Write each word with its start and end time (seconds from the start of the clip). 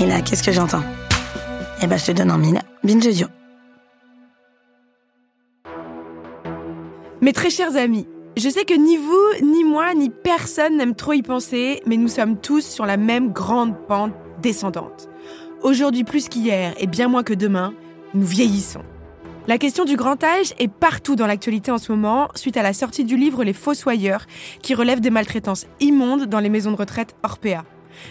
Et 0.00 0.06
là, 0.06 0.22
qu'est-ce 0.22 0.42
que 0.42 0.50
j'entends? 0.50 0.82
Eh 1.82 1.86
ben, 1.86 1.98
je 1.98 2.06
te 2.06 2.12
donne 2.12 2.30
en 2.30 2.38
mille. 2.38 2.58
Binge. 2.82 3.26
Mes 7.20 7.34
très 7.34 7.50
chers 7.50 7.76
amis, 7.76 8.08
je 8.38 8.48
sais 8.48 8.64
que 8.64 8.72
ni 8.72 8.96
vous, 8.96 9.46
ni 9.46 9.62
moi, 9.62 9.92
ni 9.92 10.08
personne 10.08 10.78
n'aime 10.78 10.94
trop 10.94 11.12
y 11.12 11.20
penser, 11.20 11.82
mais 11.84 11.98
nous 11.98 12.08
sommes 12.08 12.38
tous 12.38 12.64
sur 12.64 12.86
la 12.86 12.96
même 12.96 13.30
grande 13.30 13.76
pente 13.88 14.14
descendante. 14.40 15.10
Aujourd'hui 15.62 16.04
plus 16.04 16.30
qu'hier 16.30 16.72
et 16.78 16.86
bien 16.86 17.08
moins 17.08 17.22
que 17.22 17.34
demain, 17.34 17.74
nous 18.14 18.24
vieillissons. 18.26 18.82
La 19.48 19.58
question 19.58 19.84
du 19.84 19.96
grand 19.96 20.24
âge 20.24 20.54
est 20.58 20.72
partout 20.72 21.14
dans 21.14 21.26
l'actualité 21.26 21.70
en 21.70 21.78
ce 21.78 21.92
moment, 21.92 22.28
suite 22.34 22.56
à 22.56 22.62
la 22.62 22.72
sortie 22.72 23.04
du 23.04 23.18
livre 23.18 23.44
Les 23.44 23.52
Fossoyeurs, 23.52 24.24
qui 24.62 24.74
relève 24.74 25.00
des 25.00 25.10
maltraitances 25.10 25.66
immondes 25.78 26.24
dans 26.24 26.40
les 26.40 26.48
maisons 26.48 26.72
de 26.72 26.76
retraite 26.76 27.16
Orpea. 27.22 27.66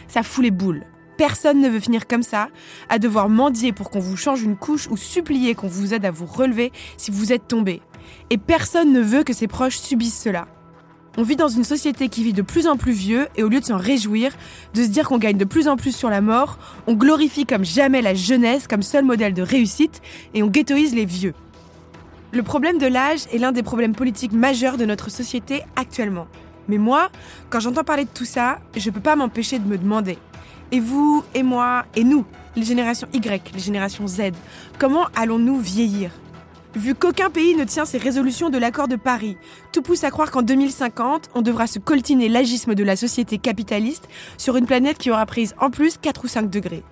Ça 0.08 0.22
fout 0.22 0.44
les 0.44 0.52
boules. 0.52 0.86
Personne 1.20 1.60
ne 1.60 1.68
veut 1.68 1.82
finir 1.82 2.08
comme 2.08 2.24
ça, 2.24 2.48
à 2.88 2.98
devoir 2.98 3.28
mendier 3.28 3.74
pour 3.74 3.90
qu'on 3.90 4.00
vous 4.00 4.16
change 4.16 4.42
une 4.42 4.56
couche 4.56 4.88
ou 4.90 4.96
supplier 4.96 5.54
qu'on 5.54 5.68
vous 5.68 5.94
aide 5.94 6.06
à 6.06 6.12
vous 6.12 6.26
relever 6.26 6.72
si 6.96 7.12
vous 7.12 7.34
êtes 7.34 7.46
tombé. 7.46 7.82
Et 8.30 8.38
personne 8.38 8.94
ne 8.94 9.02
veut 9.02 9.26
que 9.26 9.34
ses 9.34 9.48
proches 9.48 9.80
subissent 9.80 10.18
cela. 10.18 10.48
On 11.18 11.24
vit 11.24 11.36
dans 11.36 11.50
une 11.50 11.66
société 11.66 12.08
qui 12.08 12.24
vit 12.24 12.32
de 12.32 12.42
plus 12.42 12.68
en 12.68 12.78
plus 12.78 12.94
vieux 12.94 13.28
et 13.36 13.44
au 13.44 13.50
lieu 13.50 13.60
de 13.60 13.66
s'en 13.66 13.76
réjouir, 13.76 14.32
de 14.74 14.82
se 14.82 14.88
dire 14.88 15.10
qu'on 15.10 15.18
gagne 15.18 15.36
de 15.36 15.44
plus 15.44 15.68
en 15.68 15.76
plus 15.76 15.94
sur 15.94 16.10
la 16.10 16.22
mort, 16.22 16.58
on 16.88 16.94
glorifie 16.94 17.46
comme 17.46 17.66
jamais 17.66 18.02
la 18.02 18.14
jeunesse 18.14 18.66
comme 18.66 18.82
seul 18.82 19.04
modèle 19.04 19.34
de 19.34 19.42
réussite 19.42 20.02
et 20.34 20.42
on 20.42 20.48
ghettoise 20.48 20.96
les 20.96 21.04
vieux. 21.04 21.34
Le 22.32 22.44
problème 22.44 22.78
de 22.78 22.88
l'âge 22.88 23.26
est 23.34 23.40
l'un 23.40 23.52
des 23.52 23.64
problèmes 23.64 23.94
politiques 23.94 24.32
majeurs 24.32 24.78
de 24.78 24.86
notre 24.86 25.12
société 25.12 25.64
actuellement. 25.76 26.28
Mais 26.70 26.78
moi, 26.78 27.10
quand 27.50 27.60
j'entends 27.60 27.84
parler 27.84 28.06
de 28.06 28.10
tout 28.14 28.24
ça, 28.24 28.60
je 28.78 28.90
peux 28.90 29.02
pas 29.02 29.18
m'empêcher 29.18 29.60
de 29.60 29.68
me 29.68 29.78
demander 29.78 30.18
et 30.72 30.80
vous, 30.80 31.24
et 31.34 31.44
moi, 31.44 31.86
et 31.96 32.04
nous, 32.04 32.26
les 32.56 32.64
générations 32.64 33.08
Y, 33.14 33.52
les 33.54 33.60
générations 33.60 34.08
Z, 34.08 34.32
comment 34.78 35.08
allons-nous 35.16 35.60
vieillir? 35.60 36.12
Vu 36.76 36.94
qu'aucun 36.94 37.32
pays 37.32 37.56
ne 37.56 37.64
tient 37.64 37.86
ses 37.86 37.98
résolutions 37.98 38.52
de 38.52 38.60
l'accord 38.60 38.88
de 38.88 38.96
Paris, 38.96 39.38
tout 39.72 39.82
pousse 39.82 40.04
à 40.04 40.12
croire 40.12 40.30
qu'en 40.30 40.44
2050, 40.44 41.30
on 41.34 41.42
devra 41.42 41.66
se 41.66 41.80
coltiner 41.80 42.30
l'agisme 42.30 42.76
de 42.76 42.84
la 42.84 42.96
société 42.96 43.40
capitaliste 43.40 44.08
sur 44.38 44.56
une 44.56 44.68
planète 44.68 45.00
qui 45.00 45.10
aura 45.10 45.26
prise 45.26 45.56
en 45.60 45.72
plus 45.72 45.98
4 45.98 46.26
ou 46.26 46.28
5 46.28 46.48
degrés. 46.48 46.84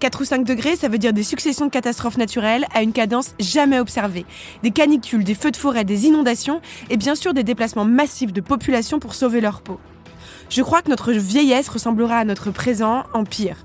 4 0.00 0.22
ou 0.22 0.24
5 0.24 0.44
degrés, 0.44 0.76
ça 0.76 0.88
veut 0.88 0.96
dire 0.96 1.12
des 1.12 1.22
successions 1.22 1.66
de 1.66 1.70
catastrophes 1.70 2.16
naturelles 2.16 2.66
à 2.72 2.82
une 2.82 2.92
cadence 2.92 3.34
jamais 3.38 3.78
observée. 3.78 4.24
Des 4.62 4.70
canicules, 4.70 5.24
des 5.24 5.34
feux 5.34 5.50
de 5.50 5.56
forêt, 5.58 5.84
des 5.84 6.06
inondations 6.06 6.62
et 6.88 6.96
bien 6.96 7.14
sûr 7.14 7.34
des 7.34 7.44
déplacements 7.44 7.84
massifs 7.84 8.32
de 8.32 8.40
population 8.40 8.98
pour 8.98 9.14
sauver 9.14 9.42
leur 9.42 9.60
peau. 9.60 9.78
Je 10.50 10.62
crois 10.62 10.80
que 10.80 10.88
notre 10.88 11.12
vieillesse 11.12 11.68
ressemblera 11.68 12.16
à 12.16 12.24
notre 12.24 12.50
présent 12.50 13.04
en 13.12 13.24
pire. 13.24 13.56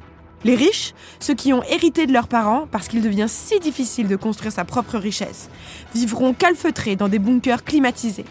Les 0.43 0.55
riches, 0.55 0.93
ceux 1.21 1.33
qui 1.33 1.53
ont 1.53 1.63
hérité 1.63 2.05
de 2.05 2.11
leurs 2.11 2.27
parents 2.27 2.67
parce 2.69 2.89
qu'il 2.89 3.01
devient 3.01 3.27
si 3.29 3.59
difficile 3.59 4.09
de 4.09 4.17
construire 4.17 4.51
sa 4.51 4.65
propre 4.65 4.97
richesse, 4.97 5.49
vivront 5.95 6.33
calfeutrés 6.33 6.97
dans 6.97 7.07
des 7.07 7.19
bunkers 7.19 7.63
climatisés. 7.63 8.25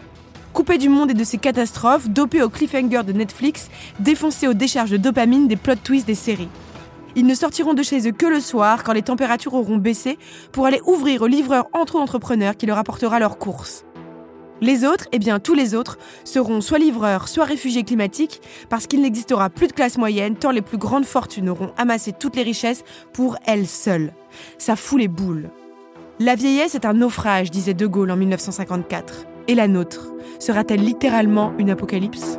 Coupés 0.53 0.77
du 0.77 0.91
monde 0.91 1.11
et 1.11 1.15
de 1.15 1.25
ses 1.25 1.39
catastrophes, 1.39 2.11
dopés 2.11 2.43
au 2.43 2.51
cliffhanger 2.51 3.05
de 3.05 3.13
Netflix, 3.13 3.71
défoncés 4.01 4.49
aux 4.49 4.55
décharges 4.55 4.91
de 4.91 4.99
dopamine 4.99 5.49
des 5.49 5.57
plot 5.57 5.77
twists 5.77 6.07
des 6.07 6.15
séries. 6.15 6.51
Ils 7.17 7.27
ne 7.27 7.35
sortiront 7.35 7.73
de 7.73 7.83
chez 7.83 8.07
eux 8.07 8.13
que 8.13 8.27
le 8.27 8.41
soir 8.41 8.85
quand 8.85 8.93
les 8.93 9.03
températures 9.03 9.55
auront 9.55 9.79
baissé 9.79 10.19
pour 10.53 10.67
aller 10.67 10.81
ouvrir 10.85 11.23
au 11.23 11.27
livreur 11.27 11.69
entre 11.73 11.97
entrepreneurs 11.97 12.59
qui 12.59 12.67
leur 12.67 12.77
apportera 12.77 13.19
leurs 13.19 13.39
courses. 13.39 13.87
Les 14.63 14.85
autres, 14.85 15.09
eh 15.11 15.19
bien 15.19 15.41
tous 15.41 15.55
les 15.55 15.75
autres, 15.75 15.99
seront 16.23 16.61
soit 16.61 16.79
livreurs, 16.79 17.27
soit 17.27 17.45
réfugiés 17.45 17.83
climatiques, 17.83 18.41
parce 18.71 18.87
qu'il 18.87 19.03
n'existera 19.03 19.51
plus 19.51 19.67
de 19.67 19.73
classe 19.73 19.99
moyenne 19.99 20.37
tant 20.37 20.53
les 20.53 20.63
plus 20.63 20.79
grandes 20.79 21.05
fortunes 21.05 21.49
auront 21.49 21.73
amassé 21.77 22.13
toutes 22.13 22.37
les 22.37 22.45
richesses 22.45 22.85
pour 23.13 23.37
elles 23.45 23.67
seules. 23.67 24.13
Ça 24.59 24.77
fout 24.77 25.01
les 25.01 25.09
boules. 25.09 25.51
La 26.21 26.37
vieillesse 26.37 26.77
est 26.77 26.87
un 26.87 26.93
naufrage, 26.93 27.51
disait 27.51 27.75
De 27.75 27.89
Gaulle 27.89 28.13
en 28.13 28.17
1954. 28.17 29.27
Et 29.49 29.57
la 29.57 29.67
nôtre, 29.67 30.13
sera-t-elle 30.39 30.85
littéralement 30.85 31.53
une 31.59 31.71
apocalypse? 31.71 32.39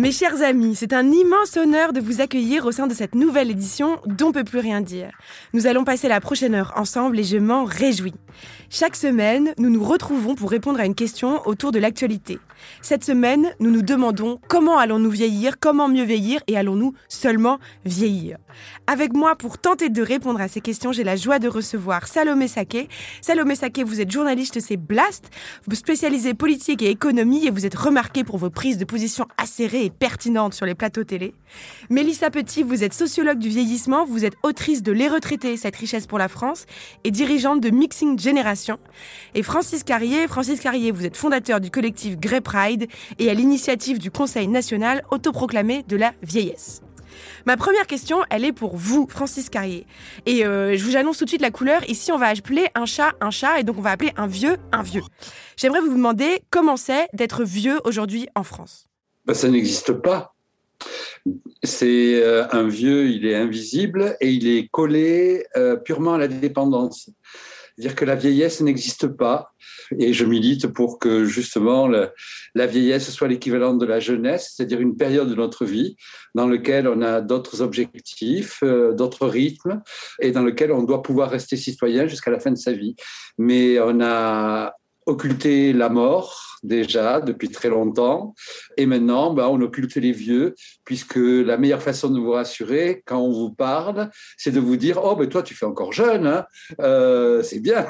Mes 0.00 0.12
chers 0.12 0.40
amis, 0.40 0.76
c'est 0.76 0.94
un 0.94 1.12
immense 1.12 1.58
honneur 1.58 1.92
de 1.92 2.00
vous 2.00 2.22
accueillir 2.22 2.64
au 2.64 2.72
sein 2.72 2.86
de 2.86 2.94
cette 2.94 3.14
nouvelle 3.14 3.50
édition 3.50 4.00
d'On 4.06 4.32
peut 4.32 4.44
plus 4.44 4.58
rien 4.58 4.80
dire. 4.80 5.10
Nous 5.52 5.66
allons 5.66 5.84
passer 5.84 6.08
la 6.08 6.22
prochaine 6.22 6.54
heure 6.54 6.72
ensemble 6.76 7.18
et 7.18 7.22
je 7.22 7.36
m'en 7.36 7.64
réjouis. 7.64 8.14
Chaque 8.70 8.96
semaine, 8.96 9.52
nous 9.58 9.68
nous 9.68 9.84
retrouvons 9.84 10.34
pour 10.34 10.50
répondre 10.50 10.80
à 10.80 10.86
une 10.86 10.94
question 10.94 11.46
autour 11.46 11.70
de 11.70 11.78
l'actualité. 11.78 12.38
Cette 12.80 13.04
semaine, 13.04 13.50
nous 13.60 13.70
nous 13.70 13.82
demandons 13.82 14.40
comment 14.48 14.78
allons-nous 14.78 15.10
vieillir, 15.10 15.58
comment 15.60 15.86
mieux 15.86 16.04
vieillir 16.04 16.40
et 16.46 16.56
allons-nous 16.56 16.94
seulement 17.10 17.58
vieillir? 17.84 18.38
Avec 18.86 19.12
moi 19.12 19.36
pour 19.36 19.58
tenter 19.58 19.88
de 19.88 20.02
répondre 20.02 20.40
à 20.40 20.48
ces 20.48 20.60
questions, 20.60 20.92
j'ai 20.92 21.04
la 21.04 21.16
joie 21.16 21.38
de 21.38 21.48
recevoir 21.48 22.06
Salomé 22.06 22.48
Saké. 22.48 22.88
Salomé 23.20 23.54
Saké, 23.54 23.84
vous 23.84 24.00
êtes 24.00 24.10
journaliste 24.10 24.66
chez 24.66 24.76
Blast, 24.76 25.30
vous 25.66 25.76
spécialisez 25.76 26.34
politique 26.34 26.82
et 26.82 26.90
économie 26.90 27.46
et 27.46 27.50
vous 27.50 27.66
êtes 27.66 27.74
remarqué 27.74 28.24
pour 28.24 28.38
vos 28.38 28.50
prises 28.50 28.78
de 28.78 28.84
position 28.84 29.26
acérées 29.38 29.84
et 29.84 29.90
pertinentes 29.90 30.54
sur 30.54 30.66
les 30.66 30.74
plateaux 30.74 31.04
télé. 31.04 31.34
Mélissa 31.88 32.30
Petit, 32.30 32.62
vous 32.62 32.84
êtes 32.84 32.94
sociologue 32.94 33.38
du 33.38 33.48
vieillissement, 33.48 34.04
vous 34.04 34.24
êtes 34.24 34.34
autrice 34.42 34.82
de 34.82 34.92
Les 34.92 35.08
retraités, 35.08 35.56
cette 35.56 35.76
richesse 35.76 36.06
pour 36.06 36.18
la 36.18 36.28
France 36.28 36.66
et 37.04 37.10
dirigeante 37.10 37.60
de 37.60 37.70
Mixing 37.70 38.18
Génération. 38.18 38.78
Et 39.34 39.42
Francis 39.42 39.84
Carrier, 39.84 40.28
Francis 40.28 40.60
Carrier, 40.60 40.90
vous 40.90 41.06
êtes 41.06 41.16
fondateur 41.16 41.60
du 41.60 41.70
collectif 41.70 42.18
Grey 42.18 42.40
Pride 42.40 42.88
et 43.18 43.30
à 43.30 43.34
l'initiative 43.34 43.98
du 43.98 44.10
Conseil 44.10 44.48
national 44.48 45.02
autoproclamé 45.10 45.84
de 45.88 45.96
la 45.96 46.12
vieillesse. 46.22 46.82
Ma 47.46 47.56
première 47.56 47.86
question, 47.86 48.22
elle 48.30 48.44
est 48.44 48.52
pour 48.52 48.76
vous, 48.76 49.06
Francis 49.08 49.50
Carrier. 49.50 49.86
Et 50.26 50.44
euh, 50.44 50.76
je 50.76 50.84
vous 50.84 50.96
annonce 50.96 51.18
tout 51.18 51.24
de 51.24 51.30
suite 51.30 51.42
la 51.42 51.50
couleur. 51.50 51.88
Ici, 51.88 52.12
on 52.12 52.18
va 52.18 52.28
appeler 52.28 52.66
un 52.74 52.86
chat 52.86 53.12
un 53.20 53.30
chat, 53.30 53.60
et 53.60 53.62
donc 53.62 53.78
on 53.78 53.82
va 53.82 53.90
appeler 53.90 54.12
un 54.16 54.26
vieux 54.26 54.56
un 54.72 54.82
vieux. 54.82 55.02
J'aimerais 55.56 55.80
vous 55.80 55.94
demander 55.94 56.42
comment 56.50 56.76
c'est 56.76 57.08
d'être 57.12 57.44
vieux 57.44 57.80
aujourd'hui 57.84 58.28
en 58.34 58.42
France. 58.42 58.86
Ben, 59.26 59.34
ça 59.34 59.48
n'existe 59.48 59.92
pas. 59.92 60.34
C'est 61.62 62.22
euh, 62.22 62.46
un 62.52 62.66
vieux, 62.66 63.08
il 63.08 63.26
est 63.26 63.36
invisible 63.36 64.16
et 64.20 64.30
il 64.30 64.48
est 64.48 64.68
collé 64.68 65.44
euh, 65.56 65.76
purement 65.76 66.14
à 66.14 66.18
la 66.18 66.28
dépendance. 66.28 67.10
C'est-à-dire 67.80 67.96
que 67.96 68.04
la 68.04 68.14
vieillesse 68.14 68.60
n'existe 68.60 69.06
pas. 69.06 69.54
Et 69.98 70.12
je 70.12 70.26
milite 70.26 70.66
pour 70.66 70.98
que 70.98 71.24
justement 71.24 71.88
la 71.88 72.66
vieillesse 72.66 73.10
soit 73.10 73.26
l'équivalent 73.26 73.72
de 73.72 73.86
la 73.86 74.00
jeunesse, 74.00 74.52
c'est-à-dire 74.54 74.80
une 74.80 74.98
période 74.98 75.30
de 75.30 75.34
notre 75.34 75.64
vie 75.64 75.96
dans 76.34 76.46
laquelle 76.46 76.86
on 76.88 77.00
a 77.00 77.22
d'autres 77.22 77.62
objectifs, 77.62 78.58
euh, 78.62 78.92
d'autres 78.92 79.26
rythmes, 79.26 79.80
et 80.20 80.30
dans 80.30 80.42
lequel 80.42 80.72
on 80.72 80.82
doit 80.82 81.02
pouvoir 81.02 81.30
rester 81.30 81.56
citoyen 81.56 82.06
jusqu'à 82.06 82.30
la 82.30 82.38
fin 82.38 82.50
de 82.50 82.58
sa 82.58 82.72
vie. 82.72 82.96
Mais 83.38 83.80
on 83.80 83.98
a 84.02 84.74
occulté 85.06 85.72
la 85.72 85.88
mort 85.88 86.49
déjà 86.62 87.20
depuis 87.20 87.48
très 87.48 87.68
longtemps. 87.68 88.34
Et 88.76 88.86
maintenant, 88.86 89.32
ben, 89.32 89.46
on 89.46 89.60
occulte 89.60 89.94
les 89.96 90.12
vieux, 90.12 90.54
puisque 90.84 91.16
la 91.16 91.56
meilleure 91.56 91.82
façon 91.82 92.10
de 92.10 92.18
vous 92.18 92.32
rassurer 92.32 93.02
quand 93.06 93.18
on 93.18 93.32
vous 93.32 93.50
parle, 93.50 94.10
c'est 94.36 94.50
de 94.50 94.60
vous 94.60 94.76
dire 94.76 95.00
Oh, 95.02 95.16
ben 95.16 95.28
toi, 95.28 95.42
tu 95.42 95.54
fais 95.54 95.66
encore 95.66 95.92
jeune, 95.92 96.26
hein 96.26 96.46
euh, 96.80 97.42
c'est 97.42 97.60
bien. 97.60 97.86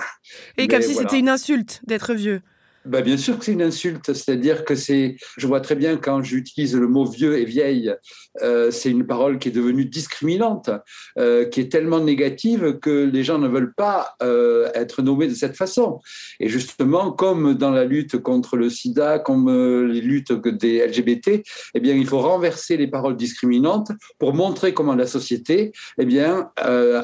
Et 0.56 0.68
comme 0.68 0.82
si 0.82 0.94
c'était 0.94 1.18
une 1.18 1.28
insulte 1.28 1.80
d'être 1.86 2.14
vieux. 2.14 2.42
Bah 2.86 3.02
bien 3.02 3.16
sûr 3.18 3.38
que 3.38 3.44
c'est 3.44 3.52
une 3.52 3.62
insulte, 3.62 4.12
c'est-à-dire 4.14 4.64
que 4.64 4.74
c'est, 4.74 5.16
je 5.36 5.46
vois 5.46 5.60
très 5.60 5.74
bien 5.74 5.96
quand 5.98 6.22
j'utilise 6.22 6.74
le 6.74 6.88
mot 6.88 7.04
vieux 7.04 7.38
et 7.38 7.44
vieille, 7.44 7.94
euh, 8.42 8.70
c'est 8.70 8.90
une 8.90 9.06
parole 9.06 9.38
qui 9.38 9.48
est 9.48 9.52
devenue 9.52 9.84
discriminante, 9.84 10.70
euh, 11.18 11.44
qui 11.44 11.60
est 11.60 11.70
tellement 11.70 12.00
négative 12.00 12.78
que 12.80 13.04
les 13.04 13.22
gens 13.22 13.38
ne 13.38 13.48
veulent 13.48 13.74
pas 13.74 14.14
euh, 14.22 14.70
être 14.74 15.02
nommés 15.02 15.28
de 15.28 15.34
cette 15.34 15.56
façon. 15.56 16.00
Et 16.38 16.48
justement, 16.48 17.12
comme 17.12 17.54
dans 17.54 17.70
la 17.70 17.84
lutte 17.84 18.16
contre 18.18 18.56
le 18.56 18.70
SIDA, 18.70 19.18
comme 19.18 19.50
les 19.86 20.00
luttes 20.00 20.32
des 20.32 20.86
LGBT, 20.86 21.42
eh 21.74 21.80
bien, 21.80 21.94
il 21.94 22.06
faut 22.06 22.20
renverser 22.20 22.76
les 22.76 22.86
paroles 22.86 23.16
discriminantes 23.16 23.92
pour 24.18 24.32
montrer 24.32 24.72
comment 24.72 24.94
la 24.94 25.06
société, 25.06 25.72
eh 25.98 26.06
bien, 26.06 26.50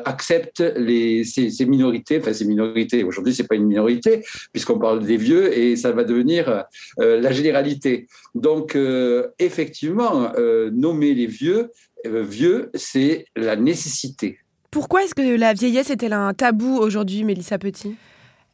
accepte 0.04 0.60
les, 0.76 1.24
ces, 1.24 1.50
ces 1.50 1.66
minorités, 1.66 2.18
enfin 2.18 2.32
ces 2.32 2.46
minorités. 2.46 3.04
Aujourd'hui, 3.04 3.34
c'est 3.34 3.46
pas 3.46 3.56
une 3.56 3.66
minorité 3.66 4.24
puisqu'on 4.52 4.78
parle 4.78 5.04
des 5.04 5.16
vieux 5.16 5.56
et 5.56 5.65
et 5.72 5.76
ça 5.76 5.92
va 5.92 6.04
devenir 6.04 6.64
euh, 7.00 7.20
la 7.20 7.32
généralité. 7.32 8.06
Donc, 8.34 8.76
euh, 8.76 9.28
effectivement, 9.38 10.32
euh, 10.38 10.70
nommer 10.70 11.14
les 11.14 11.26
vieux, 11.26 11.70
vieux, 12.04 12.70
c'est 12.74 13.26
la 13.34 13.56
nécessité. 13.56 14.38
Pourquoi 14.70 15.02
est-ce 15.02 15.14
que 15.14 15.36
la 15.36 15.54
vieillesse 15.54 15.90
est-elle 15.90 16.12
un 16.12 16.34
tabou 16.34 16.76
aujourd'hui, 16.76 17.24
Mélissa 17.24 17.58
Petit? 17.58 17.96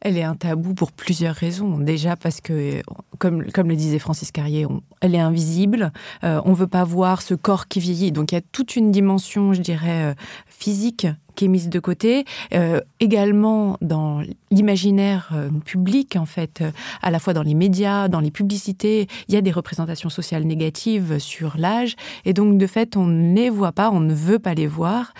Elle 0.01 0.17
est 0.17 0.23
un 0.23 0.35
tabou 0.35 0.73
pour 0.73 0.91
plusieurs 0.91 1.35
raisons. 1.35 1.77
Déjà 1.77 2.15
parce 2.15 2.41
que, 2.41 2.81
comme, 3.19 3.49
comme 3.51 3.69
le 3.69 3.75
disait 3.75 3.99
Francis 3.99 4.31
Carrier, 4.31 4.65
on, 4.65 4.81
elle 5.01 5.15
est 5.15 5.19
invisible. 5.19 5.91
Euh, 6.23 6.41
on 6.45 6.53
veut 6.53 6.67
pas 6.67 6.83
voir 6.83 7.21
ce 7.21 7.35
corps 7.35 7.67
qui 7.67 7.79
vieillit. 7.79 8.11
Donc 8.11 8.31
il 8.31 8.35
y 8.35 8.37
a 8.37 8.41
toute 8.51 8.75
une 8.75 8.91
dimension, 8.91 9.53
je 9.53 9.61
dirais, 9.61 10.15
physique 10.47 11.07
qui 11.35 11.45
est 11.45 11.47
mise 11.47 11.69
de 11.69 11.79
côté. 11.79 12.25
Euh, 12.53 12.81
également 12.99 13.77
dans 13.81 14.21
l'imaginaire 14.51 15.29
euh, 15.33 15.49
public, 15.65 16.15
en 16.15 16.25
fait, 16.25 16.61
euh, 16.61 16.71
à 17.01 17.11
la 17.11 17.19
fois 17.19 17.33
dans 17.33 17.43
les 17.43 17.53
médias, 17.53 18.07
dans 18.07 18.19
les 18.19 18.31
publicités, 18.31 19.07
il 19.27 19.33
y 19.33 19.37
a 19.37 19.41
des 19.41 19.51
représentations 19.51 20.09
sociales 20.09 20.43
négatives 20.43 21.19
sur 21.19 21.55
l'âge. 21.57 21.95
Et 22.25 22.33
donc, 22.33 22.57
de 22.57 22.67
fait, 22.67 22.95
on 22.97 23.05
ne 23.05 23.35
les 23.35 23.49
voit 23.49 23.71
pas, 23.71 23.91
on 23.91 23.99
ne 23.99 24.13
veut 24.13 24.39
pas 24.39 24.53
les 24.53 24.67
voir. 24.67 25.13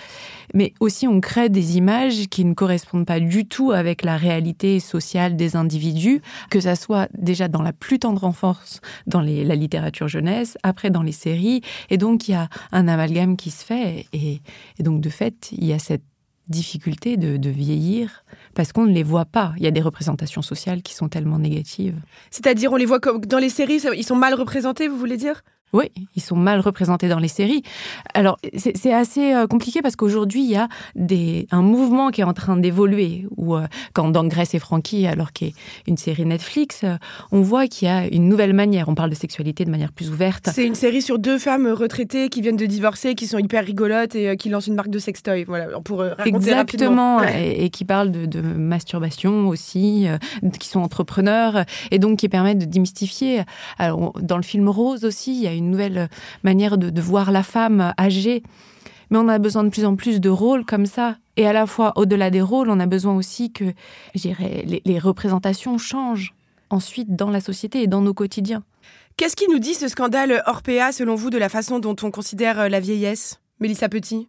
Mais 0.54 0.72
aussi, 0.78 1.08
on 1.08 1.20
crée 1.20 1.48
des 1.48 1.76
images 1.76 2.28
qui 2.28 2.44
ne 2.44 2.54
correspondent 2.54 3.06
pas 3.06 3.18
du 3.18 3.46
tout 3.46 3.72
avec 3.72 4.02
la 4.02 4.16
réalité 4.16 4.78
sociale 4.78 5.36
des 5.36 5.56
individus, 5.56 6.22
que 6.48 6.60
ça 6.60 6.76
soit 6.76 7.08
déjà 7.18 7.48
dans 7.48 7.62
la 7.62 7.72
plus 7.72 7.98
tendre 7.98 8.24
enfance, 8.24 8.80
dans 9.06 9.20
la 9.20 9.54
littérature 9.54 10.06
jeunesse, 10.06 10.56
après 10.62 10.90
dans 10.90 11.02
les 11.02 11.12
séries. 11.12 11.62
Et 11.90 11.96
donc, 11.96 12.28
il 12.28 12.32
y 12.32 12.34
a 12.34 12.48
un 12.72 12.86
amalgame 12.86 13.36
qui 13.36 13.50
se 13.50 13.64
fait. 13.64 14.06
Et 14.12 14.40
donc, 14.78 15.00
de 15.00 15.08
fait, 15.08 15.50
il 15.52 15.64
y 15.64 15.72
a 15.72 15.78
cette 15.78 16.03
difficulté 16.48 17.16
de, 17.16 17.36
de 17.36 17.50
vieillir 17.50 18.24
parce 18.54 18.72
qu'on 18.72 18.84
ne 18.84 18.92
les 18.92 19.02
voit 19.02 19.24
pas. 19.24 19.52
Il 19.56 19.62
y 19.62 19.66
a 19.66 19.70
des 19.70 19.80
représentations 19.80 20.42
sociales 20.42 20.82
qui 20.82 20.94
sont 20.94 21.08
tellement 21.08 21.38
négatives. 21.38 21.96
C'est-à-dire, 22.30 22.72
on 22.72 22.76
les 22.76 22.86
voit 22.86 23.00
comme 23.00 23.20
dans 23.24 23.38
les 23.38 23.48
séries, 23.48 23.80
ils 23.96 24.04
sont 24.04 24.16
mal 24.16 24.34
représentés, 24.34 24.88
vous 24.88 24.98
voulez 24.98 25.16
dire? 25.16 25.42
Oui, 25.74 25.90
ils 26.14 26.22
sont 26.22 26.36
mal 26.36 26.60
représentés 26.60 27.08
dans 27.08 27.18
les 27.18 27.28
séries. 27.28 27.64
Alors, 28.14 28.38
c'est 28.56 28.92
assez 28.92 29.34
euh, 29.34 29.48
compliqué 29.48 29.82
parce 29.82 29.96
qu'aujourd'hui, 29.96 30.44
il 30.44 30.50
y 30.50 30.56
a 30.56 30.68
des, 30.94 31.48
un 31.50 31.62
mouvement 31.62 32.10
qui 32.10 32.20
est 32.20 32.24
en 32.24 32.32
train 32.32 32.56
d'évoluer. 32.56 33.26
Où, 33.36 33.56
euh, 33.56 33.66
quand 33.92 34.08
dans 34.08 34.24
Grèce 34.24 34.54
et 34.54 34.60
Frankie, 34.60 35.04
alors 35.08 35.32
qu'il 35.32 35.48
a 35.48 35.50
une 35.88 35.96
série 35.96 36.24
Netflix, 36.26 36.82
euh, 36.84 36.96
on 37.32 37.40
voit 37.40 37.66
qu'il 37.66 37.88
y 37.88 37.90
a 37.90 38.06
une 38.06 38.28
nouvelle 38.28 38.52
manière. 38.52 38.88
On 38.88 38.94
parle 38.94 39.10
de 39.10 39.16
sexualité 39.16 39.64
de 39.64 39.70
manière 39.70 39.90
plus 39.90 40.10
ouverte. 40.10 40.48
C'est 40.52 40.64
une 40.64 40.76
série 40.76 41.02
sur 41.02 41.18
deux 41.18 41.38
femmes 41.38 41.66
retraitées 41.66 42.28
qui 42.28 42.40
viennent 42.40 42.56
de 42.56 42.66
divorcer, 42.66 43.16
qui 43.16 43.26
sont 43.26 43.38
hyper 43.38 43.64
rigolotes 43.64 44.14
et 44.14 44.36
qui 44.36 44.50
lancent 44.50 44.68
une 44.68 44.76
marque 44.76 44.90
de 44.90 45.00
sextoy. 45.00 45.42
Voilà, 45.42 45.80
pour 45.80 45.98
raconter 45.98 46.28
Exactement, 46.28 47.16
rapidement. 47.16 47.36
et, 47.36 47.64
et, 47.64 47.70
qui 47.70 47.84
parlent 47.84 48.12
de, 48.12 48.26
de 48.26 48.40
masturbation 48.40 49.48
aussi, 49.48 50.06
qui 50.60 50.68
sont 50.68 50.80
entrepreneurs, 50.80 51.64
et 51.90 51.98
donc 51.98 52.20
qui 52.20 52.28
permettent 52.28 52.58
de 52.58 52.64
démystifier. 52.64 53.42
Alors, 53.78 54.12
dans 54.22 54.36
le 54.36 54.44
film 54.44 54.68
Rose 54.68 55.04
aussi, 55.04 55.34
il 55.34 55.42
y 55.42 55.48
a 55.48 55.52
une 55.52 55.63
nouvelle 55.70 56.08
manière 56.42 56.78
de, 56.78 56.90
de, 56.90 57.00
voir 57.00 57.32
la 57.32 57.42
femme 57.42 57.92
âgée. 57.98 58.42
Mais 59.10 59.18
on 59.18 59.28
a 59.28 59.38
besoin 59.38 59.64
de 59.64 59.68
plus 59.68 59.84
en 59.84 59.96
plus 59.96 60.20
de 60.20 60.30
rôles 60.30 60.64
comme 60.64 60.86
ça. 60.86 61.16
Et 61.36 61.46
à 61.46 61.52
la 61.52 61.66
fois, 61.66 61.92
au-delà 61.96 62.30
des 62.30 62.40
rôles, 62.40 62.70
on 62.70 62.80
a 62.80 62.86
besoin 62.86 63.14
aussi 63.14 63.52
que 63.52 63.64
les, 64.14 64.82
les 64.84 64.98
représentations 64.98 65.78
changent 65.78 66.34
ensuite 66.70 67.14
dans 67.14 67.30
la 67.30 67.40
société 67.40 67.82
et 67.82 67.86
dans 67.86 68.00
nos 68.00 68.14
quotidiens. 68.14 68.62
Qu'est-ce 69.16 69.36
qui 69.36 69.46
nous 69.48 69.58
dit 69.58 69.74
ce 69.74 69.88
scandale 69.88 70.42
Orpea, 70.46 70.90
selon 70.92 71.14
vous, 71.14 71.30
de 71.30 71.38
la 71.38 71.48
façon 71.48 71.78
dont 71.78 71.94
on 72.02 72.10
considère 72.10 72.68
la 72.68 72.80
vieillesse 72.80 73.40
Mélissa 73.60 73.88
Petit? 73.88 74.28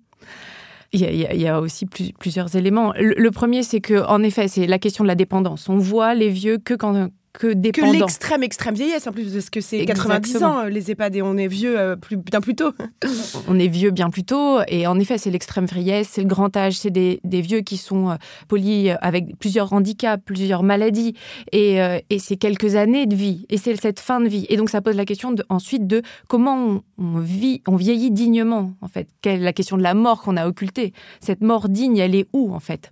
Il 0.93 1.01
y, 1.01 1.05
a, 1.05 1.33
il 1.33 1.41
y, 1.41 1.47
a, 1.47 1.59
aussi 1.59 1.85
plus, 1.85 2.13
plusieurs 2.13 2.55
éléments. 2.55 2.93
Le, 2.95 3.15
le 3.17 3.31
premier, 3.31 3.63
c'est 3.63 3.81
que, 3.81 4.05
en 4.05 4.23
effet, 4.23 4.47
c'est 4.47 4.67
la 4.67 4.79
question 4.79 5.03
de 5.03 5.07
la 5.07 5.15
dépendance. 5.15 5.67
On 5.67 5.77
voit 5.77 6.13
les 6.13 6.29
vieux 6.29 6.57
que 6.57 6.73
quand 6.73 7.09
que 7.37 7.53
dépendant. 7.53 7.91
Que 7.91 7.97
l'extrême, 7.97 8.43
extrême 8.43 8.75
vieillesse, 8.75 9.07
en 9.07 9.11
plus, 9.11 9.31
parce 9.31 9.49
que 9.49 9.61
c'est 9.61 9.85
90 9.85 10.43
ans, 10.43 10.63
les 10.63 10.91
EHPAD, 10.91 11.15
et 11.15 11.21
on 11.21 11.37
est 11.37 11.47
vieux 11.47 11.77
euh, 11.77 11.95
plus, 11.95 12.17
bien 12.17 12.41
plus 12.41 12.55
tôt. 12.55 12.71
on 13.47 13.59
est 13.59 13.67
vieux 13.67 13.91
bien 13.91 14.09
plus 14.09 14.23
tôt, 14.23 14.59
et 14.67 14.87
en 14.87 14.99
effet, 14.99 15.17
c'est 15.17 15.31
l'extrême 15.31 15.65
vieillesse, 15.65 16.09
c'est 16.11 16.21
le 16.21 16.27
grand 16.27 16.55
âge, 16.55 16.77
c'est 16.77 16.89
des, 16.89 17.19
des, 17.23 17.41
vieux 17.41 17.61
qui 17.61 17.77
sont 17.77 18.11
euh, 18.11 18.15
polis 18.47 18.91
avec 19.01 19.37
plusieurs 19.37 19.73
handicaps, 19.73 20.23
plusieurs 20.25 20.63
maladies, 20.63 21.15
et, 21.51 21.81
euh, 21.81 21.99
et 22.09 22.19
c'est 22.19 22.37
quelques 22.37 22.75
années 22.75 23.05
de 23.05 23.15
vie, 23.15 23.45
et 23.49 23.57
c'est 23.57 23.75
cette 23.75 23.99
fin 23.99 24.19
de 24.19 24.27
vie. 24.27 24.45
Et 24.49 24.57
donc, 24.57 24.69
ça 24.69 24.81
pose 24.81 24.95
la 24.95 25.05
question 25.05 25.31
de, 25.31 25.43
ensuite 25.49 25.87
de 25.87 26.01
comment 26.27 26.55
on, 26.55 26.83
on, 26.97 27.19
vit, 27.19 27.61
on 27.67 27.75
vieillit 27.75 28.11
dignement, 28.11 28.73
en 28.81 28.87
fait. 28.87 29.07
Quelle 29.21 29.41
la 29.41 29.53
question 29.53 29.77
de 29.77 29.83
la 29.83 29.93
mort 29.93 30.21
qu'on 30.21 30.37
a 30.37 30.47
occultée. 30.47 30.93
Cette 31.19 31.41
mort 31.41 31.69
digne, 31.69 31.97
elle 31.97 32.15
est 32.15 32.27
où, 32.33 32.53
en 32.53 32.59
fait? 32.59 32.91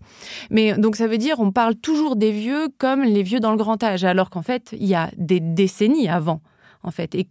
Mais 0.49 0.73
donc, 0.73 0.95
ça 0.95 1.07
veut 1.07 1.17
dire, 1.17 1.39
on 1.39 1.51
parle 1.51 1.75
toujours 1.75 2.15
des 2.15 2.31
vieux 2.31 2.67
comme 2.77 3.03
les 3.03 3.23
vieux 3.23 3.39
dans 3.39 3.51
le 3.51 3.57
grand 3.57 3.81
âge, 3.83 4.03
alors 4.03 4.29
qu'en 4.33 4.41
fait, 4.41 4.75
il 4.77 4.87
y 4.87 4.95
a 4.95 5.11
des 5.15 5.39
décennies 5.39 6.09
avant, 6.09 6.41
en 6.81 6.89
fait. 6.89 7.13
Et 7.13 7.27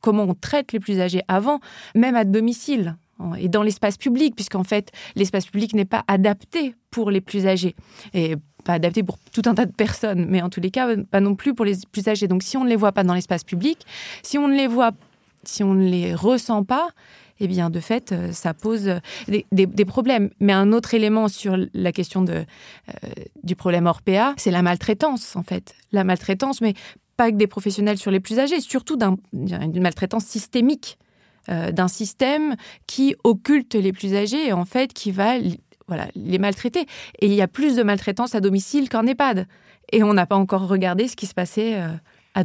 comment 0.00 0.24
on 0.24 0.34
traite 0.34 0.72
les 0.72 0.80
plus 0.80 1.00
âgés 1.00 1.22
avant, 1.28 1.60
même 1.94 2.16
à 2.16 2.24
domicile 2.24 2.96
et 3.38 3.48
dans 3.48 3.62
l'espace 3.62 3.96
public, 3.96 4.34
puisqu'en 4.34 4.64
fait, 4.64 4.90
l'espace 5.14 5.46
public 5.46 5.74
n'est 5.74 5.86
pas 5.86 6.04
adapté 6.08 6.74
pour 6.90 7.10
les 7.10 7.20
plus 7.20 7.46
âgés. 7.46 7.74
Et 8.14 8.36
pas 8.64 8.74
adapté 8.74 9.02
pour 9.02 9.18
tout 9.32 9.42
un 9.46 9.54
tas 9.54 9.66
de 9.66 9.72
personnes, 9.72 10.26
mais 10.28 10.42
en 10.42 10.48
tous 10.48 10.60
les 10.60 10.70
cas, 10.70 10.96
pas 11.10 11.20
non 11.20 11.34
plus 11.34 11.54
pour 11.54 11.64
les 11.64 11.76
plus 11.92 12.08
âgés. 12.08 12.26
Donc, 12.26 12.42
si 12.42 12.56
on 12.56 12.64
ne 12.64 12.68
les 12.68 12.76
voit 12.76 12.92
pas 12.92 13.04
dans 13.04 13.14
l'espace 13.14 13.44
public, 13.44 13.86
si 14.22 14.38
on 14.38 14.48
ne 14.48 14.54
les 14.54 14.66
voit, 14.66 14.92
si 15.44 15.62
on 15.62 15.74
ne 15.74 15.88
les 15.88 16.14
ressent 16.14 16.64
pas, 16.64 16.88
eh 17.40 17.48
bien, 17.48 17.70
de 17.70 17.80
fait, 17.80 18.14
ça 18.32 18.54
pose 18.54 19.00
des, 19.28 19.44
des, 19.52 19.84
problèmes. 19.84 20.30
Mais 20.40 20.52
un 20.52 20.72
autre 20.72 20.94
élément 20.94 21.28
sur 21.28 21.56
la 21.74 21.92
question 21.92 22.24
euh, 22.28 22.44
du 23.42 23.56
problème 23.56 23.86
Orpea, 23.86 24.34
c'est 24.36 24.50
la 24.50 24.62
maltraitance, 24.62 25.36
en 25.36 25.42
fait. 25.42 25.74
La 25.92 26.04
maltraitance, 26.04 26.60
mais 26.60 26.74
pas 27.16 27.30
que 27.30 27.36
des 27.36 27.46
professionnels 27.46 27.98
sur 27.98 28.10
les 28.10 28.20
plus 28.20 28.38
âgés, 28.38 28.60
surtout 28.60 28.96
d'une 28.96 29.54
un, 29.54 29.80
maltraitance 29.80 30.24
systémique, 30.24 30.98
euh, 31.48 31.72
d'un 31.72 31.88
système 31.88 32.56
qui 32.86 33.14
occulte 33.24 33.74
les 33.74 33.92
plus 33.92 34.14
âgés 34.14 34.48
et 34.48 34.52
en 34.52 34.64
fait 34.64 34.92
qui 34.92 35.12
va 35.12 35.34
les 35.38 36.38
maltraiter. 36.38 36.86
Et 37.20 37.26
il 37.26 37.34
y 37.34 37.42
a 37.42 37.48
plus 37.48 37.76
de 37.76 37.82
maltraitance 37.82 38.34
à 38.34 38.40
domicile 38.40 38.88
qu'en 38.88 39.06
EHPAD. 39.06 39.46
Et 39.92 40.02
on 40.02 40.12
n'a 40.12 40.26
pas 40.26 40.36
encore 40.36 40.66
regardé 40.66 41.06
ce 41.06 41.14
qui 41.14 41.26
se 41.26 41.34
passait. 41.34 41.76
Euh, 41.76 41.88
à. 42.36 42.44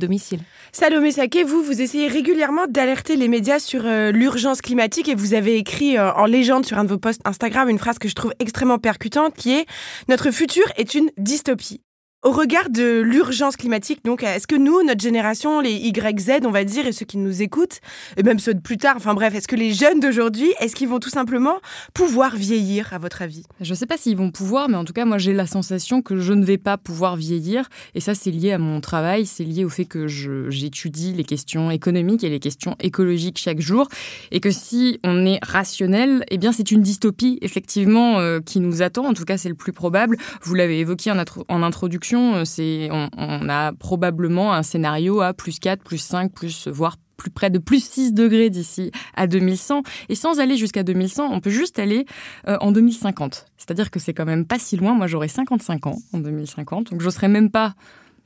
Salomé 0.71 1.11
Saké, 1.11 1.43
vous, 1.43 1.61
vous 1.61 1.81
essayez 1.81 2.07
régulièrement 2.07 2.65
d'alerter 2.67 3.15
les 3.15 3.27
médias 3.27 3.59
sur 3.59 3.85
euh, 3.85 4.11
l'urgence 4.11 4.61
climatique 4.61 5.09
et 5.09 5.15
vous 5.15 5.33
avez 5.33 5.57
écrit 5.57 5.97
euh, 5.97 6.11
en 6.13 6.25
légende 6.25 6.65
sur 6.65 6.77
un 6.79 6.83
de 6.83 6.89
vos 6.89 6.97
posts 6.97 7.21
Instagram 7.25 7.69
une 7.69 7.77
phrase 7.77 7.99
que 7.99 8.07
je 8.07 8.15
trouve 8.15 8.33
extrêmement 8.39 8.79
percutante 8.79 9.35
qui 9.35 9.53
est 9.53 9.65
«Notre 10.09 10.31
futur 10.31 10.63
est 10.77 10.95
une 10.95 11.11
dystopie». 11.17 11.81
Au 12.23 12.29
regard 12.29 12.69
de 12.69 13.01
l'urgence 13.01 13.55
climatique, 13.55 14.05
donc, 14.05 14.21
est-ce 14.21 14.45
que 14.45 14.55
nous, 14.55 14.83
notre 14.83 15.01
génération, 15.01 15.59
les 15.59 15.73
YZ, 15.73 16.45
on 16.45 16.51
va 16.51 16.63
dire, 16.63 16.85
et 16.85 16.91
ceux 16.91 17.07
qui 17.07 17.17
nous 17.17 17.41
écoutent, 17.41 17.79
et 18.15 18.21
même 18.21 18.37
ceux 18.37 18.53
de 18.53 18.59
plus 18.59 18.77
tard, 18.77 18.93
enfin 18.95 19.15
bref, 19.15 19.33
est-ce 19.33 19.47
que 19.47 19.55
les 19.55 19.73
jeunes 19.73 19.99
d'aujourd'hui, 19.99 20.53
est-ce 20.59 20.75
qu'ils 20.75 20.87
vont 20.87 20.99
tout 20.99 21.09
simplement 21.09 21.55
pouvoir 21.95 22.35
vieillir, 22.35 22.93
à 22.93 22.99
votre 22.99 23.23
avis? 23.23 23.41
Je 23.59 23.71
ne 23.71 23.75
sais 23.75 23.87
pas 23.87 23.97
s'ils 23.97 24.17
vont 24.17 24.29
pouvoir, 24.29 24.69
mais 24.69 24.77
en 24.77 24.85
tout 24.85 24.93
cas, 24.93 25.03
moi, 25.03 25.17
j'ai 25.17 25.33
la 25.33 25.47
sensation 25.47 26.03
que 26.03 26.19
je 26.19 26.33
ne 26.33 26.45
vais 26.45 26.59
pas 26.59 26.77
pouvoir 26.77 27.15
vieillir. 27.15 27.67
Et 27.95 27.99
ça, 28.01 28.13
c'est 28.13 28.29
lié 28.29 28.51
à 28.51 28.59
mon 28.59 28.81
travail, 28.81 29.25
c'est 29.25 29.43
lié 29.43 29.65
au 29.65 29.69
fait 29.69 29.85
que 29.85 30.05
j'étudie 30.07 31.13
les 31.13 31.23
questions 31.23 31.71
économiques 31.71 32.23
et 32.23 32.29
les 32.29 32.39
questions 32.39 32.75
écologiques 32.81 33.39
chaque 33.39 33.61
jour. 33.61 33.87
Et 34.29 34.41
que 34.41 34.51
si 34.51 34.99
on 35.03 35.25
est 35.25 35.39
rationnel, 35.43 36.23
eh 36.29 36.37
bien, 36.37 36.51
c'est 36.51 36.69
une 36.69 36.83
dystopie, 36.83 37.39
effectivement, 37.41 38.19
euh, 38.19 38.41
qui 38.41 38.59
nous 38.59 38.83
attend. 38.83 39.07
En 39.07 39.15
tout 39.15 39.25
cas, 39.25 39.39
c'est 39.39 39.49
le 39.49 39.55
plus 39.55 39.73
probable. 39.73 40.17
Vous 40.43 40.53
l'avez 40.53 40.81
évoqué 40.81 41.09
en, 41.09 41.17
en 41.17 41.63
introduction 41.63 42.10
c'est 42.45 42.89
on, 42.91 43.49
a 43.49 43.73
probablement 43.73 44.53
un 44.53 44.63
scénario 44.63 45.21
à 45.21 45.33
plus 45.33 45.59
4, 45.59 45.83
plus 45.83 45.97
5, 45.97 46.31
plus 46.31 46.67
voire 46.67 46.97
plus 47.17 47.29
près 47.29 47.51
de 47.51 47.59
plus 47.59 47.83
6 47.83 48.13
degrés 48.13 48.49
d'ici 48.49 48.91
à 49.15 49.27
2100. 49.27 49.83
Et 50.09 50.15
sans 50.15 50.39
aller 50.39 50.57
jusqu'à 50.57 50.83
2100, 50.83 51.29
on 51.31 51.39
peut 51.39 51.51
juste 51.51 51.77
aller 51.77 52.05
euh, 52.47 52.57
en 52.61 52.71
2050. 52.71 53.45
C'est-à-dire 53.57 53.91
que 53.91 53.99
c'est 53.99 54.13
quand 54.13 54.25
même 54.25 54.45
pas 54.45 54.57
si 54.57 54.75
loin. 54.75 54.93
Moi, 54.93 55.05
j'aurai 55.07 55.27
55 55.27 55.87
ans 55.87 55.97
en 56.13 56.19
2050, 56.19 56.91
donc 56.91 57.01
je 57.01 57.09
serai 57.09 57.27
même 57.27 57.51
pas 57.51 57.75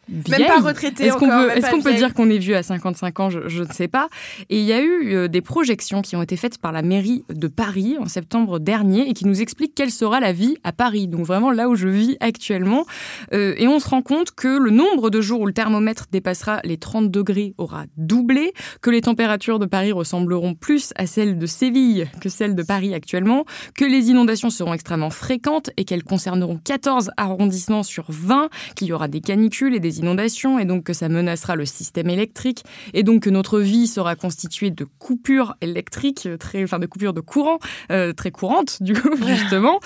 vieille. 0.09 0.41
Même 0.41 0.47
pas 0.47 0.59
retraité 0.59 1.05
Est-ce 1.05 1.17
qu'on 1.17 1.81
peut, 1.81 1.93
dire 1.93 2.13
qu'on 2.13 2.29
est 2.29 2.37
vieux 2.37 2.55
à 2.55 2.63
55 2.63 3.19
ans? 3.19 3.29
Je, 3.29 3.47
je 3.47 3.63
ne 3.63 3.71
sais 3.71 3.87
pas. 3.87 4.07
Et 4.49 4.59
il 4.59 4.65
y 4.65 4.73
a 4.73 4.81
eu 4.81 5.13
euh, 5.13 5.27
des 5.27 5.41
projections 5.41 6.01
qui 6.01 6.15
ont 6.15 6.21
été 6.21 6.37
faites 6.37 6.57
par 6.57 6.71
la 6.71 6.81
mairie 6.81 7.25
de 7.29 7.47
Paris 7.47 7.97
en 7.99 8.07
septembre 8.07 8.59
dernier 8.59 9.09
et 9.09 9.13
qui 9.13 9.25
nous 9.25 9.41
expliquent 9.41 9.75
quelle 9.75 9.91
sera 9.91 10.19
la 10.19 10.33
vie 10.33 10.57
à 10.63 10.71
Paris. 10.71 11.07
Donc 11.07 11.25
vraiment 11.25 11.51
là 11.51 11.69
où 11.69 11.75
je 11.75 11.87
vis 11.87 12.17
actuellement. 12.19 12.85
Euh, 13.33 13.55
et 13.57 13.67
on 13.67 13.79
se 13.79 13.89
rend 13.89 14.01
compte 14.01 14.31
que 14.31 14.57
le 14.57 14.71
nombre 14.71 15.09
de 15.09 15.21
jours 15.21 15.41
où 15.41 15.45
le 15.45 15.53
thermomètre 15.53 16.05
dépassera 16.11 16.59
les 16.63 16.77
30 16.77 17.09
degrés 17.11 17.53
aura 17.57 17.85
doublé, 17.97 18.53
que 18.81 18.89
les 18.89 19.01
températures 19.01 19.59
de 19.59 19.65
Paris 19.65 19.91
ressembleront 19.91 20.55
plus 20.55 20.93
à 20.95 21.07
celles 21.07 21.37
de 21.37 21.45
Séville 21.45 22.07
que 22.21 22.29
celles 22.29 22.55
de 22.55 22.63
Paris 22.63 22.93
actuellement, 22.93 23.45
que 23.75 23.85
les 23.85 24.09
inondations 24.09 24.49
seront 24.49 24.73
extrêmement 24.73 25.09
fréquentes 25.09 25.69
et 25.77 25.85
qu'elles 25.85 26.03
concerneront 26.03 26.59
14 26.63 27.11
arrondissements 27.17 27.83
sur 27.83 28.05
20, 28.09 28.49
qu'il 28.75 28.87
y 28.87 28.93
aura 28.93 29.07
des 29.07 29.21
canicules 29.21 29.75
et 29.75 29.79
des 29.79 29.94
inondations 29.99 30.59
et 30.59 30.65
donc 30.65 30.83
que 30.83 30.93
ça 30.93 31.09
menacera 31.09 31.55
le 31.55 31.65
système 31.65 32.09
électrique 32.09 32.63
et 32.93 33.03
donc 33.03 33.23
que 33.23 33.29
notre 33.29 33.59
vie 33.59 33.87
sera 33.87 34.15
constituée 34.15 34.71
de 34.71 34.85
coupures 34.99 35.55
électriques, 35.61 36.27
très, 36.39 36.63
enfin 36.63 36.79
de 36.79 36.85
coupures 36.85 37.13
de 37.13 37.21
courant 37.21 37.59
euh, 37.91 38.13
très 38.13 38.31
courantes 38.31 38.81
du 38.81 38.93
coup 38.93 39.15
justement. 39.27 39.79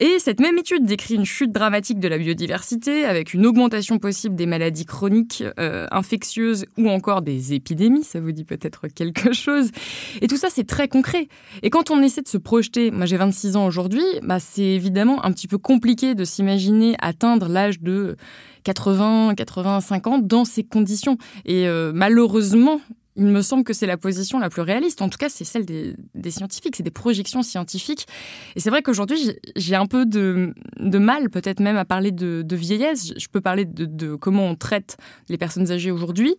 Et 0.00 0.18
cette 0.18 0.40
même 0.40 0.58
étude 0.58 0.84
décrit 0.84 1.14
une 1.14 1.24
chute 1.24 1.52
dramatique 1.52 2.00
de 2.00 2.08
la 2.08 2.18
biodiversité 2.18 3.04
avec 3.04 3.34
une 3.34 3.46
augmentation 3.46 3.98
possible 3.98 4.36
des 4.36 4.46
maladies 4.46 4.86
chroniques, 4.86 5.44
euh, 5.58 5.86
infectieuses 5.90 6.66
ou 6.76 6.88
encore 6.88 7.22
des 7.22 7.54
épidémies. 7.54 8.04
Ça 8.04 8.20
vous 8.20 8.32
dit 8.32 8.44
peut-être 8.44 8.88
quelque 8.88 9.32
chose. 9.32 9.70
Et 10.20 10.26
tout 10.26 10.36
ça, 10.36 10.48
c'est 10.50 10.66
très 10.66 10.88
concret. 10.88 11.28
Et 11.62 11.70
quand 11.70 11.90
on 11.90 12.02
essaie 12.02 12.22
de 12.22 12.28
se 12.28 12.38
projeter, 12.38 12.90
moi 12.90 13.06
j'ai 13.06 13.16
26 13.16 13.56
ans 13.56 13.66
aujourd'hui, 13.66 14.04
bah, 14.22 14.38
c'est 14.40 14.62
évidemment 14.62 15.24
un 15.24 15.32
petit 15.32 15.48
peu 15.48 15.58
compliqué 15.58 16.14
de 16.14 16.24
s'imaginer 16.24 16.96
atteindre 17.00 17.48
l'âge 17.48 17.80
de 17.80 18.16
80, 18.66 19.34
85 19.36 20.06
ans 20.08 20.18
dans 20.18 20.44
ces 20.44 20.64
conditions. 20.64 21.16
Et 21.44 21.68
euh, 21.68 21.92
malheureusement, 21.94 22.80
il 23.14 23.26
me 23.26 23.40
semble 23.40 23.62
que 23.64 23.72
c'est 23.72 23.86
la 23.86 23.96
position 23.96 24.40
la 24.40 24.50
plus 24.50 24.60
réaliste. 24.62 25.00
En 25.02 25.08
tout 25.08 25.18
cas, 25.18 25.28
c'est 25.28 25.44
celle 25.44 25.64
des, 25.64 25.94
des 26.14 26.30
scientifiques, 26.32 26.74
c'est 26.76 26.82
des 26.82 26.90
projections 26.90 27.42
scientifiques. 27.42 28.06
Et 28.56 28.60
c'est 28.60 28.68
vrai 28.70 28.82
qu'aujourd'hui, 28.82 29.18
j'ai- 29.54 29.74
un 29.76 29.86
peu 29.86 30.04
de, 30.04 30.52
de 30.80 30.98
mal, 30.98 31.30
peut-être 31.30 31.60
même, 31.60 31.76
à 31.76 31.84
parler 31.84 32.10
de, 32.10 32.42
de 32.44 32.56
vieillesse. 32.56 33.12
Je 33.16 33.26
peux 33.28 33.40
parler 33.40 33.64
de, 33.64 33.84
de 33.84 34.16
comment 34.16 34.46
on 34.48 34.56
traite 34.56 34.96
les 35.28 35.38
personnes 35.38 35.70
âgées 35.70 35.92
aujourd'hui. 35.92 36.34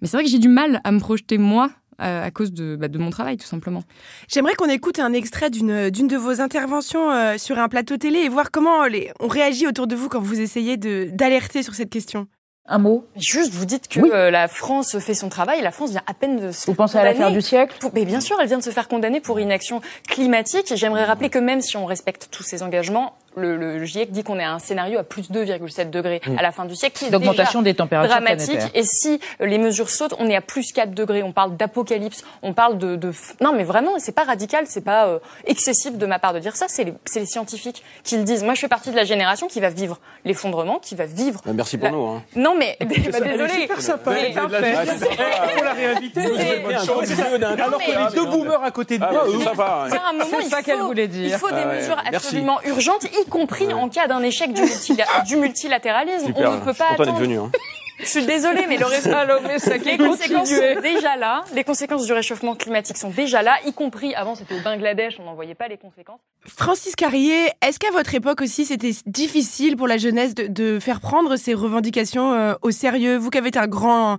Mais 0.00 0.06
c'est 0.08 0.16
vrai 0.16 0.24
que 0.24 0.30
j'ai 0.30 0.38
du 0.38 0.48
mal 0.48 0.80
à 0.84 0.92
me 0.92 1.00
projeter, 1.00 1.36
moi, 1.36 1.70
à, 1.98 2.22
à 2.24 2.30
cause 2.30 2.52
de, 2.52 2.76
bah, 2.76 2.88
de 2.88 2.98
mon 2.98 3.10
travail, 3.10 3.36
tout 3.36 3.46
simplement. 3.46 3.82
J'aimerais 4.28 4.54
qu'on 4.54 4.68
écoute 4.68 4.98
un 4.98 5.12
extrait 5.12 5.50
d'une 5.50 5.90
d'une 5.90 6.08
de 6.08 6.16
vos 6.16 6.40
interventions 6.40 7.10
euh, 7.10 7.38
sur 7.38 7.58
un 7.58 7.68
plateau 7.68 7.96
télé 7.96 8.20
et 8.20 8.28
voir 8.28 8.50
comment 8.50 8.84
les, 8.86 9.10
on 9.20 9.28
réagit 9.28 9.66
autour 9.66 9.86
de 9.86 9.94
vous 9.96 10.08
quand 10.08 10.20
vous 10.20 10.40
essayez 10.40 10.76
de 10.76 11.08
d'alerter 11.12 11.62
sur 11.62 11.74
cette 11.74 11.90
question. 11.90 12.26
Un 12.68 12.78
mot 12.78 13.04
Juste, 13.14 13.52
vous 13.52 13.64
dites 13.64 13.86
que 13.86 14.00
Oui. 14.00 14.10
euh, 14.12 14.28
la 14.32 14.48
France 14.48 14.98
fait 14.98 15.14
son 15.14 15.28
travail. 15.28 15.62
La 15.62 15.70
France 15.70 15.90
vient 15.90 16.02
à 16.08 16.14
peine 16.14 16.40
de 16.48 16.50
se 16.50 16.66
Vous 16.66 16.74
pensez 16.74 16.98
à 16.98 17.04
l'affaire 17.04 17.30
du 17.30 17.40
siècle? 17.40 17.76
pour- 17.80 17.92
mais 17.94 18.04
bien 18.04 18.20
sûr, 18.20 18.36
elle 18.40 18.48
vient 18.48 18.58
de 18.58 18.62
se 18.64 18.70
faire 18.70 18.88
condamner 18.88 19.20
pour 19.20 19.38
inaction 19.38 19.80
climatique. 20.08 20.72
J'aimerais 20.74 21.04
rappeler 21.04 21.28
que 21.30 21.38
même 21.38 21.60
si 21.60 21.76
on 21.76 21.84
respecte 21.86 22.26
tous 22.32 22.42
ces 22.42 22.64
engagements, 22.64 23.14
le, 23.36 23.56
le 23.56 23.84
GIEC 23.84 24.10
dit 24.10 24.22
qu'on 24.24 24.38
est 24.38 24.44
à 24.44 24.52
un 24.52 24.58
scénario 24.58 24.98
à 24.98 25.04
plus 25.04 25.30
2,7 25.30 25.90
degrés 25.90 26.20
à 26.38 26.42
la 26.42 26.52
fin 26.52 26.64
du 26.64 26.74
siècle, 26.74 26.98
qui 26.98 27.04
est 27.06 27.10
D'augmentation 27.10 27.60
déjà 27.60 27.72
des 27.72 27.76
températures 27.76 28.10
dramatique. 28.10 28.52
planétaires. 28.56 28.70
Et 28.74 28.82
si 28.84 29.20
euh, 29.40 29.46
les 29.46 29.58
mesures 29.58 29.90
sautent, 29.90 30.14
on 30.18 30.28
est 30.28 30.36
à 30.36 30.40
plus 30.40 30.72
4 30.72 30.92
degrés. 30.94 31.22
On 31.22 31.32
parle 31.32 31.56
d'apocalypse. 31.56 32.24
On 32.42 32.52
parle 32.54 32.78
de, 32.78 32.96
de... 32.96 33.12
Non, 33.40 33.52
mais 33.54 33.64
vraiment, 33.64 33.92
c'est 33.98 34.12
pas 34.14 34.24
radical, 34.24 34.64
c'est 34.66 34.80
pas 34.84 35.06
euh, 35.06 35.18
excessif 35.46 35.96
de 35.96 36.06
ma 36.06 36.18
part 36.18 36.32
de 36.32 36.38
dire 36.38 36.56
ça. 36.56 36.66
C'est 36.68 36.84
les, 36.84 36.94
c'est 37.04 37.20
les 37.20 37.26
scientifiques 37.26 37.82
qui 38.04 38.16
le 38.16 38.24
disent. 38.24 38.42
Moi, 38.42 38.54
je 38.54 38.60
fais 38.60 38.68
partie 38.68 38.90
de 38.90 38.96
la 38.96 39.04
génération 39.04 39.46
qui 39.48 39.60
va 39.60 39.68
vivre 39.70 39.98
l'effondrement, 40.24 40.78
qui 40.78 40.94
va 40.94 41.06
vivre. 41.06 41.40
Bah, 41.44 41.52
Merci 41.54 41.76
pour 41.78 41.86
La- 41.88 41.92
nous. 41.92 42.06
Hein. 42.06 42.22
Non, 42.34 42.54
mais 42.58 42.76
bah, 42.80 42.86
désolé. 43.20 43.68
Mais- 43.68 43.68
Faut 44.06 45.64
la 45.64 45.72
réinviter. 45.72 46.20
Alors 46.20 47.80
qu'on 47.80 47.92
est 48.08 48.14
deux 48.14 48.26
boomers 48.26 48.62
à 48.62 48.70
côté 48.70 48.98
de 48.98 49.04
Ah, 49.04 49.12
moi. 49.12 49.24
bah, 49.56 49.86
eux. 49.88 50.26
il 50.42 50.48
ça 50.48 50.62
qu'elle 50.62 50.78
faut, 50.78 50.86
voulait 50.86 51.08
dire. 51.08 51.26
il 51.26 51.38
faut 51.38 51.50
des 51.50 51.62
Ah 51.64 51.74
mesures 51.74 51.96
absolument 52.12 52.58
urgentes, 52.64 53.04
y 53.04 53.25
compris 53.28 53.72
en 53.72 53.88
cas 53.88 54.06
d'un 54.06 54.22
échec 54.22 54.52
du, 54.52 54.62
multila- 54.62 55.24
du 55.26 55.36
multilatéralisme. 55.36 56.26
Super. 56.26 56.50
On 56.50 56.54
ne 56.54 56.60
peut 56.60 56.70
Je 56.70 56.74
suis 56.74 56.82
pas 56.96 57.02
attendre. 57.02 57.18
venu. 57.18 57.38
Hein. 57.38 57.50
Je 57.98 58.04
suis 58.04 58.26
désolée, 58.26 58.66
mais 58.68 58.76
le 58.76 58.84
les 59.84 59.96
conséquences 59.96 60.50
sont 60.50 60.80
déjà 60.82 61.16
là. 61.16 61.44
Les 61.54 61.64
conséquences 61.64 62.04
du 62.04 62.12
réchauffement 62.12 62.54
climatique 62.54 62.98
sont 62.98 63.08
déjà 63.08 63.40
là, 63.40 63.56
y 63.64 63.72
compris 63.72 64.14
avant 64.14 64.34
c'était 64.34 64.54
au 64.54 64.60
Bangladesh, 64.60 65.14
on 65.18 65.24
n'en 65.24 65.34
voyait 65.34 65.54
pas 65.54 65.66
les 65.66 65.78
conséquences. 65.78 66.20
Francis 66.44 66.94
Carrier, 66.94 67.48
est-ce 67.62 67.78
qu'à 67.78 67.90
votre 67.92 68.14
époque 68.14 68.42
aussi 68.42 68.66
c'était 68.66 68.92
difficile 69.06 69.78
pour 69.78 69.88
la 69.88 69.96
jeunesse 69.96 70.34
de, 70.34 70.46
de 70.46 70.78
faire 70.78 71.00
prendre 71.00 71.36
ces 71.36 71.54
revendications 71.54 72.34
euh, 72.34 72.54
au 72.60 72.70
sérieux? 72.70 73.16
Vous 73.16 73.30
qui 73.30 73.38
avez 73.38 73.48
été 73.48 73.58
un 73.58 73.66
grand 73.66 74.18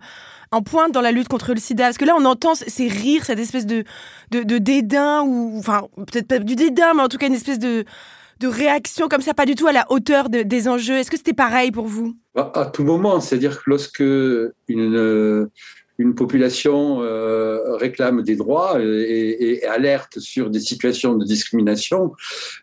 en 0.52 0.62
pointe 0.64 0.92
dans 0.92 1.02
la 1.02 1.12
lutte 1.12 1.28
contre 1.28 1.54
le 1.54 1.60
sida, 1.60 1.84
parce 1.84 1.98
que 2.00 2.06
là 2.06 2.16
on 2.18 2.26
entend 2.26 2.56
ces 2.56 2.88
rires, 2.88 3.26
cette 3.26 3.38
espèce 3.40 3.68
de, 3.68 3.84
de, 4.32 4.42
de 4.42 4.58
dédain, 4.58 5.22
ou 5.22 5.60
enfin 5.60 5.84
peut-être 5.98 6.28
pas 6.28 6.40
du 6.40 6.56
dédain, 6.56 6.94
mais 6.96 7.04
en 7.04 7.10
tout 7.10 7.18
cas 7.18 7.28
une 7.28 7.36
espèce 7.36 7.60
de, 7.60 7.86
de 8.40 8.48
réaction 8.48 9.08
comme 9.08 9.22
ça, 9.22 9.34
pas 9.34 9.46
du 9.46 9.56
tout 9.56 9.68
à 9.68 9.72
la 9.72 9.86
hauteur 9.90 10.30
de- 10.30 10.44
des 10.44 10.68
enjeux. 10.68 10.96
Est-ce 10.96 11.12
que 11.12 11.18
c'était 11.18 11.34
pareil 11.34 11.72
pour 11.72 11.88
vous? 11.88 12.16
À, 12.36 12.66
tout 12.72 12.84
moment, 12.84 13.20
c'est-à-dire 13.20 13.58
que 13.58 13.64
lorsque 13.68 14.00
une, 14.68 15.50
une 15.98 16.14
population 16.14 17.02
euh, 17.02 17.76
réclame 17.78 18.22
des 18.22 18.36
droits 18.36 18.80
et, 18.80 19.66
alerte 19.66 20.20
sur 20.20 20.52
des 20.52 20.60
situations 20.60 21.16
de 21.16 21.26
discrimination, 21.26 22.14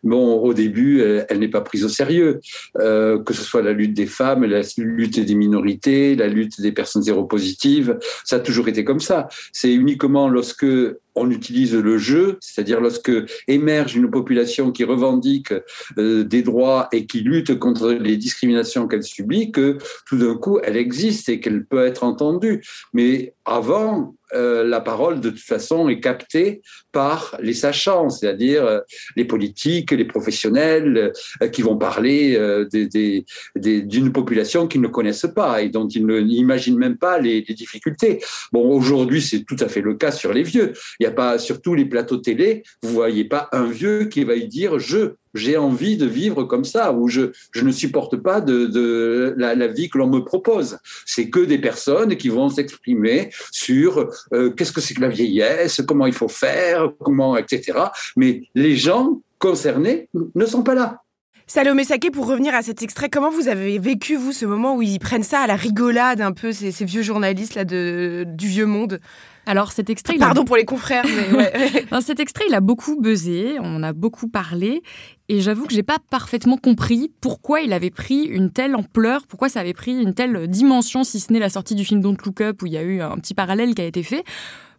bon, 0.04 0.37
au 0.37 0.54
début, 0.54 1.00
elle, 1.02 1.26
elle 1.28 1.38
n'est 1.40 1.49
pas 1.49 1.61
prise 1.61 1.85
au 1.85 1.88
sérieux, 1.88 2.40
Euh, 2.78 3.19
que 3.23 3.35
ce 3.35 3.43
soit 3.43 3.62
la 3.62 3.73
lutte 3.73 3.95
des 3.95 4.07
femmes, 4.07 4.45
la 4.45 4.62
lutte 4.76 5.19
des 5.19 5.35
minorités, 5.35 6.14
la 6.14 6.28
lutte 6.28 6.61
des 6.61 6.73
personnes 6.73 7.02
séropositives, 7.02 7.99
ça 8.25 8.37
a 8.37 8.40
toujours 8.40 8.69
été 8.69 8.85
comme 8.85 9.00
ça. 9.00 9.28
C'est 9.52 9.73
uniquement 9.75 10.28
lorsque 10.28 10.66
on 11.14 11.30
utilise 11.30 11.75
le 11.75 11.99
jeu, 11.99 12.38
c'est-à-dire 12.40 12.80
lorsque 12.80 13.12
émerge 13.49 13.97
une 13.97 14.11
population 14.11 14.73
qui 14.73 14.85
revendique 14.85 15.52
euh, 15.99 16.25
des 16.25 16.42
droits 16.42 16.88
et 16.92 17.06
qui 17.06 17.21
lutte 17.21 17.59
contre 17.59 17.92
les 17.92 18.16
discriminations 18.16 18.88
qu'elle 18.88 19.04
subit, 19.04 19.52
que 19.52 19.78
tout 20.06 20.18
d'un 20.18 20.37
coup, 20.37 20.59
elle 20.62 20.76
existe 20.76 21.28
et 21.28 21.40
qu'elle 21.40 21.64
peut 21.64 21.85
être 21.87 22.04
entendue. 22.04 22.64
Mais 22.92 23.35
avant, 23.44 24.14
euh, 24.34 24.64
la 24.64 24.80
parole, 24.80 25.20
de 25.20 25.30
toute 25.30 25.38
façon, 25.40 25.88
est 25.88 26.00
captée 26.00 26.62
par 26.92 27.36
les 27.40 27.54
sachants, 27.54 28.08
c'est-à-dire 28.10 28.64
euh, 28.64 28.80
les 29.16 29.24
politiques, 29.24 29.90
les 29.90 30.04
professionnels, 30.04 31.12
euh, 31.42 31.48
qui 31.48 31.62
vont 31.62 31.76
parler 31.76 32.38
d'une 33.56 34.12
population 34.12 34.66
qu'ils 34.66 34.80
ne 34.80 34.88
connaissent 34.88 35.26
pas 35.34 35.62
et 35.62 35.68
dont 35.68 35.88
ils 35.88 36.06
ne- 36.06 36.20
n'imaginent 36.20 36.78
même 36.78 36.96
pas 36.96 37.18
les, 37.18 37.44
les 37.46 37.54
difficultés. 37.54 38.20
Bon, 38.52 38.68
aujourd'hui, 38.70 39.20
c'est 39.22 39.44
tout 39.44 39.56
à 39.60 39.68
fait 39.68 39.80
le 39.80 39.94
cas 39.94 40.10
sur 40.12 40.32
les 40.32 40.42
vieux. 40.42 40.72
Il 40.98 41.04
n'y 41.04 41.06
a 41.06 41.12
pas, 41.12 41.38
sur 41.38 41.60
tous 41.60 41.74
les 41.74 41.84
plateaux 41.84 42.18
télé, 42.18 42.62
vous 42.82 42.92
voyez 42.92 43.24
pas 43.24 43.48
un 43.52 43.66
vieux 43.66 44.04
qui 44.04 44.24
va 44.24 44.34
y 44.34 44.48
dire 44.48 44.78
je 44.78 45.14
j'ai 45.34 45.56
envie 45.56 45.96
de 45.96 46.06
vivre 46.06 46.44
comme 46.44 46.64
ça 46.64 46.92
ou 46.92 47.08
je 47.08 47.32
je 47.52 47.62
ne 47.64 47.72
supporte 47.72 48.16
pas 48.16 48.40
de, 48.40 48.66
de 48.66 49.34
la, 49.36 49.54
la 49.54 49.66
vie 49.66 49.88
que 49.90 49.98
l'on 49.98 50.08
me 50.08 50.20
propose. 50.24 50.78
C'est 51.06 51.28
que 51.30 51.40
des 51.40 51.58
personnes 51.58 52.16
qui 52.16 52.28
vont 52.28 52.48
s'exprimer 52.48 53.30
sur 53.50 54.08
euh, 54.32 54.50
qu'est-ce 54.50 54.72
que 54.72 54.80
c'est 54.80 54.94
que 54.94 55.00
la 55.00 55.08
vieillesse, 55.08 55.82
comment 55.86 56.06
il 56.06 56.12
faut 56.12 56.28
faire, 56.28 56.90
comment 57.00 57.36
etc. 57.36 57.78
Mais 58.16 58.42
les 58.54 58.76
gens 58.76 59.20
concernés 59.38 60.08
ne 60.34 60.46
sont 60.46 60.62
pas 60.62 60.74
là. 60.74 61.00
Salomé 61.46 61.84
Saké, 61.84 62.10
pour 62.10 62.26
revenir 62.26 62.54
à 62.54 62.62
cet 62.62 62.82
extrait, 62.82 63.10
comment 63.10 63.28
vous 63.30 63.48
avez 63.48 63.78
vécu, 63.78 64.16
vous, 64.16 64.32
ce 64.32 64.46
moment 64.46 64.76
où 64.76 64.80
ils 64.82 64.98
prennent 64.98 65.22
ça 65.22 65.40
à 65.40 65.46
la 65.46 65.56
rigolade, 65.56 66.22
un 66.22 66.32
peu, 66.32 66.52
ces, 66.52 66.72
ces 66.72 66.86
vieux 66.86 67.02
journalistes 67.02 67.54
là 67.54 67.66
de, 67.66 68.24
du 68.26 68.46
vieux 68.46 68.64
monde? 68.64 68.98
Alors 69.44 69.72
cet 69.72 69.90
extrait, 69.90 70.14
a- 70.14 70.18
Pardon 70.18 70.46
pour 70.46 70.56
les 70.56 70.64
confrères, 70.64 71.04
mais 71.04 71.36
ouais. 71.36 71.52
Non, 71.92 72.00
cet 72.00 72.18
extrait, 72.18 72.44
il 72.48 72.54
a 72.54 72.60
beaucoup 72.60 72.98
buzzé, 72.98 73.56
on 73.60 73.76
en 73.76 73.82
a 73.82 73.92
beaucoup 73.92 74.26
parlé, 74.28 74.82
et 75.28 75.40
j'avoue 75.40 75.66
que 75.66 75.73
j'ai 75.73 75.83
pas 75.83 75.99
parfaitement 76.11 76.57
compris 76.57 77.11
pourquoi 77.21 77.62
il 77.62 77.73
avait 77.73 77.90
pris 77.90 78.25
une 78.25 78.50
telle 78.50 78.76
ampleur, 78.76 79.26
pourquoi 79.26 79.49
ça 79.49 79.61
avait 79.61 79.73
pris 79.73 79.93
une 79.93 80.14
telle 80.14 80.49
dimension, 80.49 81.02
si 81.02 81.19
ce 81.21 81.33
n'est 81.33 81.38
la 81.38 81.49
sortie 81.49 81.75
du 81.75 81.85
film 81.85 82.00
Don't 82.00 82.16
Look 82.25 82.40
Up, 82.43 82.62
où 82.62 82.66
il 82.66 82.73
y 82.73 82.76
a 82.76 82.83
eu 82.83 83.00
un 83.00 83.16
petit 83.16 83.35
parallèle 83.35 83.75
qui 83.75 83.83
a 83.83 83.87
été 83.87 84.02
fait. 84.02 84.25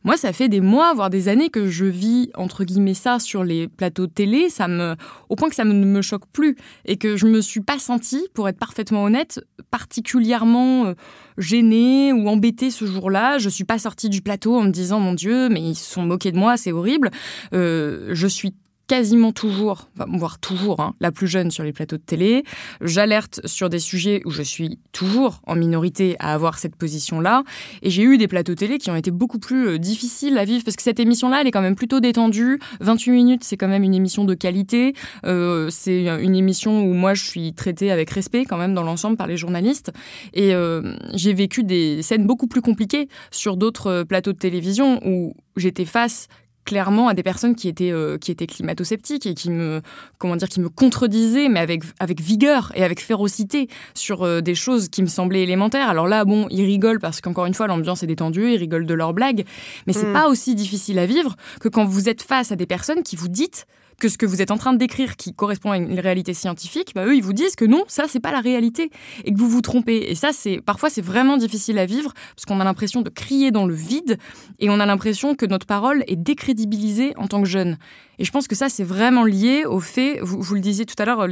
Moi, 0.03 0.17
ça 0.17 0.33
fait 0.33 0.49
des 0.49 0.61
mois, 0.61 0.93
voire 0.93 1.09
des 1.09 1.29
années 1.29 1.49
que 1.49 1.65
je 1.65 1.85
vis, 1.85 2.29
entre 2.35 2.63
guillemets, 2.63 2.93
ça 2.93 3.17
sur 3.17 3.43
les 3.43 3.67
plateaux 3.67 4.05
de 4.05 4.11
télé, 4.11 4.49
ça 4.49 4.67
me, 4.67 4.95
au 5.29 5.35
point 5.35 5.49
que 5.49 5.55
ça 5.55 5.63
ne 5.63 5.73
me 5.73 6.01
choque 6.03 6.27
plus, 6.31 6.55
et 6.85 6.97
que 6.97 7.17
je 7.17 7.25
me 7.25 7.41
suis 7.41 7.61
pas 7.61 7.79
sentie, 7.79 8.27
pour 8.35 8.47
être 8.47 8.59
parfaitement 8.59 9.03
honnête, 9.03 9.43
particulièrement 9.71 10.85
euh, 10.85 10.93
gênée 11.39 12.13
ou 12.13 12.29
embêtée 12.29 12.69
ce 12.69 12.85
jour-là. 12.85 13.39
Je 13.39 13.49
suis 13.49 13.63
pas 13.63 13.79
sortie 13.79 14.09
du 14.09 14.21
plateau 14.21 14.55
en 14.55 14.61
me 14.61 14.69
disant, 14.69 14.99
mon 14.99 15.15
Dieu, 15.15 15.49
mais 15.49 15.61
ils 15.61 15.75
se 15.75 15.91
sont 15.91 16.03
moqués 16.03 16.31
de 16.31 16.37
moi, 16.37 16.55
c'est 16.55 16.71
horrible. 16.71 17.09
Euh, 17.55 18.11
je 18.11 18.27
suis 18.27 18.53
quasiment 18.87 19.31
toujours, 19.31 19.89
voire 19.95 20.39
toujours, 20.39 20.79
hein, 20.79 20.93
la 20.99 21.11
plus 21.11 21.27
jeune 21.27 21.51
sur 21.51 21.63
les 21.63 21.73
plateaux 21.73 21.97
de 21.97 22.01
télé. 22.01 22.43
J'alerte 22.81 23.41
sur 23.45 23.69
des 23.69 23.79
sujets 23.79 24.21
où 24.25 24.31
je 24.31 24.43
suis 24.43 24.79
toujours 24.91 25.41
en 25.47 25.55
minorité 25.55 26.15
à 26.19 26.33
avoir 26.33 26.59
cette 26.59 26.75
position-là. 26.75 27.43
Et 27.81 27.89
j'ai 27.89 28.03
eu 28.03 28.17
des 28.17 28.27
plateaux 28.27 28.55
télé 28.55 28.77
qui 28.77 28.89
ont 28.91 28.95
été 28.95 29.11
beaucoup 29.11 29.39
plus 29.39 29.67
euh, 29.67 29.77
difficiles 29.79 30.37
à 30.37 30.45
vivre 30.45 30.63
parce 30.63 30.75
que 30.75 30.83
cette 30.83 30.99
émission-là, 30.99 31.41
elle 31.41 31.47
est 31.47 31.51
quand 31.51 31.61
même 31.61 31.75
plutôt 31.75 31.99
détendue. 31.99 32.59
28 32.81 33.11
minutes, 33.11 33.43
c'est 33.43 33.57
quand 33.57 33.67
même 33.67 33.83
une 33.83 33.95
émission 33.95 34.25
de 34.25 34.33
qualité. 34.33 34.93
Euh, 35.25 35.69
c'est 35.69 36.07
une 36.07 36.35
émission 36.35 36.83
où 36.83 36.93
moi, 36.93 37.13
je 37.13 37.23
suis 37.23 37.53
traitée 37.53 37.91
avec 37.91 38.09
respect 38.11 38.45
quand 38.45 38.57
même 38.57 38.73
dans 38.73 38.83
l'ensemble 38.83 39.17
par 39.17 39.27
les 39.27 39.37
journalistes. 39.37 39.91
Et 40.33 40.53
euh, 40.53 40.95
j'ai 41.13 41.33
vécu 41.33 41.63
des 41.63 42.01
scènes 42.01 42.25
beaucoup 42.27 42.47
plus 42.47 42.61
compliquées 42.61 43.07
sur 43.31 43.57
d'autres 43.57 44.03
plateaux 44.03 44.33
de 44.33 44.37
télévision 44.37 44.99
où 45.05 45.33
j'étais 45.57 45.85
face 45.85 46.27
clairement 46.65 47.07
à 47.07 47.13
des 47.13 47.23
personnes 47.23 47.55
qui 47.55 47.67
étaient 47.67 47.91
euh, 47.91 48.17
qui 48.17 48.31
étaient 48.31 48.47
climato-sceptiques 48.47 49.25
et 49.25 49.33
qui 49.33 49.49
me 49.49 49.81
comment 50.17 50.35
dire 50.35 50.49
qui 50.49 50.59
me 50.59 50.69
contredisaient 50.69 51.47
mais 51.47 51.59
avec 51.59 51.83
avec 51.99 52.19
vigueur 52.19 52.71
et 52.75 52.83
avec 52.83 52.99
férocité 52.99 53.69
sur 53.93 54.23
euh, 54.23 54.41
des 54.41 54.55
choses 54.55 54.89
qui 54.89 55.01
me 55.01 55.07
semblaient 55.07 55.43
élémentaires. 55.43 55.89
Alors 55.89 56.07
là 56.07 56.25
bon, 56.25 56.47
ils 56.49 56.65
rigolent 56.65 56.99
parce 56.99 57.21
qu'encore 57.21 57.45
une 57.45 57.53
fois 57.53 57.67
l'ambiance 57.67 58.03
est 58.03 58.07
détendue, 58.07 58.51
ils 58.51 58.57
rigolent 58.57 58.87
de 58.87 58.93
leurs 58.93 59.13
blagues, 59.13 59.45
mais 59.87 59.93
c'est 59.93 60.09
mm. 60.09 60.13
pas 60.13 60.27
aussi 60.27 60.55
difficile 60.55 60.99
à 60.99 61.05
vivre 61.05 61.35
que 61.61 61.69
quand 61.69 61.85
vous 61.85 62.09
êtes 62.09 62.21
face 62.21 62.51
à 62.51 62.55
des 62.55 62.65
personnes 62.65 63.03
qui 63.03 63.15
vous 63.15 63.27
dites 63.27 63.67
que 63.99 64.09
ce 64.09 64.17
que 64.17 64.25
vous 64.25 64.41
êtes 64.41 64.51
en 64.51 64.57
train 64.57 64.73
de 64.73 64.77
décrire 64.77 65.15
qui 65.15 65.33
correspond 65.33 65.71
à 65.71 65.77
une 65.77 65.99
réalité 65.99 66.33
scientifique, 66.33 66.91
bah, 66.95 67.05
eux, 67.05 67.15
ils 67.15 67.23
vous 67.23 67.33
disent 67.33 67.55
que 67.55 67.65
non, 67.65 67.83
ça, 67.87 68.05
c'est 68.07 68.19
pas 68.19 68.31
la 68.31 68.41
réalité 68.41 68.89
et 69.23 69.33
que 69.33 69.37
vous 69.37 69.49
vous 69.49 69.61
trompez. 69.61 70.09
Et 70.09 70.15
ça, 70.15 70.31
c'est 70.33 70.61
parfois, 70.61 70.89
c'est 70.89 71.01
vraiment 71.01 71.37
difficile 71.37 71.79
à 71.79 71.85
vivre 71.85 72.13
parce 72.35 72.45
qu'on 72.45 72.59
a 72.59 72.63
l'impression 72.63 73.01
de 73.01 73.09
crier 73.09 73.51
dans 73.51 73.65
le 73.65 73.73
vide 73.73 74.17
et 74.59 74.69
on 74.69 74.79
a 74.79 74.85
l'impression 74.85 75.35
que 75.35 75.45
notre 75.45 75.65
parole 75.65 76.03
est 76.07 76.15
décrédibilisée 76.15 77.13
en 77.17 77.27
tant 77.27 77.41
que 77.41 77.47
jeune. 77.47 77.77
Et 78.19 78.25
je 78.25 78.31
pense 78.31 78.47
que 78.47 78.55
ça, 78.55 78.69
c'est 78.69 78.83
vraiment 78.83 79.25
lié 79.25 79.65
au 79.65 79.79
fait, 79.79 80.19
vous, 80.21 80.55
le 80.55 80.61
disiez 80.61 80.85
tout 80.85 80.95
à 80.99 81.05
l'heure, 81.05 81.27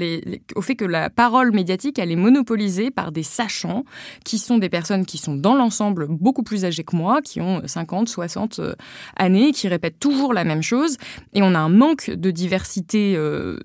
au 0.56 0.62
fait 0.62 0.76
que 0.76 0.86
la 0.86 1.10
parole 1.10 1.52
médiatique, 1.54 2.00
elle 2.00 2.12
est 2.12 2.18
monopolisée 2.18 2.92
par 2.92 3.12
des 3.12 3.24
sachants, 3.24 3.84
qui 4.26 4.38
sont 4.38 4.58
des 4.58 4.70
personnes 4.70 5.06
qui 5.06 5.18
sont 5.18 5.36
dans 5.36 5.56
l'ensemble 5.56 6.08
beaucoup 6.10 6.44
plus 6.44 6.66
âgées 6.66 6.84
que 6.84 6.96
moi, 6.96 7.22
qui 7.22 7.42
ont 7.42 7.62
50, 7.66 8.10
60 8.10 8.60
euh, 8.60 8.74
années, 9.16 9.52
qui 9.52 9.68
répètent 9.68 10.00
toujours 10.00 10.34
la 10.34 10.44
même 10.44 10.62
chose. 10.62 10.98
Et 11.34 11.42
on 11.42 11.56
a 11.56 11.60
un 11.60 11.70
manque 11.70 12.10
de 12.10 12.32
diversité 12.32 13.16
euh, 13.16 13.60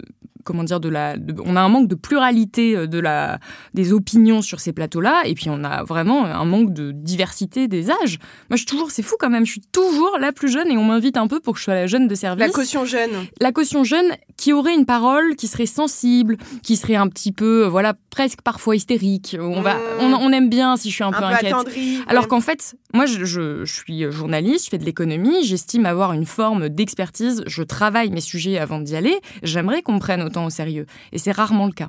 comment 0.48 0.64
dire 0.64 0.80
de 0.80 0.88
la 0.88 1.14
on 1.44 1.56
a 1.56 1.60
un 1.60 1.68
manque 1.68 1.88
de 1.88 1.94
pluralité 1.94 2.74
euh, 2.74 2.86
de 2.86 2.98
la 2.98 3.38
des 3.74 3.92
opinions 3.92 4.40
sur 4.40 4.60
ces 4.60 4.72
plateaux-là 4.72 5.22
et 5.26 5.34
puis 5.34 5.50
on 5.50 5.62
a 5.62 5.84
vraiment 5.84 6.24
un 6.24 6.44
manque 6.46 6.72
de 6.72 6.90
diversité 6.90 7.68
des 7.68 7.90
âges. 7.90 8.18
Moi 8.48 8.56
je 8.56 8.56
suis 8.56 8.66
toujours 8.66 8.90
c'est 8.90 9.02
fou 9.02 9.16
quand 9.20 9.28
même, 9.28 9.44
je 9.44 9.52
suis 9.52 9.62
toujours 9.72 10.16
la 10.18 10.32
plus 10.32 10.48
jeune 10.48 10.70
et 10.70 10.78
on 10.78 10.84
m'invite 10.84 11.18
un 11.18 11.26
peu 11.26 11.38
pour 11.38 11.52
que 11.52 11.58
je 11.58 11.64
sois 11.64 11.74
la 11.74 11.86
jeune 11.86 12.08
de 12.08 12.14
service. 12.14 12.46
La 12.46 12.50
caution 12.50 12.86
jeune. 12.86 13.10
La 13.42 13.52
caution 13.52 13.84
jeune 13.84 14.10
qui 14.38 14.54
aurait 14.54 14.74
une 14.74 14.86
parole 14.86 15.36
qui 15.36 15.48
serait 15.48 15.66
sensible, 15.66 16.38
qui 16.62 16.76
serait 16.76 16.96
un 16.96 17.08
petit 17.08 17.32
peu 17.32 17.64
euh, 17.64 17.68
voilà 17.68 17.92
presque 18.10 18.40
parfois 18.40 18.74
hystérique. 18.74 19.36
On 19.38 19.60
va 19.60 19.74
mmh. 19.74 20.14
on, 20.14 20.32
aime 20.32 20.48
bien 20.48 20.76
si 20.78 20.88
je 20.88 20.94
suis 20.94 21.04
un, 21.04 21.12
peu, 21.12 21.22
inquiète. 21.22 21.54
Alors 22.06 22.26
qu'en 22.26 22.40
fait, 22.40 22.74
moi 22.94 23.06
je, 23.06 23.24
je, 23.24 23.64
je 23.64 23.72
suis 23.72 24.10
journaliste, 24.10 24.66
je 24.66 24.70
fais 24.70 24.78
de 24.78 24.84
l'économie, 24.84 25.44
j'estime 25.44 25.86
avoir 25.86 26.12
une 26.12 26.26
forme 26.26 26.68
d'expertise, 26.68 27.42
je 27.46 27.62
travaille 27.62 28.10
mes 28.10 28.20
sujets 28.20 28.58
avant 28.58 28.80
d'y 28.80 28.96
aller, 28.96 29.18
j'aimerais 29.42 29.82
qu'on 29.82 29.94
me 29.94 30.00
prenne 30.00 30.22
autant 30.22 30.46
au 30.46 30.50
sérieux. 30.50 30.86
Et 31.12 31.18
c'est 31.18 31.32
rarement 31.32 31.66
le 31.66 31.72
cas. 31.72 31.88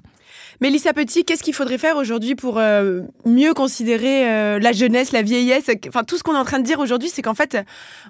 Mélissa 0.61 0.93
Petit, 0.93 1.23
qu'est-ce 1.23 1.43
qu'il 1.43 1.53
faudrait 1.53 1.77
faire 1.77 1.97
aujourd'hui 1.97 2.35
pour 2.35 2.57
euh, 2.57 3.01
mieux 3.25 3.53
considérer 3.53 4.29
euh, 4.29 4.59
la 4.59 4.71
jeunesse, 4.71 5.11
la 5.11 5.21
vieillesse? 5.21 5.69
Enfin, 5.87 6.03
tout 6.03 6.17
ce 6.17 6.23
qu'on 6.23 6.35
est 6.35 6.39
en 6.39 6.45
train 6.45 6.59
de 6.59 6.65
dire 6.65 6.79
aujourd'hui, 6.79 7.09
c'est 7.09 7.21
qu'en 7.21 7.33
fait, 7.33 7.57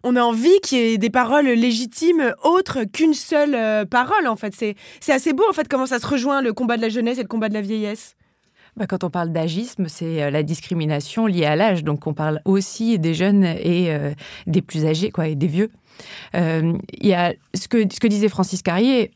on 0.03 0.15
a 0.15 0.21
envie 0.21 0.59
qu'il 0.61 0.79
y 0.79 0.93
ait 0.93 0.97
des 0.97 1.09
paroles 1.09 1.47
légitimes 1.47 2.33
autres 2.43 2.83
qu'une 2.85 3.13
seule 3.13 3.55
euh, 3.55 3.85
parole. 3.85 4.27
En 4.27 4.35
fait, 4.35 4.53
c'est 4.55 4.75
assez 5.11 5.33
beau 5.33 5.43
en 5.49 5.53
fait 5.53 5.67
comment 5.67 5.85
ça 5.85 5.99
se 5.99 6.07
rejoint 6.07 6.41
le 6.41 6.53
combat 6.53 6.77
de 6.77 6.81
la 6.81 6.89
jeunesse 6.89 7.19
et 7.19 7.23
le 7.23 7.27
combat 7.27 7.49
de 7.49 7.53
la 7.53 7.61
vieillesse. 7.61 8.15
Bah, 8.79 8.87
quand 8.87 9.03
on 9.03 9.09
parle 9.09 9.31
d'agisme, 9.31 9.87
c'est 9.87 10.31
la 10.31 10.41
discrimination 10.41 11.27
liée 11.27 11.45
à 11.45 11.55
l'âge. 11.55 11.83
Donc 11.83 12.07
on 12.07 12.13
parle 12.13 12.41
aussi 12.45 12.97
des 12.97 13.13
jeunes 13.13 13.43
et 13.43 13.93
des 14.47 14.61
plus 14.61 14.85
âgés, 14.85 15.11
quoi, 15.11 15.27
et 15.27 15.35
des 15.35 15.47
vieux. 15.47 15.69
Il 16.33 16.79
y 17.01 17.13
a 17.13 17.33
ce 17.53 17.67
que, 17.67 18.07
disait 18.07 18.29
Francis 18.29 18.61
Carrier, 18.61 19.11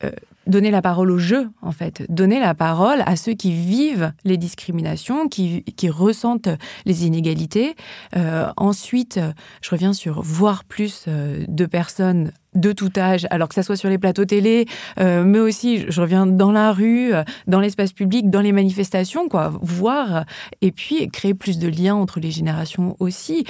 donner 0.47 0.71
la 0.71 0.81
parole 0.81 1.11
au 1.11 1.17
jeu, 1.17 1.49
en 1.61 1.71
fait. 1.71 2.03
Donner 2.09 2.39
la 2.39 2.53
parole 2.53 3.03
à 3.05 3.15
ceux 3.15 3.33
qui 3.33 3.51
vivent 3.51 4.13
les 4.25 4.37
discriminations, 4.37 5.27
qui, 5.27 5.63
ressentent 5.89 6.49
les 6.85 7.05
inégalités. 7.05 7.75
Euh, 8.15 8.49
ensuite, 8.57 9.19
je 9.61 9.69
reviens 9.69 9.93
sur 9.93 10.21
voir 10.21 10.63
plus 10.63 11.05
euh, 11.07 11.43
de 11.47 11.65
personnes 11.65 12.31
de 12.55 12.71
tout 12.71 12.91
âge, 12.97 13.27
alors 13.29 13.47
que 13.47 13.55
ça 13.55 13.63
soit 13.63 13.75
sur 13.75 13.89
les 13.89 13.97
plateaux 13.97 14.25
télé, 14.25 14.65
euh, 14.99 15.23
mais 15.23 15.39
aussi, 15.39 15.85
je 15.89 16.01
reviens 16.01 16.25
dans 16.25 16.51
la 16.51 16.71
rue, 16.71 17.11
dans 17.47 17.59
l'espace 17.59 17.93
public, 17.93 18.29
dans 18.29 18.41
les 18.41 18.51
manifestations, 18.51 19.27
quoi, 19.29 19.53
voir, 19.61 20.25
et 20.61 20.71
puis 20.71 21.09
créer 21.09 21.33
plus 21.33 21.57
de 21.57 21.67
liens 21.67 21.95
entre 21.95 22.19
les 22.19 22.31
générations 22.31 22.95
aussi. 22.99 23.45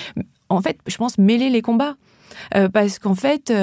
En 0.50 0.62
fait, 0.62 0.77
je 0.88 0.98
pense 0.98 1.17
mêler 1.17 1.50
les 1.50 1.62
combats. 1.62 1.95
parce 2.74 3.00
qu'en 3.00 3.15
fait, 3.15 3.53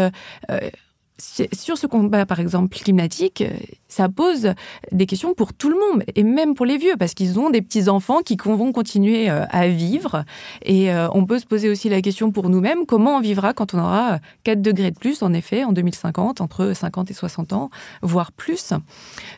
sur 1.21 1.79
ce 1.79 1.87
combat, 1.87 2.27
par 2.27 2.41
exemple, 2.41 2.77
climatique, 2.77 3.43
euh, 3.43 3.51
ça 3.89 4.09
pose 4.09 4.55
des 4.93 5.07
questions 5.07 5.35
pour 5.35 5.53
tout 5.53 5.69
le 5.69 5.77
monde, 5.77 6.05
et 6.15 6.23
même 6.23 6.55
pour 6.55 6.67
les 6.67 6.79
vieux, 6.79 6.97
parce 6.99 7.15
qu'ils 7.15 7.39
ont 7.39 7.51
des 7.51 7.63
petits-enfants 7.63 8.21
qui 8.21 8.37
vont 8.43 8.73
continuer 8.73 9.31
euh, 9.31 9.45
à 9.51 9.69
vivre. 9.69 10.25
Et 10.63 10.93
euh, 10.93 11.09
on 11.13 11.25
peut 11.27 11.39
se 11.39 11.47
poser 11.47 11.69
aussi 11.69 11.89
la 11.89 12.01
question 12.01 12.33
pour 12.33 12.49
nous-mêmes, 12.49 12.87
comment 12.87 13.17
on 13.17 13.21
vivra 13.21 13.53
quand 13.53 13.75
on 13.75 13.79
aura 13.79 14.19
4 14.45 14.63
degrés 14.63 14.91
de 14.91 14.99
plus, 14.99 15.23
en 15.23 15.33
effet, 15.33 15.65
en 15.65 15.73
2050, 15.73 16.41
entre 16.41 16.73
50 16.73 17.11
et 17.11 17.15
60 17.15 17.53
ans, 17.53 17.71
voire 18.03 18.33
plus. 18.33 18.73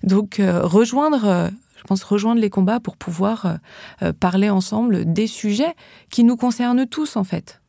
Donc, 0.03 0.41
rejoindre 0.41 1.51
je 1.77 1.89
pense, 1.89 2.05
rejoindre 2.05 2.41
les 2.41 2.51
combats 2.51 2.79
pour 2.79 2.97
pouvoir 2.97 3.59
parler 4.21 4.51
ensemble 4.51 5.13
des 5.13 5.27
sujets 5.27 5.75
qui 6.11 6.23
nous 6.23 6.37
concernent 6.37 6.87
tous, 6.87 7.17
en 7.17 7.25
fait. 7.25 7.62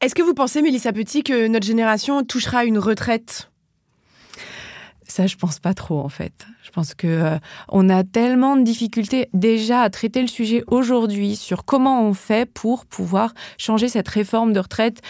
Est-ce 0.00 0.14
que 0.14 0.22
vous 0.22 0.34
pensez, 0.34 0.62
Mélissa 0.62 0.92
Petit, 0.92 1.22
que 1.22 1.46
notre 1.48 1.66
génération 1.66 2.24
touchera 2.24 2.64
une 2.64 2.78
retraite? 2.78 3.50
Ça, 5.06 5.26
je 5.26 5.36
pense 5.36 5.60
pas 5.60 5.74
trop 5.74 6.00
en 6.00 6.08
fait. 6.08 6.46
Je 6.62 6.70
pense 6.70 6.94
que 6.94 7.06
euh, 7.06 7.38
on 7.68 7.88
a 7.88 8.04
tellement 8.04 8.56
de 8.56 8.62
difficultés 8.62 9.28
déjà 9.32 9.82
à 9.82 9.90
traiter 9.90 10.22
le 10.22 10.28
sujet 10.28 10.64
aujourd'hui 10.66 11.36
sur 11.36 11.64
comment 11.64 12.02
on 12.02 12.14
fait 12.14 12.50
pour 12.50 12.86
pouvoir 12.86 13.34
changer 13.58 13.88
cette 13.88 14.08
réforme 14.08 14.52
de 14.52 14.60
retraite. 14.60 15.02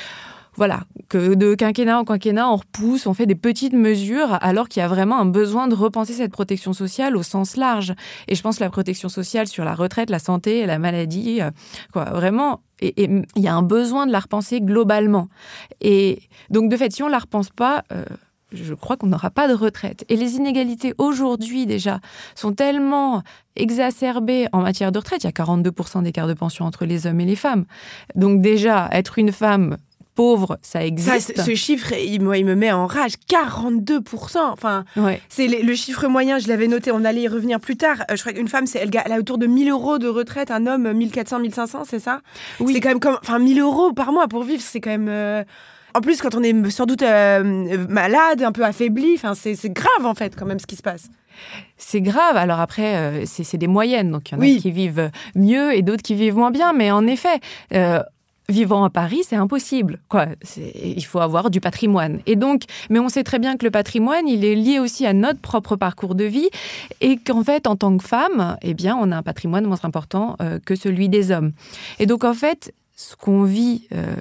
Voilà, 0.57 0.85
que 1.09 1.35
de 1.35 1.55
quinquennat 1.55 1.99
en 1.99 2.05
quinquennat, 2.05 2.49
on 2.49 2.57
repousse, 2.57 3.07
on 3.07 3.15
fait 3.15 3.27
des 3.27 3.35
petites 3.35 3.73
mesures, 3.73 4.39
alors 4.41 4.69
qu'il 4.69 4.81
y 4.81 4.85
a 4.85 4.89
vraiment 4.89 5.19
un 5.19 5.27
besoin 5.27 5.67
de 5.67 5.75
repenser 5.75 6.13
cette 6.13 6.31
protection 6.31 6.73
sociale 6.73 7.17
au 7.17 7.23
sens 7.23 7.57
large. 7.57 7.93
Et 8.29 8.35
je 8.35 8.43
pense 8.43 8.59
que 8.59 8.65
la 8.65 8.71
protection 8.71 9.09
sociale 9.09 9.49
sur 9.49 9.65
la 9.65 9.75
retraite, 9.75 10.11
la 10.11 10.19
santé, 10.19 10.65
la 10.67 10.79
maladie, 10.79 11.41
euh, 11.41 11.51
quoi, 11.93 12.05
vraiment, 12.05 12.61
et 12.81 13.05
il 13.05 13.43
y 13.43 13.49
a 13.49 13.55
un 13.55 13.63
besoin 13.63 14.07
de 14.07 14.13
la 14.13 14.21
repenser 14.21 14.61
globalement. 14.61 15.29
Et 15.81 16.23
donc, 16.51 16.71
de 16.71 16.77
fait, 16.77 16.93
si 16.93 17.03
on 17.03 17.09
la 17.09 17.19
repense 17.19 17.51
pas, 17.51 17.85
euh, 17.93 18.05
je 18.53 18.75
crois 18.75 18.97
qu'on 18.97 19.07
n'aura 19.07 19.31
pas 19.31 19.49
de 19.49 19.55
retraite. 19.55 20.05
Et 20.09 20.17
les 20.17 20.37
inégalités 20.37 20.95
aujourd'hui 20.99 21.67
déjà 21.67 22.01
sont 22.35 22.53
tellement 22.53 23.23
exacerbées 23.57 24.47
en 24.53 24.61
matière 24.61 24.93
de 24.93 24.99
retraite. 24.99 25.25
Il 25.25 25.27
y 25.27 25.29
a 25.29 25.33
42% 25.33 26.03
d'écart 26.03 26.29
de 26.29 26.35
pension 26.35 26.65
entre 26.65 26.85
les 26.85 27.07
hommes 27.07 27.21
et 27.21 27.25
les 27.25 27.37
femmes. 27.37 27.65
Donc 28.15 28.41
déjà, 28.41 28.89
être 28.93 29.19
une 29.19 29.33
femme 29.33 29.79
pauvre, 30.15 30.59
ça 30.63 30.85
existe. 30.85 31.41
ce 31.41 31.55
chiffre, 31.55 31.93
il, 31.93 32.23
il, 32.23 32.45
me 32.45 32.55
met 32.55 32.73
en 32.73 32.87
rage. 32.87 33.15
42%. 33.29 34.39
Enfin, 34.39 34.85
c'est 35.29 35.47
le, 35.47 35.75
chiffre 35.75 36.07
moyen, 36.09 36.39
je 36.39 36.49
l'avais 36.49 36.69
noté, 36.69 36.93
on 36.93 37.05
allait 37.05 37.23
y 37.23 37.29
revenir 37.29 37.61
plus 37.61 37.77
tard. 37.77 38.05
Euh, 38.11 38.17
je 38.17 38.21
crois 38.21 38.33
qu'une 38.33 38.49
femme, 38.49 38.67
elle, 38.75 38.91
elle, 39.05 39.13
a 39.13 39.19
autour 39.19 39.39
de 39.39 39.47
1000 39.47 39.71
euros 39.71 39.99
de 39.99 40.09
retraite, 40.09 40.51
un 40.51 40.67
homme 40.67 40.93
1400, 40.93 41.41
1500, 41.41 41.83
c'est 41.89 41.99
ça? 41.99 42.21
Oui. 42.61 42.75
C'est 42.75 42.81
quand 42.81 42.91
même 42.91 43.01
comme. 43.01 43.19
Enfin, 43.21 43.39
1000 43.39 43.61
euros 43.61 43.93
par 43.93 44.13
mois 44.13 44.29
pour 44.29 44.45
vivre, 44.45 44.63
c'est 44.63 44.81
quand 44.81 44.91
même. 44.91 45.09
Euh, 45.09 45.43
en 45.95 46.01
plus, 46.01 46.21
quand 46.21 46.35
on 46.35 46.43
est 46.43 46.71
sans 46.71 46.87
doute 46.87 47.03
euh, 47.03 47.87
malade, 47.89 48.43
un 48.43 48.51
peu 48.51 48.65
affaibli, 48.65 49.17
c'est 49.35 49.73
grave 49.73 50.05
en 50.05 50.15
fait 50.15 50.35
quand 50.35 50.45
même 50.47 50.59
ce 50.59 50.67
qui 50.67 50.75
se 50.75 50.83
passe. 50.83 51.09
C'est 51.77 52.01
grave. 52.01 52.37
Alors 52.37 52.59
après, 52.59 53.25
c'est 53.27 53.59
des 53.59 53.69
moyennes. 53.69 54.11
Donc 54.11 54.31
il 54.31 54.35
y 54.35 54.37
en 54.37 54.41
a 54.41 54.61
qui 54.61 54.73
vivent 54.73 55.11
mieux 55.37 55.73
et 55.73 55.83
d'autres 55.83 56.03
qui 56.03 56.17
vivent 56.17 56.37
moins 56.37 56.51
bien. 56.51 56.73
Mais 56.73 56.91
en 56.91 57.07
effet, 57.07 57.39
vivant 58.49 58.85
à 58.85 58.91
Paris, 58.91 59.23
c'est 59.27 59.37
impossible. 59.37 60.01
Quoi, 60.09 60.27
il 60.57 61.05
faut 61.05 61.21
avoir 61.21 61.51
du 61.51 61.61
patrimoine. 61.61 62.21
Et 62.27 62.37
donc, 62.37 62.63
mais 62.91 62.99
on 62.99 63.09
sait 63.09 63.25
très 63.25 63.39
bien 63.39 63.57
que 63.57 63.65
le 63.65 63.71
patrimoine, 63.71 64.29
il 64.29 64.45
est 64.45 64.55
lié 64.55 64.79
aussi 64.79 65.07
à 65.07 65.13
notre 65.13 65.41
propre 65.41 65.77
parcours 65.77 66.15
de 66.15 66.25
vie 66.25 66.49
et 67.01 67.17
qu'en 67.17 67.43
fait, 67.43 67.67
en 67.67 67.77
tant 67.77 67.97
que 67.97 68.05
femme, 68.05 68.57
eh 68.63 68.75
bien, 68.75 68.97
on 69.01 69.11
a 69.13 69.17
un 69.17 69.23
patrimoine 69.23 69.67
moins 69.67 69.81
important 69.83 70.37
euh, 70.41 70.59
que 70.65 70.75
celui 70.75 71.09
des 71.09 71.31
hommes. 71.31 71.53
Et 71.99 72.07
donc, 72.07 72.25
en 72.25 72.35
fait, 72.35 72.75
ce 72.97 73.17
qu'on 73.17 73.45
vit 73.45 73.89
euh, 73.93 74.15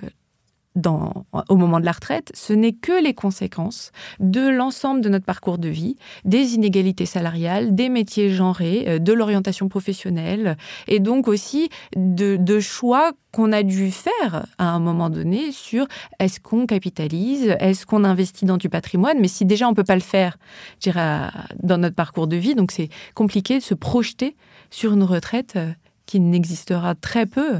dans, 0.75 1.25
au 1.49 1.55
moment 1.55 1.79
de 1.79 1.85
la 1.85 1.91
retraite, 1.91 2.31
ce 2.33 2.53
n'est 2.53 2.73
que 2.73 3.03
les 3.03 3.13
conséquences 3.13 3.91
de 4.19 4.47
l'ensemble 4.47 5.01
de 5.01 5.09
notre 5.09 5.25
parcours 5.25 5.57
de 5.57 5.69
vie, 5.69 5.97
des 6.25 6.55
inégalités 6.55 7.05
salariales, 7.05 7.75
des 7.75 7.89
métiers 7.89 8.29
genrés, 8.29 8.85
euh, 8.87 8.99
de 8.99 9.13
l'orientation 9.13 9.69
professionnelle, 9.69 10.57
et 10.87 10.99
donc 10.99 11.27
aussi 11.27 11.69
de, 11.95 12.59
choix 12.59 13.11
qu'on 13.31 13.51
a 13.51 13.63
dû 13.63 13.91
faire 13.91 14.45
à 14.57 14.69
un 14.69 14.79
moment 14.79 15.09
donné 15.09 15.51
sur 15.51 15.87
est-ce 16.19 16.39
qu'on 16.39 16.65
capitalise, 16.65 17.55
est-ce 17.59 17.85
qu'on 17.85 18.03
investit 18.03 18.45
dans 18.45 18.57
du 18.57 18.69
patrimoine, 18.69 19.17
mais 19.19 19.27
si 19.27 19.43
déjà 19.45 19.67
on 19.67 19.73
peut 19.73 19.83
pas 19.83 19.95
le 19.95 20.01
faire, 20.01 20.37
dans 20.85 21.77
notre 21.77 21.95
parcours 21.95 22.27
de 22.27 22.35
vie, 22.35 22.55
donc 22.55 22.71
c'est 22.71 22.89
compliqué 23.15 23.57
de 23.57 23.63
se 23.63 23.73
projeter 23.73 24.35
sur 24.69 24.93
une 24.93 25.03
retraite 25.03 25.53
euh, 25.55 25.71
qui 26.05 26.19
n'existera 26.19 26.95
très 26.95 27.25
peu 27.25 27.59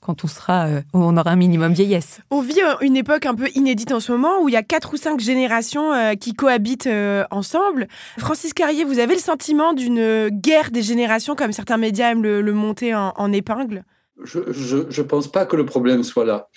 quand 0.00 0.24
on 0.24 0.28
sera, 0.28 0.68
euh, 0.68 0.80
on 0.92 1.16
aura 1.16 1.30
un 1.30 1.36
minimum 1.36 1.72
vieillesse. 1.72 2.20
On 2.30 2.40
vit 2.40 2.60
euh, 2.60 2.74
une 2.80 2.96
époque 2.96 3.26
un 3.26 3.34
peu 3.34 3.48
inédite 3.54 3.92
en 3.92 4.00
ce 4.00 4.12
moment 4.12 4.40
où 4.42 4.48
il 4.48 4.52
y 4.52 4.56
a 4.56 4.62
quatre 4.62 4.94
ou 4.94 4.96
cinq 4.96 5.20
générations 5.20 5.92
euh, 5.92 6.14
qui 6.14 6.32
cohabitent 6.32 6.88
ensemble. 7.30 7.88
Francis 8.18 8.52
Carrier, 8.52 8.84
vous 8.84 8.98
avez 8.98 9.14
le 9.14 9.20
sentiment 9.20 9.72
d'une 9.72 10.28
guerre 10.28 10.70
des 10.70 10.82
générations, 10.82 11.34
comme 11.34 11.52
certains 11.52 11.76
médias 11.76 12.10
aiment 12.10 12.22
le, 12.22 12.52
monter 12.52 12.94
en, 12.94 13.32
épingle? 13.32 13.84
Je 14.22 14.38
ne 14.38 15.02
pense 15.02 15.28
pas 15.28 15.44
que 15.44 15.56
le 15.56 15.66
problème 15.66 16.02
soit 16.04 16.24
là. 16.24 16.48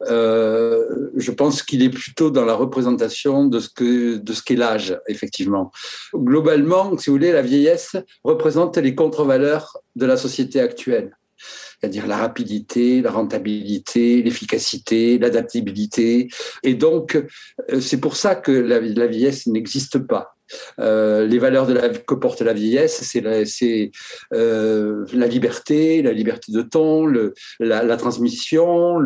je 0.00 1.30
pense 1.30 1.62
qu'il 1.62 1.82
est 1.82 1.90
plutôt 1.90 2.30
dans 2.30 2.44
la 2.44 2.54
représentation 2.54 3.46
de 3.46 3.60
ce 3.60 3.68
que 3.68 4.16
de 4.16 4.32
ce 4.32 4.42
qu'est 4.42 4.56
l'âge, 4.56 4.98
effectivement. 5.08 5.70
Globalement, 6.14 6.96
si 6.98 7.10
vous 7.10 7.16
voulez, 7.16 7.32
la 7.32 7.42
vieillesse 7.42 7.96
représente 8.24 8.76
les 8.76 8.94
contre-valeurs 8.94 9.78
de 9.94 10.06
la 10.06 10.16
société 10.16 10.60
actuelle 10.60 11.16
c'est-à-dire 11.80 12.06
la 12.06 12.16
rapidité, 12.16 13.02
la 13.02 13.10
rentabilité, 13.10 14.22
l'efficacité, 14.22 15.18
l'adaptabilité. 15.18 16.28
Et 16.62 16.74
donc, 16.74 17.16
euh, 17.70 17.80
c'est 17.80 18.00
pour 18.00 18.16
ça 18.16 18.34
que 18.34 18.52
la, 18.52 18.80
la 18.80 19.06
vieillesse 19.06 19.46
n'existe 19.46 19.98
pas. 19.98 20.35
Euh, 20.80 21.26
les 21.26 21.38
valeurs 21.38 21.66
que 22.06 22.14
porte 22.14 22.40
la 22.42 22.52
vieillesse, 22.52 23.02
c'est 23.02 23.20
la, 23.20 23.42
euh, 24.34 25.04
liberté, 25.12 26.02
la 26.02 26.12
liberté 26.12 26.52
de 26.52 26.64
le, 27.06 27.34
la, 27.60 27.96
transmission, 27.96 28.98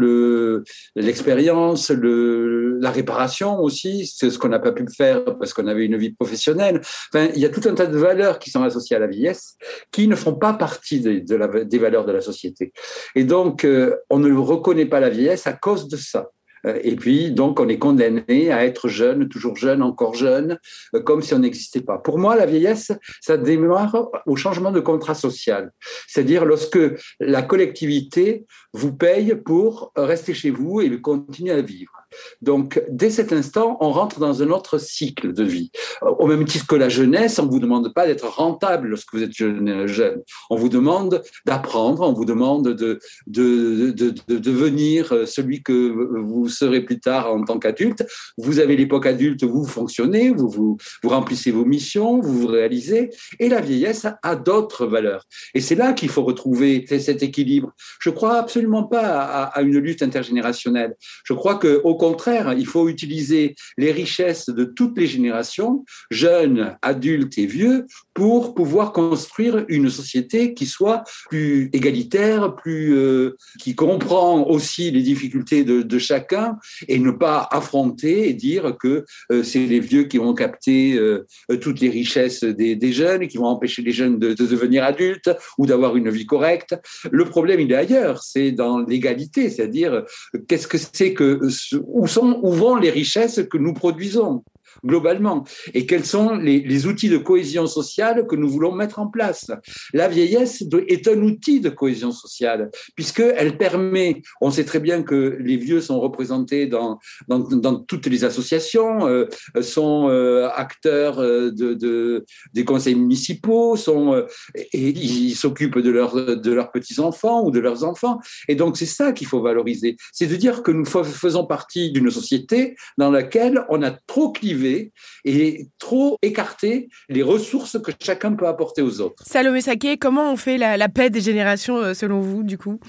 l'expérience, 0.96 1.90
le, 1.90 2.78
la 2.80 2.90
réparation 2.90 3.58
aussi, 3.60 4.06
c'est 4.06 4.30
ce 4.30 4.38
qu'on 4.38 4.48
n'a 4.48 4.58
pas 4.58 4.72
pu 4.72 4.84
faire 4.94 5.24
parce 5.38 5.52
qu'on 5.52 5.66
avait 5.66 5.86
une 5.86 5.96
vie 5.96 6.12
professionnelle. 6.12 6.80
Il 7.14 7.38
y 7.38 7.44
a 7.44 7.48
tout 7.48 7.62
un 7.68 7.74
tas 7.74 7.86
de 7.86 7.98
valeurs 7.98 8.38
qui 8.38 8.50
sont 8.50 8.62
associées 8.62 8.96
à 8.96 8.98
la 8.98 9.06
vieillesse 9.06 9.56
qui 9.92 10.08
ne 10.08 10.16
font 10.16 10.34
pas 10.34 10.54
partie 10.54 11.00
des 11.00 11.78
valeurs 11.78 12.04
de 12.04 12.12
la 12.12 12.20
société. 12.20 12.72
Et 13.14 13.24
donc, 13.24 13.64
euh, 13.64 13.96
on 14.10 14.18
ne 14.18 14.32
reconnaît 14.34 14.86
pas 14.86 15.00
la 15.00 15.10
vieillesse 15.10 15.46
à 15.46 15.52
cause 15.52 15.88
de 15.88 15.96
ça. 15.96 16.30
Euh, 16.66 16.78
et 16.82 16.96
puis, 16.96 17.30
donc, 17.30 17.60
on 17.60 17.68
est 17.68 17.78
condamné 17.78 18.50
à 18.50 18.64
être 18.64 18.88
jeune, 18.88 19.28
toujours 19.28 19.56
jeune, 19.56 19.82
encore 19.82 20.14
jeune, 20.14 20.58
euh, 20.94 21.00
comme 21.00 21.22
si 21.22 21.34
on 21.34 21.38
n'existait 21.38 21.80
pas. 21.80 21.98
Pour 21.98 22.18
moi, 22.18 22.36
la 22.36 22.46
vieillesse, 22.46 22.92
ça 23.20 23.36
démarre 23.36 24.08
au 24.26 24.36
changement 24.36 24.70
de 24.70 24.80
contrat 24.80 25.14
social. 25.14 25.72
C'est-à-dire 26.06 26.44
lorsque 26.44 26.78
la 27.20 27.42
collectivité 27.42 28.46
vous 28.72 28.94
paye 28.94 29.34
pour 29.34 29.92
rester 29.96 30.34
chez 30.34 30.50
vous 30.50 30.80
et 30.80 31.00
continuer 31.00 31.52
à 31.52 31.62
vivre. 31.62 31.99
Donc, 32.42 32.82
dès 32.90 33.10
cet 33.10 33.32
instant, 33.32 33.76
on 33.80 33.90
rentre 33.90 34.20
dans 34.20 34.42
un 34.42 34.50
autre 34.50 34.78
cycle 34.78 35.32
de 35.32 35.44
vie. 35.44 35.70
Au 36.02 36.26
même 36.26 36.44
titre 36.44 36.66
que 36.66 36.74
la 36.74 36.88
jeunesse, 36.88 37.38
on 37.38 37.46
ne 37.46 37.50
vous 37.50 37.60
demande 37.60 37.92
pas 37.92 38.06
d'être 38.06 38.28
rentable 38.28 38.88
lorsque 38.88 39.12
vous 39.12 39.22
êtes 39.22 39.32
jeune. 39.32 40.22
On 40.48 40.56
vous 40.56 40.68
demande 40.68 41.22
d'apprendre, 41.46 42.02
on 42.02 42.12
vous 42.12 42.24
demande 42.24 42.68
de, 42.68 42.98
de, 43.26 43.90
de, 43.90 44.14
de, 44.26 44.38
devenir 44.38 45.26
celui 45.26 45.62
que 45.62 45.72
vous 46.20 46.48
serez 46.48 46.80
plus 46.80 47.00
tard 47.00 47.32
en 47.32 47.44
tant 47.44 47.58
qu'adulte. 47.58 48.06
Vous 48.38 48.58
avez 48.58 48.76
l'époque 48.76 49.06
adulte, 49.06 49.44
vous 49.44 49.64
fonctionnez, 49.64 50.30
vous, 50.30 50.48
vous, 50.48 50.76
vous 51.02 51.08
remplissez 51.08 51.50
vos 51.50 51.64
missions, 51.64 52.20
vous 52.20 52.40
vous 52.40 52.46
réalisez. 52.46 53.10
Et 53.38 53.48
la 53.48 53.60
vieillesse 53.60 54.06
a 54.22 54.36
d'autres 54.36 54.86
valeurs. 54.86 55.24
Et 55.54 55.60
c'est 55.60 55.74
là 55.74 55.92
qu'il 55.92 56.08
faut 56.08 56.22
retrouver 56.22 56.84
cet 56.86 57.22
équilibre. 57.22 57.72
Je 58.00 58.10
crois 58.10 58.36
absolument 58.36 58.84
pas 58.84 59.20
à, 59.20 59.42
à 59.44 59.62
une 59.62 59.78
lutte 59.78 60.02
intergénérationnelle. 60.02 60.96
Je 61.24 61.34
crois 61.34 61.58
qu'au 61.58 61.94
contraire, 62.00 62.54
il 62.54 62.66
faut 62.66 62.88
utiliser 62.88 63.54
les 63.76 63.92
richesses 63.92 64.48
de 64.48 64.64
toutes 64.64 64.96
les 64.96 65.06
générations, 65.06 65.84
jeunes, 66.10 66.78
adultes 66.80 67.36
et 67.36 67.44
vieux, 67.44 67.86
pour 68.20 68.54
pouvoir 68.54 68.92
construire 68.92 69.64
une 69.68 69.88
société 69.88 70.52
qui 70.52 70.66
soit 70.66 71.04
plus 71.30 71.70
égalitaire, 71.72 72.54
plus 72.54 72.94
euh, 72.94 73.38
qui 73.58 73.74
comprend 73.74 74.46
aussi 74.46 74.90
les 74.90 75.00
difficultés 75.00 75.64
de, 75.64 75.98
chacun 75.98 76.58
et 76.86 76.98
ne 76.98 77.12
pas 77.12 77.48
affronter 77.50 78.28
et 78.28 78.34
dire 78.34 78.76
que 78.78 79.06
euh, 79.32 79.42
c'est 79.42 79.64
les 79.64 79.80
vieux 79.80 80.04
qui 80.04 80.18
vont 80.18 80.34
capter 80.34 80.98
euh, 80.98 81.26
toutes 81.62 81.80
les 81.80 81.88
richesses 81.88 82.44
des, 82.44 82.92
jeunes 82.92 83.22
et 83.22 83.28
qui 83.28 83.38
vont 83.38 83.46
empêcher 83.46 83.80
les 83.80 83.92
jeunes 83.92 84.18
de, 84.18 84.34
de 84.34 84.46
devenir 84.46 84.84
adultes 84.84 85.30
ou 85.56 85.64
d'avoir 85.64 85.96
une 85.96 86.10
vie 86.10 86.26
correcte. 86.26 86.76
Le 87.10 87.24
problème, 87.24 87.60
il 87.60 87.72
est 87.72 87.76
ailleurs, 87.86 88.22
c'est 88.22 88.52
dans 88.52 88.80
l'égalité, 88.80 89.48
c'est-à-dire 89.48 90.04
qu'est-ce 90.46 90.68
que 90.68 90.76
c'est 90.76 91.14
que 91.14 91.40
où, 91.86 92.06
sont, 92.06 92.38
où 92.42 92.52
vont 92.52 92.76
les 92.76 92.90
richesses 92.90 93.40
que 93.50 93.56
nous 93.56 93.72
produisons? 93.72 94.44
Globalement 94.84 95.44
et 95.74 95.86
quels 95.86 96.04
sont 96.04 96.34
les, 96.36 96.86
outils 96.86 97.08
de 97.08 97.18
cohésion 97.18 97.66
sociale 97.66 98.26
que 98.26 98.36
nous 98.36 98.48
voulons 98.48 98.72
mettre 98.72 98.98
en 98.98 99.08
place? 99.08 99.50
La 99.92 100.08
vieillesse 100.08 100.64
est 100.88 101.08
un 101.08 101.20
outil 101.22 101.60
de 101.60 101.68
cohésion 101.68 102.12
sociale 102.12 102.70
puisqu'elle 102.94 103.56
permet, 103.56 104.22
on 104.40 104.50
sait 104.50 104.64
très 104.64 104.80
bien 104.80 105.02
que 105.02 105.36
les 105.40 105.56
vieux 105.56 105.80
sont 105.80 106.00
représentés 106.00 106.66
dans, 106.66 106.98
dans, 107.28 107.74
toutes 107.80 108.06
les 108.06 108.24
associations, 108.24 109.06
euh, 109.06 109.26
sont 109.60 110.08
euh, 110.08 110.48
acteurs 110.54 111.18
euh, 111.20 111.50
de, 111.50 112.24
des 112.54 112.64
conseils 112.64 112.94
municipaux, 112.94 113.76
sont, 113.76 114.24
ils 114.72 115.34
s'occupent 115.34 115.78
de, 115.78 115.92
de 116.34 116.52
leurs 116.52 116.70
petits-enfants 116.70 117.44
ou 117.44 117.50
de 117.50 117.60
leurs 117.60 117.84
enfants. 117.84 118.20
Et 118.48 118.54
donc 118.54 118.76
c'est 118.76 118.86
ça 118.86 119.12
qu'il 119.12 119.26
faut 119.26 119.42
valoriser, 119.42 119.96
c'est 120.12 120.26
de 120.26 120.36
dire 120.36 120.62
que 120.62 120.70
nous 120.70 120.84
faisons 120.84 121.44
partie 121.44 121.92
d'une 121.92 122.10
société 122.10 122.76
dans 122.98 123.10
laquelle 123.10 123.64
on 123.68 123.82
a 123.82 123.90
trop 123.90 124.32
clivé 124.32 124.59
et 124.66 125.68
trop 125.78 126.18
écarter 126.22 126.88
les 127.08 127.22
ressources 127.22 127.78
que 127.82 127.92
chacun 128.00 128.34
peut 128.34 128.46
apporter 128.46 128.82
aux 128.82 129.00
autres. 129.00 129.22
Salomé 129.26 129.60
Saké, 129.60 129.96
comment 129.96 130.32
on 130.32 130.36
fait 130.36 130.58
la, 130.58 130.76
la 130.76 130.88
paix 130.88 131.10
des 131.10 131.20
générations 131.20 131.76
euh, 131.78 131.94
selon 131.94 132.20
vous, 132.20 132.42
du 132.42 132.58
coup? 132.58 132.80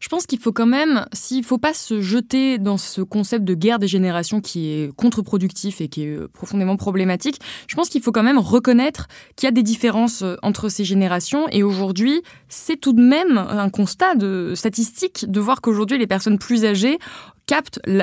Je 0.00 0.08
pense 0.08 0.24
qu'il 0.26 0.38
faut 0.38 0.52
quand 0.52 0.66
même, 0.66 1.04
s'il 1.12 1.40
ne 1.40 1.44
faut 1.44 1.58
pas 1.58 1.74
se 1.74 2.00
jeter 2.00 2.56
dans 2.56 2.78
ce 2.78 3.02
concept 3.02 3.44
de 3.44 3.52
guerre 3.52 3.78
des 3.78 3.86
générations 3.86 4.40
qui 4.40 4.70
est 4.70 4.96
contre-productif 4.96 5.82
et 5.82 5.88
qui 5.88 6.04
est 6.04 6.16
euh, 6.16 6.28
profondément 6.32 6.76
problématique, 6.76 7.38
je 7.68 7.76
pense 7.76 7.90
qu'il 7.90 8.00
faut 8.00 8.10
quand 8.10 8.22
même 8.22 8.38
reconnaître 8.38 9.08
qu'il 9.36 9.46
y 9.46 9.48
a 9.48 9.52
des 9.52 9.62
différences 9.62 10.22
euh, 10.22 10.36
entre 10.42 10.70
ces 10.70 10.84
générations. 10.84 11.46
Et 11.50 11.62
aujourd'hui, 11.62 12.22
c'est 12.48 12.78
tout 12.78 12.94
de 12.94 13.02
même 13.02 13.36
un 13.36 13.68
constat 13.68 14.14
de 14.14 14.54
statistique 14.54 15.30
de 15.30 15.38
voir 15.38 15.60
qu'aujourd'hui, 15.60 15.98
les 15.98 16.06
personnes 16.06 16.38
plus 16.38 16.64
âgées 16.64 16.98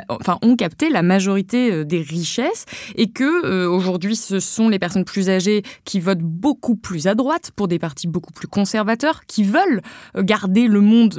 enfin, 0.09 0.37
ont 0.41 0.55
capté 0.55 0.89
la 0.89 1.01
majorité 1.01 1.71
euh, 1.71 1.85
des 1.85 2.01
richesses 2.01 2.65
et 2.95 3.07
que 3.07 3.45
euh, 3.45 3.69
aujourd'hui, 3.69 4.15
ce 4.15 4.39
sont 4.39 4.69
les 4.69 4.79
personnes 4.79 5.05
plus 5.05 5.29
âgées 5.29 5.63
qui 5.85 5.99
votent 5.99 6.21
beaucoup 6.21 6.75
plus 6.75 7.07
à 7.07 7.15
droite 7.15 7.51
pour 7.55 7.67
des 7.67 7.79
partis 7.79 8.07
beaucoup 8.07 8.33
plus 8.33 8.47
conservateurs, 8.47 9.25
qui 9.25 9.43
veulent 9.43 9.81
euh, 10.15 10.23
garder 10.23 10.67
le 10.67 10.81
monde 10.81 11.15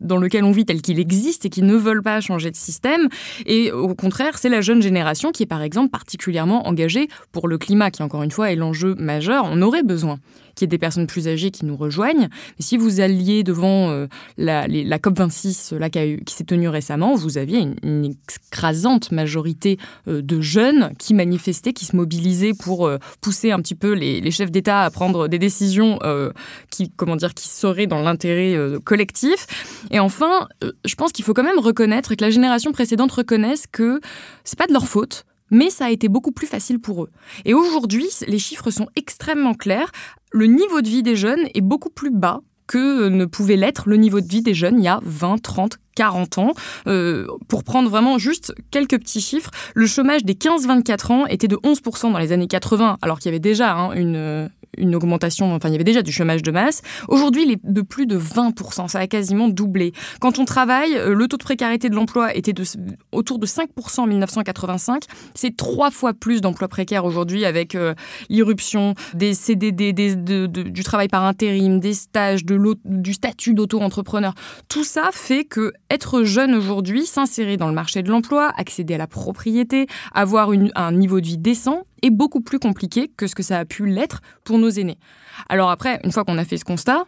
dans 0.00 0.16
lequel 0.16 0.44
on 0.44 0.52
vit 0.52 0.64
tel 0.64 0.82
qu'il 0.82 0.98
existe 0.98 1.44
et 1.44 1.50
qui 1.50 1.62
ne 1.62 1.74
veulent 1.74 2.02
pas 2.02 2.20
changer 2.20 2.50
de 2.50 2.56
système. 2.56 3.08
Et 3.46 3.72
au 3.72 3.94
contraire, 3.94 4.38
c'est 4.38 4.48
la 4.48 4.60
jeune 4.60 4.82
génération 4.82 5.32
qui 5.32 5.42
est 5.42 5.46
par 5.46 5.62
exemple 5.62 5.90
particulièrement 5.90 6.66
engagée 6.66 7.08
pour 7.32 7.48
le 7.48 7.58
climat, 7.58 7.90
qui 7.90 8.02
encore 8.02 8.22
une 8.22 8.30
fois 8.30 8.52
est 8.52 8.56
l'enjeu 8.56 8.94
majeur. 8.96 9.44
On 9.50 9.62
aurait 9.62 9.82
besoin 9.82 10.18
qu'il 10.54 10.64
y 10.64 10.66
ait 10.66 10.68
des 10.68 10.78
personnes 10.78 11.06
plus 11.06 11.28
âgées 11.28 11.50
qui 11.50 11.64
nous 11.64 11.76
rejoignent. 11.76 12.28
Mais 12.30 12.64
si 12.64 12.76
vous 12.76 13.00
alliez 13.00 13.42
devant 13.42 13.90
euh, 13.90 14.06
la, 14.36 14.66
la, 14.66 14.98
COP26 14.98 15.76
là, 15.76 15.90
qui, 15.90 16.34
s'est 16.34 16.44
tenue 16.44 16.68
récemment, 16.68 17.14
vous 17.14 17.38
aviez 17.38 17.60
une, 17.82 18.14
écrasante 18.50 19.12
majorité 19.12 19.78
euh, 20.08 20.22
de 20.22 20.40
jeunes 20.40 20.92
qui 20.98 21.14
manifestaient, 21.14 21.72
qui 21.72 21.84
se 21.84 21.96
mobilisaient 21.96 22.54
pour 22.54 22.86
euh, 22.86 22.98
pousser 23.20 23.50
un 23.50 23.60
petit 23.60 23.74
peu 23.74 23.92
les, 23.92 24.20
les 24.20 24.30
chefs 24.30 24.50
d'État 24.50 24.82
à 24.82 24.90
prendre 24.90 25.28
des 25.28 25.38
décisions 25.38 25.98
qui, 26.70 26.90
comment 26.90 27.16
dire, 27.16 27.34
qui 27.34 27.48
seraient 27.48 27.86
dans 27.86 28.00
l'intérêt 28.00 28.56
collectif. 28.84 29.46
Et 29.90 29.98
enfin, 29.98 30.48
je 30.84 30.94
pense 30.94 31.12
qu'il 31.12 31.24
faut 31.24 31.34
quand 31.34 31.42
même 31.42 31.58
reconnaître 31.58 32.14
que 32.14 32.24
la 32.24 32.30
génération 32.30 32.72
précédente 32.72 33.12
reconnaisse 33.12 33.64
que 33.70 34.00
c'est 34.44 34.58
pas 34.58 34.66
de 34.66 34.72
leur 34.72 34.86
faute 34.86 35.24
mais 35.54 35.70
ça 35.70 35.86
a 35.86 35.90
été 35.90 36.08
beaucoup 36.08 36.32
plus 36.32 36.48
facile 36.48 36.80
pour 36.80 37.04
eux. 37.04 37.10
Et 37.44 37.54
aujourd'hui, 37.54 38.08
les 38.26 38.40
chiffres 38.40 38.70
sont 38.70 38.88
extrêmement 38.96 39.54
clairs. 39.54 39.92
Le 40.32 40.46
niveau 40.46 40.80
de 40.80 40.88
vie 40.88 41.04
des 41.04 41.14
jeunes 41.14 41.46
est 41.54 41.60
beaucoup 41.60 41.90
plus 41.90 42.10
bas 42.10 42.40
que 42.66 43.08
ne 43.08 43.24
pouvait 43.24 43.56
l'être 43.56 43.88
le 43.88 43.96
niveau 43.96 44.20
de 44.20 44.26
vie 44.26 44.42
des 44.42 44.54
jeunes 44.54 44.78
il 44.78 44.84
y 44.84 44.88
a 44.88 44.98
20, 45.04 45.40
30, 45.40 45.78
40 45.94 46.38
ans. 46.38 46.52
Euh, 46.86 47.26
pour 47.46 47.62
prendre 47.62 47.88
vraiment 47.88 48.18
juste 48.18 48.54
quelques 48.70 48.98
petits 48.98 49.20
chiffres, 49.20 49.50
le 49.74 49.86
chômage 49.86 50.24
des 50.24 50.34
15-24 50.34 51.12
ans 51.12 51.26
était 51.26 51.46
de 51.46 51.56
11% 51.56 52.12
dans 52.12 52.18
les 52.18 52.32
années 52.32 52.48
80, 52.48 52.98
alors 53.00 53.18
qu'il 53.18 53.26
y 53.26 53.28
avait 53.28 53.38
déjà 53.38 53.74
hein, 53.74 53.92
une, 53.92 54.50
une 54.78 54.94
augmentation, 54.94 55.54
enfin 55.54 55.68
il 55.68 55.72
y 55.72 55.74
avait 55.74 55.84
déjà 55.84 56.02
du 56.02 56.12
chômage 56.12 56.42
de 56.42 56.50
masse. 56.50 56.82
Aujourd'hui, 57.08 57.44
il 57.44 57.52
est 57.52 57.60
de 57.62 57.82
plus 57.82 58.06
de 58.06 58.18
20%, 58.18 58.88
ça 58.88 58.98
a 58.98 59.06
quasiment 59.06 59.48
doublé. 59.48 59.92
Quand 60.20 60.38
on 60.38 60.44
travaille, 60.44 60.96
euh, 60.96 61.14
le 61.14 61.28
taux 61.28 61.36
de 61.36 61.42
précarité 61.42 61.88
de 61.88 61.94
l'emploi 61.94 62.34
était 62.34 62.52
de, 62.52 62.64
autour 63.12 63.38
de 63.38 63.46
5% 63.46 64.00
en 64.00 64.06
1985. 64.06 65.04
C'est 65.34 65.56
trois 65.56 65.90
fois 65.90 66.14
plus 66.14 66.40
d'emplois 66.40 66.68
précaires 66.68 67.04
aujourd'hui 67.04 67.44
avec 67.44 67.74
euh, 67.74 67.94
l'irruption 68.28 68.94
des 69.14 69.34
CDD, 69.34 69.92
du 69.92 70.82
travail 70.82 71.08
par 71.08 71.24
intérim, 71.24 71.80
des 71.80 71.94
stages, 71.94 72.44
du 72.44 73.12
statut 73.12 73.54
d'auto-entrepreneur. 73.54 74.34
Tout 74.68 74.84
ça 74.84 75.10
fait 75.12 75.44
que 75.44 75.72
être 75.90 76.22
jeune 76.22 76.54
aujourd'hui, 76.54 77.06
s'insérer 77.06 77.56
dans 77.56 77.68
le 77.68 77.74
marché 77.74 78.02
de 78.02 78.10
l'emploi, 78.10 78.52
accéder 78.56 78.94
à 78.94 78.98
la 78.98 79.06
propriété, 79.06 79.86
avoir 80.12 80.50
un 80.74 80.92
niveau 80.92 81.20
de 81.20 81.26
vie 81.26 81.38
décent 81.38 81.84
est 82.02 82.10
beaucoup 82.10 82.40
plus 82.40 82.58
compliqué 82.58 83.10
que 83.16 83.26
ce 83.26 83.34
que 83.34 83.42
ça 83.42 83.58
a 83.58 83.64
pu 83.64 83.86
l'être 83.86 84.20
pour 84.44 84.58
nos 84.58 84.70
aînés. 84.70 84.98
Alors 85.48 85.70
après, 85.70 86.00
une 86.04 86.12
fois 86.12 86.24
qu'on 86.24 86.38
a 86.38 86.44
fait 86.44 86.56
ce 86.56 86.64
constat, 86.64 87.04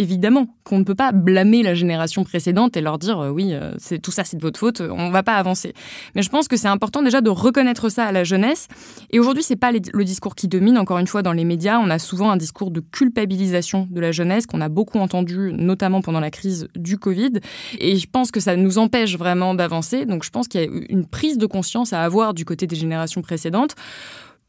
évidemment 0.00 0.46
qu'on 0.64 0.78
ne 0.78 0.84
peut 0.84 0.94
pas 0.94 1.12
blâmer 1.12 1.62
la 1.62 1.74
génération 1.74 2.24
précédente 2.24 2.76
et 2.76 2.80
leur 2.80 2.98
dire 2.98 3.20
euh, 3.20 3.30
oui, 3.30 3.52
euh, 3.52 3.72
c'est 3.78 3.98
tout 3.98 4.10
ça 4.10 4.24
c'est 4.24 4.38
de 4.38 4.42
votre 4.42 4.58
faute, 4.58 4.80
on 4.80 5.08
ne 5.08 5.12
va 5.12 5.22
pas 5.22 5.34
avancer. 5.34 5.74
Mais 6.14 6.22
je 6.22 6.30
pense 6.30 6.48
que 6.48 6.56
c'est 6.56 6.68
important 6.68 7.02
déjà 7.02 7.20
de 7.20 7.28
reconnaître 7.28 7.90
ça 7.90 8.06
à 8.06 8.12
la 8.12 8.24
jeunesse. 8.24 8.68
Et 9.10 9.20
aujourd'hui, 9.20 9.42
c'est 9.42 9.56
pas 9.56 9.72
le 9.72 10.04
discours 10.04 10.34
qui 10.34 10.48
domine. 10.48 10.78
Encore 10.78 10.98
une 10.98 11.06
fois, 11.06 11.22
dans 11.22 11.32
les 11.32 11.44
médias, 11.44 11.78
on 11.78 11.90
a 11.90 11.98
souvent 11.98 12.30
un 12.30 12.36
discours 12.36 12.70
de 12.70 12.80
culpabilisation 12.80 13.88
de 13.90 14.00
la 14.00 14.12
jeunesse 14.12 14.46
qu'on 14.46 14.60
a 14.60 14.68
beaucoup 14.68 14.98
entendu, 14.98 15.52
notamment 15.52 16.00
pendant 16.00 16.20
la 16.20 16.30
crise 16.30 16.68
du 16.74 16.96
Covid. 16.96 17.32
Et 17.78 17.96
je 17.96 18.06
pense 18.10 18.30
que 18.30 18.40
ça 18.40 18.56
nous 18.56 18.78
empêche 18.78 19.18
vraiment 19.18 19.54
d'avancer. 19.54 20.06
Donc, 20.06 20.24
je 20.24 20.30
pense 20.30 20.48
qu'il 20.48 20.60
y 20.60 20.64
a 20.64 20.68
une 20.88 21.06
prise 21.06 21.36
de 21.36 21.46
conscience 21.46 21.92
à 21.92 22.02
avoir 22.02 22.32
du 22.32 22.44
côté 22.44 22.66
des 22.66 22.76
générations 22.76 23.20
précédentes 23.20 23.74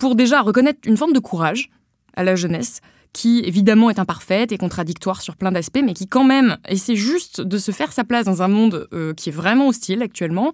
pour 0.02 0.16
déjà 0.16 0.42
reconnaître 0.42 0.80
une 0.86 0.98
forme 0.98 1.14
de 1.14 1.20
courage 1.20 1.70
à 2.16 2.24
la 2.24 2.36
jeunesse 2.36 2.82
qui 3.14 3.42
évidemment 3.46 3.90
est 3.90 4.00
imparfaite 4.00 4.52
et 4.52 4.58
contradictoire 4.58 5.22
sur 5.22 5.36
plein 5.36 5.52
d'aspects, 5.52 5.82
mais 5.84 5.94
qui 5.94 6.08
quand 6.08 6.24
même 6.24 6.58
essaie 6.68 6.96
juste 6.96 7.42
de 7.42 7.58
se 7.58 7.72
faire 7.72 7.92
sa 7.92 8.04
place 8.04 8.26
dans 8.26 8.42
un 8.42 8.48
monde 8.48 8.88
euh, 8.94 9.14
qui 9.14 9.30
est 9.30 9.34
vraiment 9.34 9.68
hostile 9.68 10.02
actuellement, 10.02 10.54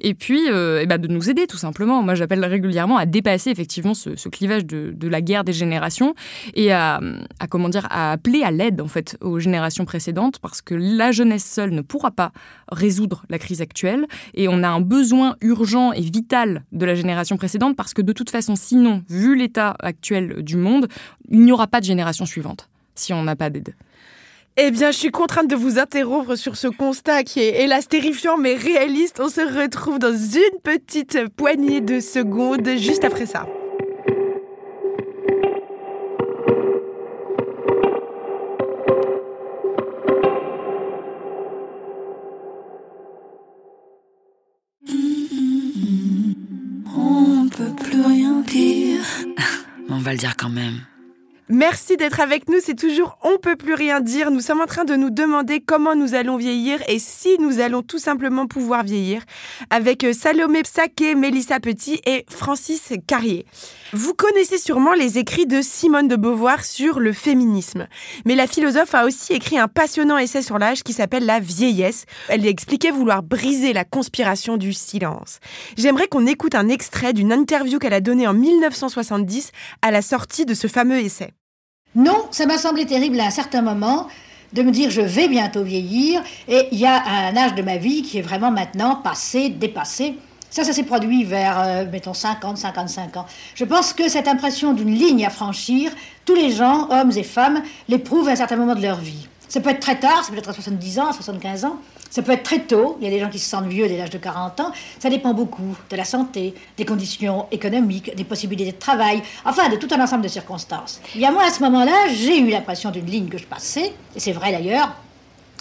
et 0.00 0.14
puis 0.14 0.48
euh, 0.48 0.80
et 0.80 0.86
bah, 0.86 0.98
de 0.98 1.08
nous 1.08 1.28
aider 1.28 1.46
tout 1.46 1.58
simplement. 1.58 2.02
Moi, 2.02 2.14
j'appelle 2.14 2.44
régulièrement 2.44 2.96
à 2.96 3.04
dépasser 3.04 3.50
effectivement 3.50 3.94
ce, 3.94 4.28
clivage 4.28 4.64
de, 4.64 5.08
la 5.08 5.20
guerre 5.20 5.44
des 5.44 5.52
générations 5.52 6.14
et 6.54 6.72
à, 6.72 7.00
à 7.40 7.46
comment 7.46 7.68
dire 7.68 7.86
à 7.90 8.12
appeler 8.12 8.42
à 8.42 8.50
l'aide 8.50 8.80
en 8.80 8.88
fait 8.88 9.16
aux 9.20 9.38
générations 9.38 9.84
précédentes, 9.84 10.38
parce 10.38 10.62
que 10.62 10.74
la 10.74 11.12
jeunesse 11.12 11.44
seule 11.44 11.70
ne 11.70 11.82
pourra 11.82 12.10
pas 12.10 12.32
résoudre 12.70 13.24
la 13.28 13.38
crise 13.38 13.60
actuelle, 13.60 14.06
et 14.34 14.48
on 14.48 14.62
a 14.62 14.68
un 14.68 14.80
besoin 14.80 15.36
urgent 15.42 15.92
et 15.92 16.00
vital 16.00 16.64
de 16.72 16.86
la 16.86 16.94
génération 16.94 17.36
précédente, 17.36 17.76
parce 17.76 17.92
que 17.92 18.02
de 18.02 18.12
toute 18.12 18.30
façon, 18.30 18.56
sinon, 18.56 19.02
vu 19.08 19.36
l'état 19.36 19.76
actuel 19.80 20.42
du 20.42 20.56
monde, 20.56 20.88
il 21.30 21.40
n'y 21.40 21.52
aura 21.52 21.66
pas 21.66 21.80
de 21.80 21.84
génération 21.84 21.97
suivante 22.26 22.68
si 22.94 23.12
on 23.12 23.22
n'a 23.22 23.36
pas 23.36 23.50
d'aide. 23.50 23.74
Eh 24.60 24.72
bien, 24.72 24.90
je 24.90 24.98
suis 24.98 25.10
contrainte 25.12 25.46
de 25.46 25.54
vous 25.54 25.78
interrompre 25.78 26.34
sur 26.34 26.56
ce 26.56 26.66
constat 26.66 27.22
qui 27.22 27.38
est 27.38 27.62
hélas 27.62 27.86
terrifiant 27.86 28.36
mais 28.36 28.56
réaliste. 28.56 29.20
On 29.20 29.28
se 29.28 29.40
retrouve 29.40 30.00
dans 30.00 30.12
une 30.12 30.60
petite 30.64 31.28
poignée 31.36 31.80
de 31.80 32.00
secondes 32.00 32.68
juste 32.76 33.04
après 33.04 33.26
ça. 33.26 33.46
On 46.96 47.48
peut 47.48 47.74
plus 47.80 48.00
rien 48.00 48.40
dire. 48.40 49.04
On 49.88 49.98
va 49.98 50.12
le 50.12 50.18
dire 50.18 50.36
quand 50.36 50.50
même. 50.50 50.80
Merci 51.50 51.96
d'être 51.96 52.20
avec 52.20 52.50
nous. 52.50 52.58
C'est 52.62 52.74
toujours 52.74 53.16
On 53.22 53.38
peut 53.38 53.56
plus 53.56 53.72
rien 53.72 54.00
dire. 54.00 54.30
Nous 54.30 54.40
sommes 54.40 54.60
en 54.60 54.66
train 54.66 54.84
de 54.84 54.96
nous 54.96 55.08
demander 55.08 55.60
comment 55.60 55.94
nous 55.94 56.14
allons 56.14 56.36
vieillir 56.36 56.78
et 56.88 56.98
si 56.98 57.38
nous 57.38 57.60
allons 57.60 57.80
tout 57.80 57.98
simplement 57.98 58.46
pouvoir 58.46 58.84
vieillir 58.84 59.22
avec 59.70 60.04
euh, 60.04 60.12
Salomé 60.12 60.62
Psaké, 60.62 61.14
Mélissa 61.14 61.58
Petit 61.58 62.02
et 62.04 62.26
Francis 62.28 62.92
Carrier. 63.06 63.46
Vous 63.94 64.12
connaissez 64.12 64.58
sûrement 64.58 64.92
les 64.92 65.16
écrits 65.16 65.46
de 65.46 65.62
Simone 65.62 66.06
de 66.06 66.16
Beauvoir 66.16 66.64
sur 66.64 67.00
le 67.00 67.14
féminisme. 67.14 67.88
Mais 68.26 68.34
la 68.34 68.46
philosophe 68.46 68.94
a 68.94 69.06
aussi 69.06 69.32
écrit 69.32 69.58
un 69.58 69.68
passionnant 69.68 70.18
essai 70.18 70.42
sur 70.42 70.58
l'âge 70.58 70.82
qui 70.82 70.92
s'appelle 70.92 71.24
La 71.24 71.40
vieillesse. 71.40 72.04
Elle 72.28 72.46
expliquait 72.46 72.90
vouloir 72.90 73.22
briser 73.22 73.72
la 73.72 73.84
conspiration 73.84 74.58
du 74.58 74.74
silence. 74.74 75.40
J'aimerais 75.78 76.08
qu'on 76.08 76.26
écoute 76.26 76.54
un 76.54 76.68
extrait 76.68 77.14
d'une 77.14 77.32
interview 77.32 77.78
qu'elle 77.78 77.94
a 77.94 78.02
donnée 78.02 78.28
en 78.28 78.34
1970 78.34 79.52
à 79.80 79.90
la 79.90 80.02
sortie 80.02 80.44
de 80.44 80.52
ce 80.52 80.66
fameux 80.66 80.98
essai. 80.98 81.32
Non, 81.98 82.28
ça 82.30 82.46
m'a 82.46 82.58
semblé 82.58 82.86
terrible 82.86 83.18
à 83.18 83.24
un 83.24 83.30
certain 83.30 83.60
moment 83.60 84.06
de 84.52 84.62
me 84.62 84.70
dire 84.70 84.88
je 84.88 85.00
vais 85.00 85.26
bientôt 85.26 85.64
vieillir 85.64 86.22
et 86.46 86.68
il 86.70 86.78
y 86.78 86.86
a 86.86 87.02
un 87.02 87.36
âge 87.36 87.56
de 87.56 87.62
ma 87.62 87.76
vie 87.76 88.02
qui 88.02 88.18
est 88.18 88.22
vraiment 88.22 88.52
maintenant 88.52 88.94
passé, 88.94 89.48
dépassé. 89.48 90.14
Ça, 90.48 90.62
ça 90.62 90.72
s'est 90.72 90.84
produit 90.84 91.24
vers, 91.24 91.58
euh, 91.58 91.84
mettons, 91.90 92.14
50, 92.14 92.56
55 92.56 93.16
ans. 93.16 93.26
Je 93.56 93.64
pense 93.64 93.92
que 93.92 94.08
cette 94.08 94.28
impression 94.28 94.74
d'une 94.74 94.94
ligne 94.94 95.26
à 95.26 95.30
franchir, 95.30 95.90
tous 96.24 96.36
les 96.36 96.52
gens, 96.52 96.88
hommes 96.90 97.10
et 97.16 97.24
femmes, 97.24 97.62
l'éprouvent 97.88 98.28
à 98.28 98.32
un 98.32 98.36
certain 98.36 98.54
moment 98.54 98.76
de 98.76 98.82
leur 98.82 98.98
vie. 98.98 99.26
Ça 99.48 99.60
peut 99.60 99.70
être 99.70 99.80
très 99.80 99.98
tard, 99.98 100.22
ça 100.22 100.30
peut 100.30 100.38
être 100.38 100.50
à 100.50 100.52
70 100.52 101.00
ans, 101.00 101.08
à 101.08 101.12
75 101.12 101.64
ans, 101.64 101.78
ça 102.10 102.22
peut 102.22 102.32
être 102.32 102.42
très 102.42 102.60
tôt, 102.60 102.96
il 103.00 103.04
y 103.04 103.08
a 103.08 103.10
des 103.10 103.20
gens 103.20 103.28
qui 103.28 103.38
se 103.38 103.48
sentent 103.48 103.66
vieux 103.66 103.88
dès 103.88 103.96
l'âge 103.96 104.10
de 104.10 104.18
40 104.18 104.60
ans, 104.60 104.72
ça 104.98 105.10
dépend 105.10 105.34
beaucoup 105.34 105.76
de 105.90 105.96
la 105.96 106.04
santé, 106.04 106.54
des 106.76 106.84
conditions 106.84 107.46
économiques, 107.50 108.14
des 108.14 108.24
possibilités 108.24 108.72
de 108.72 108.78
travail, 108.78 109.22
enfin 109.44 109.68
de 109.68 109.76
tout 109.76 109.88
un 109.92 110.00
ensemble 110.00 110.22
de 110.22 110.28
circonstances. 110.28 111.00
Y 111.14 111.24
a 111.24 111.30
moi 111.30 111.44
à 111.44 111.50
ce 111.50 111.62
moment-là, 111.62 112.08
j'ai 112.12 112.38
eu 112.38 112.50
l'impression 112.50 112.90
d'une 112.90 113.06
ligne 113.06 113.28
que 113.28 113.38
je 113.38 113.46
passais, 113.46 113.92
et 114.16 114.20
c'est 114.20 114.32
vrai 114.32 114.52
d'ailleurs, 114.52 114.94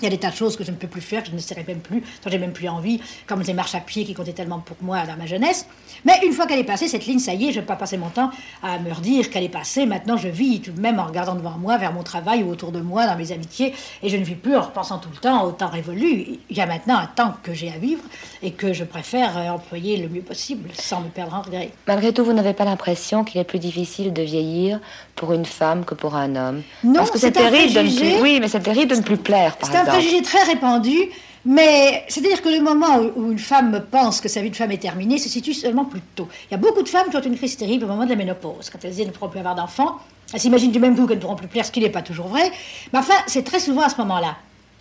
il 0.02 0.04
y 0.04 0.08
a 0.08 0.10
des 0.10 0.18
tas 0.18 0.30
de 0.30 0.36
choses 0.36 0.56
que 0.56 0.64
je 0.64 0.72
ne 0.72 0.76
peux 0.76 0.88
plus 0.88 1.02
faire, 1.02 1.24
que 1.24 1.30
je 1.30 1.34
ne 1.34 1.40
serai 1.40 1.64
même 1.68 1.80
plus, 1.80 2.02
dont 2.02 2.30
j'ai 2.30 2.38
même 2.38 2.54
plus 2.54 2.70
envie, 2.70 3.02
comme 3.26 3.42
les 3.42 3.54
marches 3.54 3.76
à 3.76 3.80
pied 3.80 4.06
qui 4.06 4.14
comptaient 4.14 4.34
tellement 4.34 4.60
pour 4.60 4.78
moi 4.82 5.06
dans 5.06 5.18
ma 5.18 5.26
jeunesse. 5.26 5.66
Mais 6.06 6.20
une 6.26 6.34
fois 6.34 6.46
qu'elle 6.46 6.60
est 6.60 6.64
passée, 6.64 6.88
cette 6.88 7.06
ligne, 7.06 7.20
ça 7.20 7.34
y 7.34 7.48
est, 7.48 7.52
je 7.52 7.58
ne 7.58 7.62
vais 7.62 7.68
pas 7.68 7.76
passer 7.76 7.98
mon 7.98 8.10
temps 8.10 8.30
à 8.62 8.80
me 8.80 8.94
redire 8.94 9.30
qu'elle 9.30 9.44
est 9.44 9.50
passée. 9.50 9.86
Maintenant, 9.86 10.18
je 10.18 10.28
vis 10.28 10.62
tout 10.62 10.72
de 10.72 10.82
même 10.82 11.00
en 11.00 11.06
regardant 11.06 11.36
devant 11.36 11.58
moi, 11.58 11.78
vers 11.78 11.94
mon 11.94 12.04
travail 12.04 12.44
ou 12.44 12.52
autour 12.52 12.72
de 12.72 12.80
moi, 12.80 13.06
dans 13.08 13.16
mes 13.16 13.32
amitiés, 13.32 13.74
et 14.04 14.10
je 14.10 14.18
ne 14.18 14.24
vis 14.24 14.36
plus 14.36 14.56
en 14.56 14.62
repensant 14.62 15.00
tout 15.00 15.10
le 15.12 15.18
temps 15.18 15.44
au 15.44 15.52
temps 15.52 15.70
révolu. 15.70 16.40
Il 16.50 16.58
y 16.58 16.62
a 16.62 16.66
maintenant 16.66 16.98
un 16.98 17.08
temps 17.08 17.34
que 17.44 17.54
j'ai 17.54 17.70
à 17.70 17.78
vivre 17.78 18.04
et 18.42 18.52
que 18.52 18.74
je 18.74 18.84
préfère 18.84 19.38
euh, 19.38 19.50
employer 19.50 19.98
le 19.98 20.10
mieux 20.10 20.22
possible, 20.22 20.70
sans 20.74 21.02
me 21.02 21.10
perdre 21.10 21.36
en 21.36 21.42
regret. 21.42 21.72
Malgré 21.88 22.14
tout, 22.14 22.24
vous 22.24 22.34
n'avez 22.34 22.54
pas 22.54 22.66
l'impression 22.66 23.24
qu'il 23.24 23.42
est 23.42 23.46
plus 23.46 23.60
difficile 23.60 24.14
de 24.14 24.22
vieillir 24.22 24.80
pour 25.16 25.34
une 25.34 25.46
femme 25.46 25.84
que 25.86 25.96
pour 25.96 26.16
un 26.16 26.36
homme? 26.36 26.62
Non, 26.84 26.96
Parce 26.96 27.12
que 27.12 27.20
c'est 27.20 27.32
terrible 27.32 27.74
de 27.74 27.80
ne 27.80 27.96
plus... 27.96 28.22
Oui, 28.22 28.40
mais 28.40 28.48
c'est 28.48 28.60
terrible 28.60 28.92
de 28.92 28.98
ne 28.98 29.02
plus 29.02 29.18
plaire, 29.18 29.58
par 29.58 29.70
exemple 29.70 29.87
préjugé 29.88 30.21
très 30.21 30.43
répandu, 30.43 31.10
mais 31.45 32.04
c'est-à-dire 32.10 32.41
que 32.41 32.50
le 32.50 32.60
moment 32.60 32.97
où 33.15 33.32
une 33.32 33.39
femme 33.39 33.86
pense 33.89 34.19
que 34.19 34.28
sa 34.28 34.41
vie 34.41 34.50
de 34.50 34.56
femme 34.56 34.71
est 34.71 34.82
terminée 34.82 35.17
se 35.17 35.30
situe 35.30 35.54
seulement 35.54 35.86
plus 35.86 36.02
tôt. 36.15 36.28
Il 36.50 36.54
y 36.54 36.56
a 36.56 36.58
beaucoup 36.58 36.82
de 36.84 36.89
femmes 36.89 37.10
qui 37.10 37.15
ont 37.15 37.21
une 37.21 37.38
crise 37.38 37.56
terrible 37.56 37.86
au 37.86 37.88
moment 37.88 38.04
de 38.04 38.10
la 38.10 38.15
ménopause. 38.15 38.69
Quand 38.69 38.80
elles 38.84 38.91
disent 38.91 39.08
ne 39.08 39.12
pourront 39.12 39.30
plus 39.30 39.39
avoir 39.39 39.56
d'enfants, 39.56 39.97
elles 40.34 40.39
s'imaginent 40.39 40.71
du 40.71 40.80
même 40.80 40.95
coup 40.95 41.08
qu'elles 41.08 41.17
ne 41.17 41.21
pourront 41.21 41.36
plus 41.36 41.47
plaire, 41.47 41.65
ce 41.65 41.71
qui 41.71 41.80
n'est 41.80 41.89
pas 41.89 42.02
toujours 42.02 42.28
vrai. 42.28 42.52
Mais 42.91 43.00
enfin, 43.00 43.15
c'est 43.28 43.43
très 43.43 43.60
souvent 43.60 43.84
à 43.84 43.89
ce 43.89 43.97
moment-là. 43.97 44.36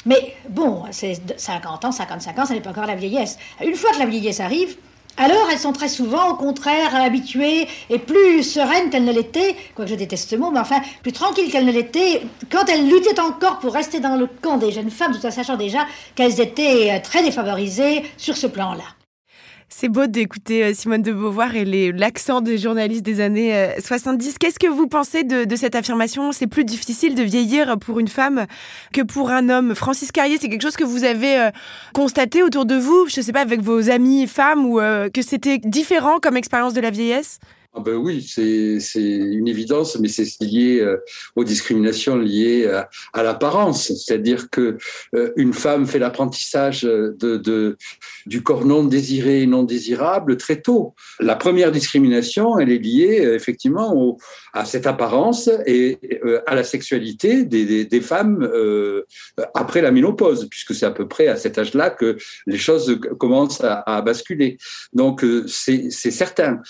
Mais 0.07 0.35
bon, 0.49 0.85
c'est 0.90 1.21
50 1.37 1.85
ans, 1.85 1.92
55 1.92 2.38
ans, 2.38 2.47
ça 2.47 2.55
n'est 2.55 2.61
pas 2.61 2.71
encore 2.71 2.87
la 2.87 2.95
vieillesse. 2.95 3.38
Une 3.64 3.75
fois 3.75 3.90
que 3.92 3.99
la 3.99 4.07
vieillesse 4.07 4.40
arrive, 4.40 4.77
alors, 5.19 5.49
elles 5.51 5.59
sont 5.59 5.73
très 5.73 5.89
souvent, 5.89 6.31
au 6.31 6.35
contraire, 6.35 6.95
habituées 6.95 7.69
et 7.89 7.99
plus 7.99 8.43
sereines 8.43 8.91
qu'elles 8.91 9.05
ne 9.05 9.13
l'étaient, 9.13 9.57
quoique 9.75 9.91
je 9.91 9.95
déteste 9.97 10.29
ce 10.31 10.37
mot, 10.37 10.51
mais 10.51 10.61
enfin, 10.61 10.81
plus 11.03 11.13
tranquilles 11.13 11.51
qu'elles 11.51 11.65
ne 11.65 11.73
l'étaient, 11.73 12.23
quand 12.51 12.69
elles 12.69 12.87
luttaient 12.87 13.19
encore 13.21 13.59
pour 13.59 13.73
rester 13.73 14.01
dans 14.01 14.17
le 14.17 14.27
camp 14.27 14.59
des 14.59 14.73
jeunes 14.73 14.91
femmes, 14.91 15.17
tout 15.19 15.27
en 15.27 15.31
sachant 15.31 15.57
déjà 15.57 15.87
qu'elles 16.15 16.41
étaient 16.41 16.91
euh, 16.93 17.01
très 17.03 17.23
défavorisées 17.23 18.05
sur 18.19 18.37
ce 18.37 18.47
plan-là. 18.47 18.96
C'est 19.69 19.89
beau 19.89 20.07
d'écouter 20.07 20.63
euh, 20.63 20.75
Simone 20.75 21.03
de 21.03 21.13
Beauvoir 21.13 21.57
et 21.57 21.65
l'accent 21.91 22.41
des 22.41 22.57
journalistes 22.57 23.03
des 23.03 23.21
années 23.21 23.75
70. 23.81 24.29
Euh, 24.29 24.33
Qu'est-ce 24.39 24.61
que 24.61 24.69
vous 24.69 24.87
pensez 24.87 25.25
de, 25.25 25.57
cette 25.57 25.75
affirmation? 25.75 26.31
C'est 26.31 26.47
plus 26.47 26.65
difficile 26.65 27.17
de 27.17 27.23
vieillir 27.23 27.77
pour 27.77 27.99
une 27.99 28.07
femme 28.07 28.47
que 28.93 29.03
pour 29.03 29.31
un 29.31 29.49
homme. 29.49 29.75
Francis 29.75 30.13
Carrier, 30.13 30.39
c'est 30.41 30.49
quelque 30.49 30.63
chose 30.63 30.77
que 30.77 30.85
vous 30.85 31.03
avez 31.03 31.41
euh, 31.41 31.51
constaté 31.93 32.45
autour 32.45 32.65
de 32.65 32.77
vous, 32.77 33.07
je 33.09 33.21
ne 33.21 33.25
sais 33.25 33.33
pas, 33.33 33.41
avec 33.41 33.61
vos 33.61 33.91
amis 33.91 34.29
femmes, 34.29 34.65
ou 34.65 34.79
que 35.13 35.23
c'était 35.23 35.59
différent 35.59 36.21
comme 36.21 36.37
expérience 36.37 36.73
de 36.73 36.81
la 36.81 36.91
vieillesse? 36.91 37.41
Ah 37.79 37.83
ben 37.83 37.97
oui, 37.97 38.23
c'est 38.23 38.79
une 38.97 39.49
évidence, 39.49 39.99
mais 39.99 40.09
c'est 40.09 40.25
lié 40.41 40.81
euh, 40.81 40.97
aux 41.35 41.45
discriminations 41.45 42.17
liées 42.17 42.67
à, 43.12 43.23
l'apparence. 43.23 43.93
C'est-à-dire 43.93 44.49
que 44.49 44.79
euh, 45.15 45.33
une 45.37 45.53
femme 45.53 45.87
fait 45.87 45.99
l'apprentissage 45.99 46.89
du 48.25 48.43
corps 48.43 48.65
non 48.65 48.83
désiré 48.83 49.43
et 49.43 49.47
non 49.47 49.62
désirable 49.62 50.39
très 50.39 50.62
tôt. 50.62 50.95
La 51.21 51.37
première 51.37 51.71
discrimination, 51.71 52.59
elle 52.59 52.71
est 52.71 52.79
liée 52.79 53.21
euh, 53.27 53.35
effectivement 53.35 54.17
à 54.55 54.65
cette 54.65 54.87
apparence 54.87 55.51
et 55.67 55.99
à 56.47 56.55
la 56.55 56.65
sexualité 56.65 57.45
des, 57.45 58.01
femmes 58.01 58.49
après 59.53 59.83
la 59.83 59.91
ménopause, 59.91 60.49
puisque 60.49 60.75
c'est 60.75 60.87
à 60.87 60.91
peu 60.91 61.07
près 61.07 61.29
à 61.29 61.37
cet 61.37 61.59
âge-là 61.59 61.91
que 61.91 62.17
les 62.47 62.57
choses 62.57 62.99
commencent 63.19 63.61
à 63.62 64.01
basculer. 64.01 64.57
Donc 64.95 65.23
c'est 65.47 65.91
certain 65.91 66.62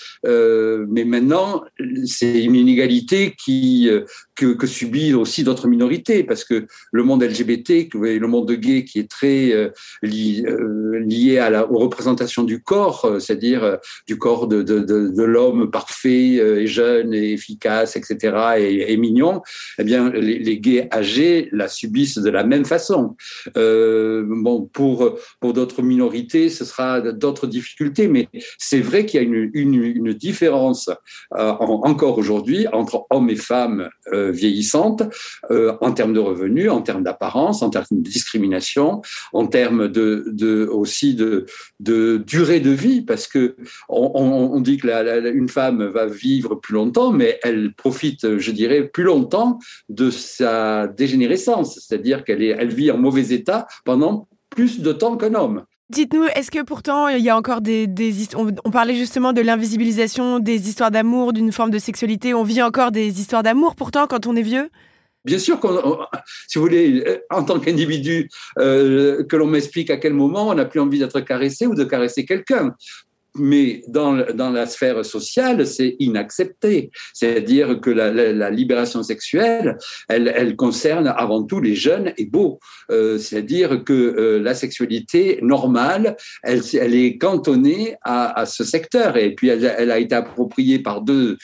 Mais 0.97 1.05
maintenant, 1.05 1.63
c'est 2.07 2.43
une 2.43 2.55
inégalité 2.55 3.35
qui, 3.37 3.87
euh, 3.87 4.03
que, 4.37 4.53
que 4.53 4.67
subit 4.67 5.13
aussi 5.13 5.43
d'autres 5.43 5.67
minorités, 5.67 6.23
parce 6.23 6.43
que 6.43 6.67
le 6.91 7.03
monde 7.03 7.23
LGBT, 7.23 7.89
le 7.93 8.27
monde 8.27 8.51
gay 8.51 8.85
qui 8.85 8.99
est 8.99 9.09
très 9.09 9.51
euh, 9.51 9.69
euh, 10.03 10.99
lié 10.99 11.39
à 11.39 11.49
la, 11.49 11.71
aux 11.71 11.79
représentations 11.79 12.43
du 12.43 12.61
corps, 12.61 13.17
c'est-à-dire 13.19 13.77
du 14.05 14.17
corps 14.17 14.47
de, 14.47 15.23
l'homme 15.23 15.71
parfait 15.71 16.35
et 16.35 16.67
jeune 16.67 17.13
et 17.13 17.33
efficace, 17.33 17.95
etc., 17.95 18.37
et, 18.57 18.97
mignon, 18.97 19.41
eh 19.79 19.83
bien, 19.83 20.09
les, 20.11 20.59
gays 20.59 20.87
âgés 20.91 21.49
la 21.51 21.67
subissent 21.67 22.17
de 22.17 22.29
la 22.29 22.43
même 22.43 22.65
façon. 22.65 23.15
Euh, 23.57 24.23
bon, 24.27 24.69
pour, 24.71 25.17
d'autres 25.53 25.81
minorités, 25.81 26.49
ce 26.49 26.65
sera 26.65 27.01
d'autres 27.01 27.47
difficultés, 27.47 28.07
mais 28.07 28.27
c'est 28.57 28.81
vrai 28.81 29.05
qu'il 29.05 29.21
y 29.21 29.23
a 29.23 29.27
une, 29.27 30.13
différence 30.13 30.89
euh, 31.37 31.51
en, 31.59 31.81
encore 31.83 32.17
aujourd'hui 32.17 32.67
entre 32.71 33.05
hommes 33.09 33.29
et 33.29 33.35
femmes 33.35 33.89
euh, 34.13 34.26
vieillissantes 34.31 35.03
euh, 35.51 35.75
en 35.81 35.91
termes 35.91 36.13
de 36.13 36.19
revenus, 36.19 36.69
en 36.69 36.81
termes 36.81 37.03
d'apparence, 37.03 37.61
en 37.61 37.69
termes 37.69 37.85
de 37.91 38.01
discrimination, 38.01 39.01
en 39.33 39.47
termes 39.47 39.87
de, 39.87 40.67
aussi 40.71 41.15
de, 41.15 41.45
durée 41.79 42.59
de 42.59 42.71
vie, 42.71 43.01
parce 43.01 43.27
que 43.27 43.55
on, 43.89 44.59
dit 44.59 44.77
que 44.77 44.87
une 45.33 45.49
femme 45.49 45.85
va 45.85 46.05
vivre 46.05 46.55
plus 46.55 46.73
longtemps, 46.73 47.11
mais 47.11 47.39
elle 47.43 47.73
profite, 47.73 48.37
je 48.37 48.51
dirais, 48.51 48.87
plus 48.87 49.03
longtemps 49.03 49.59
de 49.89 50.09
sa 50.09 50.87
dégénérescence, 50.87 51.79
c'est-à-dire 51.79 52.23
qu'elle 52.23 52.69
vit 52.69 52.91
en 52.91 52.97
mauvais 52.97 53.33
état 53.33 53.67
pendant 53.85 54.27
plus 54.49 54.79
de 54.79 54.91
temps 54.91 55.17
qu'un 55.17 55.35
homme. 55.35 55.65
Dites-nous, 55.89 56.25
est-ce 56.35 56.51
que 56.51 56.63
pourtant 56.63 57.07
il 57.07 57.23
y 57.23 57.29
a 57.29 57.37
encore 57.37 57.61
des, 57.61 57.87
des 57.87 58.35
on, 58.35 58.53
on, 58.65 58.71
parlait 58.71 58.95
justement 58.95 59.31
de 59.31 59.39
l'invisibilisation 59.39 60.39
des 60.39 60.67
histoires 60.67 60.91
d'amour, 60.91 61.31
d'une 61.31 61.53
forme 61.53 61.71
de 61.71 61.79
sexualité. 61.79 62.33
On 62.33 62.43
vit 62.43 62.61
encore 62.61 62.91
des 62.91 63.21
histoires 63.21 63.41
d'amour 63.41 63.75
pourtant 63.75 64.05
quand 64.05 64.27
on 64.27 64.35
est 64.35 64.41
vieux? 64.41 64.69
Bien 65.27 65.39
sûr, 65.39 65.59
si 66.47 66.57
vous 66.57 66.63
voulez, 66.63 67.21
en 67.29 67.43
tant 67.43 67.59
qu'individu, 67.59 68.29
euh, 68.59 69.25
que 69.25 69.35
l'on 69.35 69.47
m'explique 69.47 69.89
à 69.89 69.97
quel 69.97 70.13
moment 70.13 70.47
on 70.47 70.53
n'a 70.53 70.63
plus 70.63 70.79
envie 70.79 70.99
d'être 70.99 71.19
caressé 71.19 71.67
ou 71.67 71.75
de 71.75 71.83
caresser 71.83 72.25
quelqu'un 72.25 72.73
mais 73.37 73.81
dans, 73.87 74.25
dans 74.33 74.49
la 74.49 74.65
sphère 74.65 75.03
sociale, 75.05 75.65
c'est 75.65 75.95
inaccepté. 75.99 76.91
C'est-à-dire 77.13 77.79
que 77.79 77.89
la, 77.89 78.49
libération 78.49 79.03
sexuelle, 79.03 79.77
elle, 80.09 80.55
concerne 80.55 81.07
avant 81.15 81.43
tout 81.43 81.59
les 81.59 81.75
jeunes 81.75 82.13
et 82.17 82.25
beaux. 82.25 82.59
Euh, 82.91 83.17
C'est-à-dire 83.17 83.83
que 83.83 83.93
euh, 83.93 84.39
la 84.39 84.53
sexualité 84.53 85.39
normale, 85.41 86.15
elle, 86.43 86.95
est 86.95 87.17
cantonnée 87.17 87.95
à, 88.03 88.45
ce 88.45 88.63
secteur. 88.63 89.17
Et 89.17 89.35
puis, 89.35 89.49
elle 89.49 89.91
a 89.91 89.99
été 89.99 90.15
appropriée 90.15 90.79
par 90.79 91.01
deux, 91.01 91.37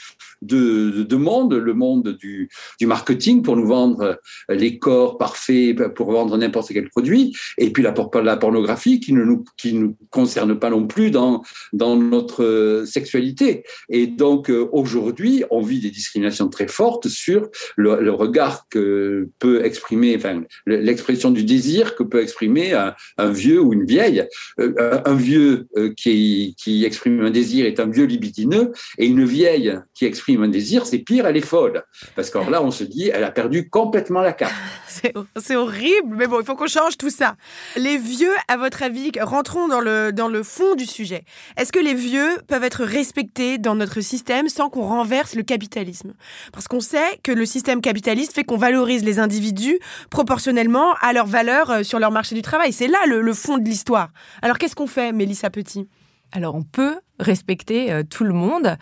deux, 0.45 1.03
deux 1.03 1.17
mondes, 1.17 1.53
le 1.53 1.73
monde 1.73 2.17
du, 2.19 2.49
marketing 2.81 3.41
pour 3.41 3.55
nous 3.55 3.65
vendre 3.65 4.19
les 4.49 4.77
corps 4.77 5.17
parfaits, 5.17 5.75
pour 5.95 6.11
vendre 6.11 6.37
n'importe 6.37 6.73
quel 6.73 6.89
produit, 6.89 7.33
et 7.57 7.71
puis 7.71 7.83
la, 7.83 7.91
pornographie 7.91 8.99
qui 8.99 9.13
ne 9.13 9.23
nous, 9.23 9.43
qui 9.57 9.73
nous 9.73 9.95
concerne 10.09 10.59
pas 10.59 10.69
non 10.69 10.85
plus 10.85 11.11
dans, 11.11 11.41
dans 11.71 11.95
notre 11.95 12.83
sexualité. 12.85 13.63
Et 13.89 14.07
donc 14.07 14.49
euh, 14.49 14.67
aujourd'hui, 14.71 15.43
on 15.49 15.61
vit 15.61 15.79
des 15.79 15.89
discriminations 15.89 16.49
très 16.49 16.67
fortes 16.67 17.07
sur 17.07 17.49
le, 17.75 18.11
regard 18.11 18.67
que 18.69 19.29
peut 19.39 19.65
exprimer, 19.65 20.15
enfin 20.15 20.43
l'expression 20.65 21.31
du 21.31 21.43
désir 21.43 21.95
que 21.95 22.03
peut 22.03 22.21
exprimer 22.21 22.73
un, 22.73 22.93
un 23.17 23.31
vieux 23.31 23.59
ou 23.59 23.73
une 23.73 23.85
vieille. 23.85 24.25
Euh, 24.59 25.01
un 25.05 25.15
vieux 25.15 25.67
euh, 25.77 25.93
qui, 25.95 26.55
qui 26.61 26.85
exprime 26.85 27.21
un 27.21 27.31
désir 27.31 27.65
est 27.65 27.79
un 27.79 27.87
vieux 27.87 28.05
libidineux, 28.05 28.71
et 28.97 29.05
une 29.05 29.25
vieille 29.25 29.79
qui 29.93 30.05
exprime 30.05 30.32
un 30.41 30.47
désir, 30.47 30.85
c'est 30.85 30.99
pire, 30.99 31.25
elle 31.27 31.37
est 31.37 31.41
folle. 31.41 31.83
Parce 32.15 32.29
que 32.29 32.37
là, 32.49 32.63
on 32.63 32.71
se 32.71 32.83
dit, 32.83 33.09
elle 33.13 33.23
a 33.23 33.31
perdu 33.31 33.69
complètement 33.69 34.21
la 34.21 34.33
carte. 34.33 34.53
c'est 35.37 35.55
horrible, 35.55 36.15
mais 36.15 36.27
bon, 36.27 36.39
il 36.39 36.45
faut 36.45 36.55
qu'on 36.55 36.67
change 36.67 36.97
tout 36.97 37.09
ça. 37.09 37.35
Les 37.75 37.97
vieux, 37.97 38.33
à 38.47 38.57
votre 38.57 38.83
avis, 38.83 39.11
rentrons 39.21 39.67
dans 39.67 39.79
le, 39.79 40.11
dans 40.11 40.27
le 40.27 40.43
fond 40.43 40.75
du 40.75 40.85
sujet. 40.85 41.23
Est-ce 41.57 41.71
que 41.71 41.79
les 41.79 41.93
vieux 41.93 42.39
peuvent 42.47 42.63
être 42.63 42.83
respectés 42.83 43.57
dans 43.57 43.75
notre 43.75 44.01
système 44.01 44.49
sans 44.49 44.69
qu'on 44.69 44.83
renverse 44.83 45.35
le 45.35 45.43
capitalisme? 45.43 46.13
Parce 46.51 46.67
qu'on 46.67 46.79
sait 46.79 47.19
que 47.23 47.31
le 47.31 47.45
système 47.45 47.81
capitaliste 47.81 48.33
fait 48.33 48.43
qu'on 48.43 48.57
valorise 48.57 49.03
les 49.03 49.19
individus 49.19 49.79
proportionnellement 50.09 50.93
à 51.01 51.13
leur 51.13 51.25
valeur 51.25 51.85
sur 51.85 51.99
leur 51.99 52.11
marché 52.11 52.35
du 52.35 52.41
travail. 52.41 52.73
C'est 52.73 52.87
là 52.87 52.99
le, 53.07 53.21
le 53.21 53.33
fond 53.33 53.57
de 53.57 53.65
l'histoire. 53.65 54.09
Alors 54.41 54.57
qu'est-ce 54.57 54.75
qu'on 54.75 54.87
fait, 54.87 55.11
Mélissa 55.11 55.49
Petit? 55.49 55.87
Alors 56.33 56.55
on 56.55 56.63
peut 56.63 56.99
respecter 57.19 57.91
euh, 57.91 58.03
tout 58.03 58.23
le 58.23 58.33
monde. 58.33 58.75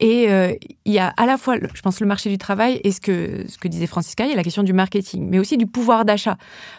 Et 0.00 0.30
euh, 0.30 0.52
il 0.84 0.92
y 0.92 0.98
a 0.98 1.08
à 1.16 1.26
la 1.26 1.36
fois, 1.36 1.56
je 1.56 1.82
pense, 1.82 2.00
le 2.00 2.06
marché 2.06 2.30
du 2.30 2.38
travail 2.38 2.80
et 2.82 2.90
ce 2.90 3.00
que 3.00 3.44
ce 3.48 3.58
que 3.58 3.68
disait 3.68 3.86
Francisca, 3.86 4.24
il 4.24 4.30
y 4.30 4.32
a 4.32 4.36
la 4.36 4.42
question 4.42 4.62
du 4.62 4.72
marketing, 4.72 5.28
mais 5.28 5.38
aussi 5.38 5.56
du 5.56 5.66
pouvoir 5.66 6.04
d'achat, 6.04 6.36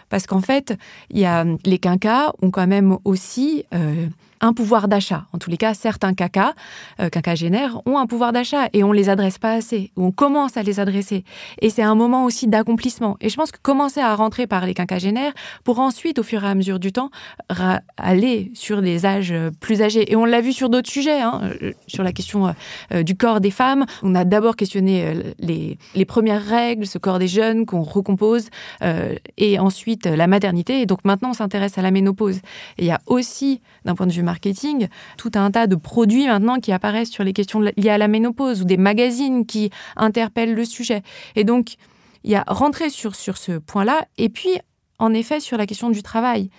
parce 0.10 0.26
qu'en 0.28 0.42
fait, 0.42 0.78
il 1.12 1.20
y 1.20 1.26
a 1.26 1.46
les 1.66 1.78
quinquas 1.78 2.34
ont 2.42 2.52
quand 2.52 2.68
même 2.68 2.98
aussi 3.06 3.66
euh, 3.74 4.08
un 4.46 4.54
pouvoir 4.54 4.88
d'achat. 4.88 5.26
En 5.34 5.38
tous 5.38 5.50
les 5.50 5.58
cas, 5.58 5.74
certains 5.74 6.14
cacas, 6.14 6.54
euh, 7.00 7.10
quinquagénaires, 7.10 7.80
ont 7.86 7.98
un 7.98 8.08
pouvoir 8.08 8.32
d'achat 8.32 8.70
et 8.74 8.84
on 8.84 8.92
les 8.92 9.10
adresse 9.10 9.38
pas 9.38 9.54
assez, 9.54 9.92
ou 9.96 10.06
on 10.06 10.12
commence 10.12 10.58
à 10.58 10.64
les 10.64 10.80
adresser. 10.80 11.24
Et 11.62 11.70
c'est 11.70 11.84
un 11.84 11.96
moment 11.96 12.26
aussi 12.26 12.48
d'accomplissement. 12.48 13.18
Et 13.22 13.30
je 13.30 13.36
pense 13.36 13.52
que 13.52 13.60
commencer 13.62 14.00
à 14.00 14.14
rentrer 14.16 14.48
par 14.48 14.66
les 14.66 14.74
quinquagénaires 14.74 15.34
pour 15.64 15.80
ensuite, 15.80 16.20
au 16.20 16.24
fur 16.24 16.44
et 16.44 16.48
à 16.48 16.56
mesure 16.56 16.80
du 16.80 16.92
temps, 16.92 17.10
aller 17.98 18.52
sur 18.54 18.82
des 18.82 19.06
âges 19.06 19.34
plus 19.60 19.82
âgés. 19.82 20.12
Et 20.12 20.16
on 20.16 20.26
l'a 20.26 20.42
vu 20.42 20.54
sur 20.54 20.70
d'autres 20.70 20.90
sujets, 20.90 21.22
hein, 21.22 21.42
sur 21.88 22.04
la 22.04 22.12
question 22.12 22.54
euh, 22.94 23.04
du 23.04 23.16
corps 23.16 23.42
des 23.42 23.52
femmes. 23.52 23.86
On 24.04 24.16
a 24.16 24.26
d'abord 24.26 24.56
questionné 24.56 25.06
euh, 25.06 25.34
les, 25.40 25.78
les, 25.96 26.06
premières 26.06 26.44
règles, 26.44 26.86
ce 26.86 26.98
corps 26.98 27.20
des 27.20 27.28
jeunes 27.28 27.66
qu'on 27.66 27.82
recompose, 27.82 28.50
euh, 28.84 29.16
et 29.38 29.60
ensuite 29.60 30.06
la 30.06 30.28
maternité. 30.28 30.82
Et 30.82 30.86
donc 30.86 31.00
maintenant, 31.06 31.30
on 31.32 31.34
s'intéresse 31.34 31.78
à 31.78 31.82
la 31.82 31.92
ménopause. 31.92 32.38
Et 32.78 32.84
il 32.84 32.86
y 32.86 32.92
a 32.92 33.00
aussi, 33.06 33.62
d'un 33.86 33.96
point 33.96 34.08
de 34.08 34.12
vue 34.12 34.24
tout 35.18 35.32
un 35.36 35.52
tas 35.52 35.68
de 35.68 35.76
produits 35.76 36.28
maintenant 36.28 36.60
qui 36.60 36.72
apparaissent 36.72 37.12
sur 37.12 37.24
les 37.24 37.34
questions 37.34 37.60
liées 37.62 37.90
à 37.90 37.98
la 37.98 38.08
ménopause 38.08 38.62
ou 38.62 38.66
des 38.66 38.78
magazines 38.78 39.46
qui 39.46 39.70
interpellent 39.96 40.54
le 40.54 40.66
sujet. 40.66 41.02
Et 41.36 41.44
donc, 41.44 41.76
il 42.24 42.32
y 42.32 42.36
a 42.36 42.44
rentré 42.48 42.90
sur, 42.90 43.16
sur 43.16 43.38
ce 43.38 43.54
point-là. 43.54 44.06
Et 44.18 44.30
puis, 44.30 44.58
en 45.00 45.14
effet, 45.14 45.40
sur 45.40 45.58
la 45.58 45.66
question 45.66 45.90
du 45.90 46.04
travail. 46.04 46.50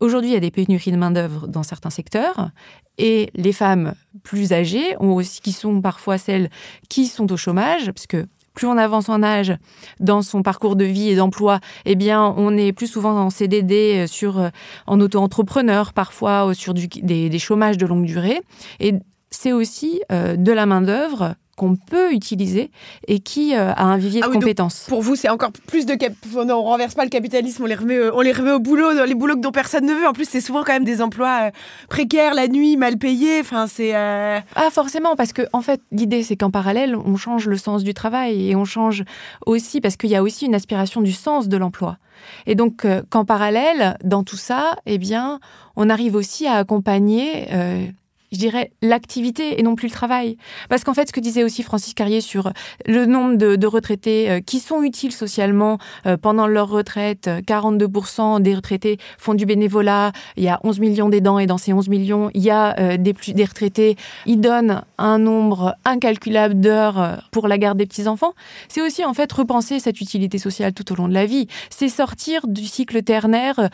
Aujourd'hui, 0.00 0.30
il 0.30 0.34
y 0.34 0.36
a 0.36 0.40
des 0.40 0.52
pénuries 0.52 0.92
de 0.92 0.96
main-d'œuvre 0.96 1.48
dans 1.48 1.64
certains 1.64 1.90
secteurs 1.90 2.50
et 2.98 3.30
les 3.34 3.52
femmes 3.52 3.94
plus 4.22 4.52
âgées 4.52 4.96
aussi, 5.00 5.40
qui 5.40 5.52
sont 5.52 5.80
parfois 5.80 6.18
celles 6.18 6.50
qui 6.88 7.06
sont 7.06 7.30
au 7.32 7.36
chômage, 7.36 7.86
parce 7.86 8.06
que 8.06 8.26
plus 8.58 8.66
on 8.66 8.76
avance 8.76 9.08
en 9.08 9.22
âge 9.22 9.54
dans 10.00 10.20
son 10.20 10.42
parcours 10.42 10.74
de 10.74 10.84
vie 10.84 11.10
et 11.10 11.14
d'emploi, 11.14 11.60
eh 11.84 11.94
bien, 11.94 12.34
on 12.36 12.56
est 12.56 12.72
plus 12.72 12.88
souvent 12.88 13.16
en 13.16 13.30
CDD, 13.30 14.06
sur, 14.08 14.50
en 14.88 15.00
auto-entrepreneur, 15.00 15.92
parfois 15.92 16.52
sur 16.54 16.74
du, 16.74 16.88
des, 16.88 17.28
des 17.28 17.38
chômages 17.38 17.78
de 17.78 17.86
longue 17.86 18.04
durée. 18.04 18.40
Et 18.80 18.94
c'est 19.30 19.52
aussi 19.52 20.00
euh, 20.10 20.34
de 20.34 20.50
la 20.50 20.66
main-d'œuvre 20.66 21.34
qu'on 21.58 21.76
peut 21.76 22.12
utiliser 22.12 22.70
et 23.08 23.18
qui 23.18 23.54
euh, 23.54 23.72
a 23.72 23.82
un 23.82 23.98
vivier 23.98 24.20
de 24.20 24.26
ah 24.26 24.30
oui, 24.30 24.38
compétences. 24.38 24.86
Pour 24.88 25.02
vous, 25.02 25.16
c'est 25.16 25.28
encore 25.28 25.50
plus 25.66 25.84
de 25.84 25.94
cap... 25.94 26.12
non, 26.34 26.54
on 26.54 26.62
renverse 26.62 26.94
pas 26.94 27.02
le 27.04 27.10
capitalisme, 27.10 27.64
on 27.64 27.66
les 27.66 27.74
remet, 27.74 27.96
euh, 27.96 28.14
on 28.14 28.20
les 28.20 28.32
remet 28.32 28.52
au 28.52 28.60
boulot, 28.60 28.94
dans 28.94 29.04
les 29.04 29.16
boulots 29.16 29.34
dont 29.34 29.50
personne 29.50 29.84
ne 29.84 29.92
veut. 29.92 30.06
En 30.06 30.12
plus, 30.12 30.26
c'est 30.26 30.40
souvent 30.40 30.62
quand 30.62 30.72
même 30.72 30.84
des 30.84 31.02
emplois 31.02 31.48
euh, 31.48 31.50
précaires, 31.90 32.34
la 32.34 32.46
nuit, 32.46 32.76
mal 32.76 32.96
payés. 32.96 33.40
Enfin, 33.40 33.66
c'est 33.66 33.94
euh... 33.94 34.38
ah 34.54 34.70
forcément 34.70 35.16
parce 35.16 35.32
que 35.32 35.42
en 35.52 35.60
fait, 35.60 35.82
l'idée 35.90 36.22
c'est 36.22 36.36
qu'en 36.36 36.50
parallèle, 36.50 36.96
on 36.96 37.16
change 37.16 37.46
le 37.46 37.56
sens 37.56 37.82
du 37.82 37.92
travail 37.92 38.48
et 38.48 38.56
on 38.56 38.64
change 38.64 39.02
aussi 39.44 39.80
parce 39.80 39.96
qu'il 39.96 40.10
y 40.10 40.16
a 40.16 40.22
aussi 40.22 40.46
une 40.46 40.54
aspiration 40.54 41.00
du 41.02 41.12
sens 41.12 41.48
de 41.48 41.56
l'emploi. 41.56 41.98
Et 42.46 42.54
donc, 42.54 42.84
qu'en 43.10 43.24
parallèle, 43.24 43.96
dans 44.02 44.24
tout 44.24 44.36
ça, 44.36 44.76
eh 44.86 44.98
bien, 44.98 45.38
on 45.76 45.90
arrive 45.90 46.16
aussi 46.16 46.46
à 46.46 46.54
accompagner 46.54 47.46
euh, 47.52 47.86
je 48.32 48.38
dirais, 48.38 48.72
l'activité 48.82 49.58
et 49.58 49.62
non 49.62 49.74
plus 49.74 49.88
le 49.88 49.92
travail. 49.92 50.36
Parce 50.68 50.84
qu'en 50.84 50.94
fait, 50.94 51.08
ce 51.08 51.12
que 51.12 51.20
disait 51.20 51.44
aussi 51.44 51.62
Francis 51.62 51.94
Carrier 51.94 52.20
sur 52.20 52.52
le 52.86 53.06
nombre 53.06 53.36
de, 53.36 53.66
retraités 53.66 54.30
euh, 54.30 54.40
qui 54.40 54.60
sont 54.60 54.82
utiles 54.82 55.12
socialement 55.12 55.78
euh, 56.06 56.16
pendant 56.16 56.46
leur 56.46 56.68
retraite, 56.68 57.28
42% 57.46 58.40
des 58.40 58.54
retraités 58.54 58.98
font 59.18 59.34
du 59.34 59.44
bénévolat, 59.44 60.12
il 60.36 60.44
y 60.44 60.48
a 60.48 60.58
11 60.64 60.80
millions 60.80 61.08
d'aidants 61.08 61.38
et 61.38 61.46
dans 61.46 61.58
ces 61.58 61.72
11 61.72 61.88
millions, 61.88 62.30
il 62.34 62.42
y 62.42 62.50
a 62.50 62.78
euh, 62.78 62.96
des, 62.96 63.12
des 63.12 63.44
retraités, 63.44 63.96
ils 64.24 64.40
donnent 64.40 64.82
un 64.96 65.18
nombre 65.18 65.74
incalculable 65.84 66.58
d'heures 66.58 67.22
pour 67.30 67.46
la 67.46 67.58
garde 67.58 67.78
des 67.78 67.86
petits-enfants. 67.86 68.32
C'est 68.68 68.80
aussi 68.80 69.04
en 69.04 69.12
fait 69.12 69.30
repenser 69.30 69.80
cette 69.80 70.00
utilité 70.00 70.38
sociale 70.38 70.72
tout 70.72 70.90
au 70.92 70.96
long 70.96 71.08
de 71.08 71.14
la 71.14 71.26
vie. 71.26 71.46
C'est 71.70 71.88
sortir 71.88 72.46
du 72.46 72.64
cycle 72.64 73.02
ternaire 73.02 73.68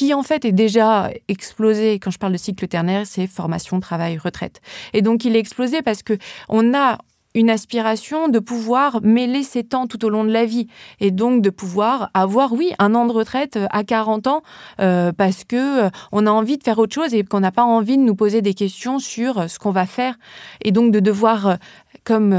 qui 0.00 0.14
en 0.14 0.22
fait 0.22 0.46
est 0.46 0.52
déjà 0.52 1.10
explosé. 1.28 1.98
Quand 1.98 2.10
je 2.10 2.16
parle 2.16 2.32
de 2.32 2.38
cycle 2.38 2.66
ternaire, 2.66 3.06
c'est 3.06 3.26
formation, 3.26 3.80
travail, 3.80 4.16
retraite. 4.16 4.62
Et 4.94 5.02
donc 5.02 5.26
il 5.26 5.36
est 5.36 5.38
explosé 5.38 5.82
parce 5.82 6.02
que 6.02 6.16
on 6.48 6.72
a 6.72 6.96
une 7.34 7.50
aspiration 7.50 8.28
de 8.28 8.38
pouvoir 8.38 9.02
mêler 9.02 9.42
ses 9.42 9.62
temps 9.62 9.86
tout 9.86 10.02
au 10.06 10.08
long 10.08 10.24
de 10.24 10.30
la 10.30 10.46
vie 10.46 10.68
et 11.00 11.10
donc 11.10 11.42
de 11.42 11.50
pouvoir 11.50 12.10
avoir, 12.14 12.54
oui, 12.54 12.72
un 12.78 12.94
an 12.94 13.04
de 13.04 13.12
retraite 13.12 13.56
euh, 13.58 13.66
à 13.68 13.84
40 13.84 14.26
ans 14.26 14.42
euh, 14.80 15.12
parce 15.12 15.44
que 15.44 15.84
euh, 15.84 15.90
on 16.12 16.26
a 16.26 16.30
envie 16.30 16.56
de 16.56 16.64
faire 16.64 16.78
autre 16.78 16.94
chose 16.94 17.12
et 17.12 17.22
qu'on 17.22 17.40
n'a 17.40 17.52
pas 17.52 17.64
envie 17.64 17.98
de 17.98 18.02
nous 18.02 18.16
poser 18.16 18.40
des 18.40 18.54
questions 18.54 19.00
sur 19.00 19.50
ce 19.50 19.58
qu'on 19.58 19.70
va 19.70 19.84
faire 19.84 20.14
et 20.62 20.72
donc 20.72 20.92
de 20.92 21.00
devoir, 21.00 21.58
comme 22.04 22.30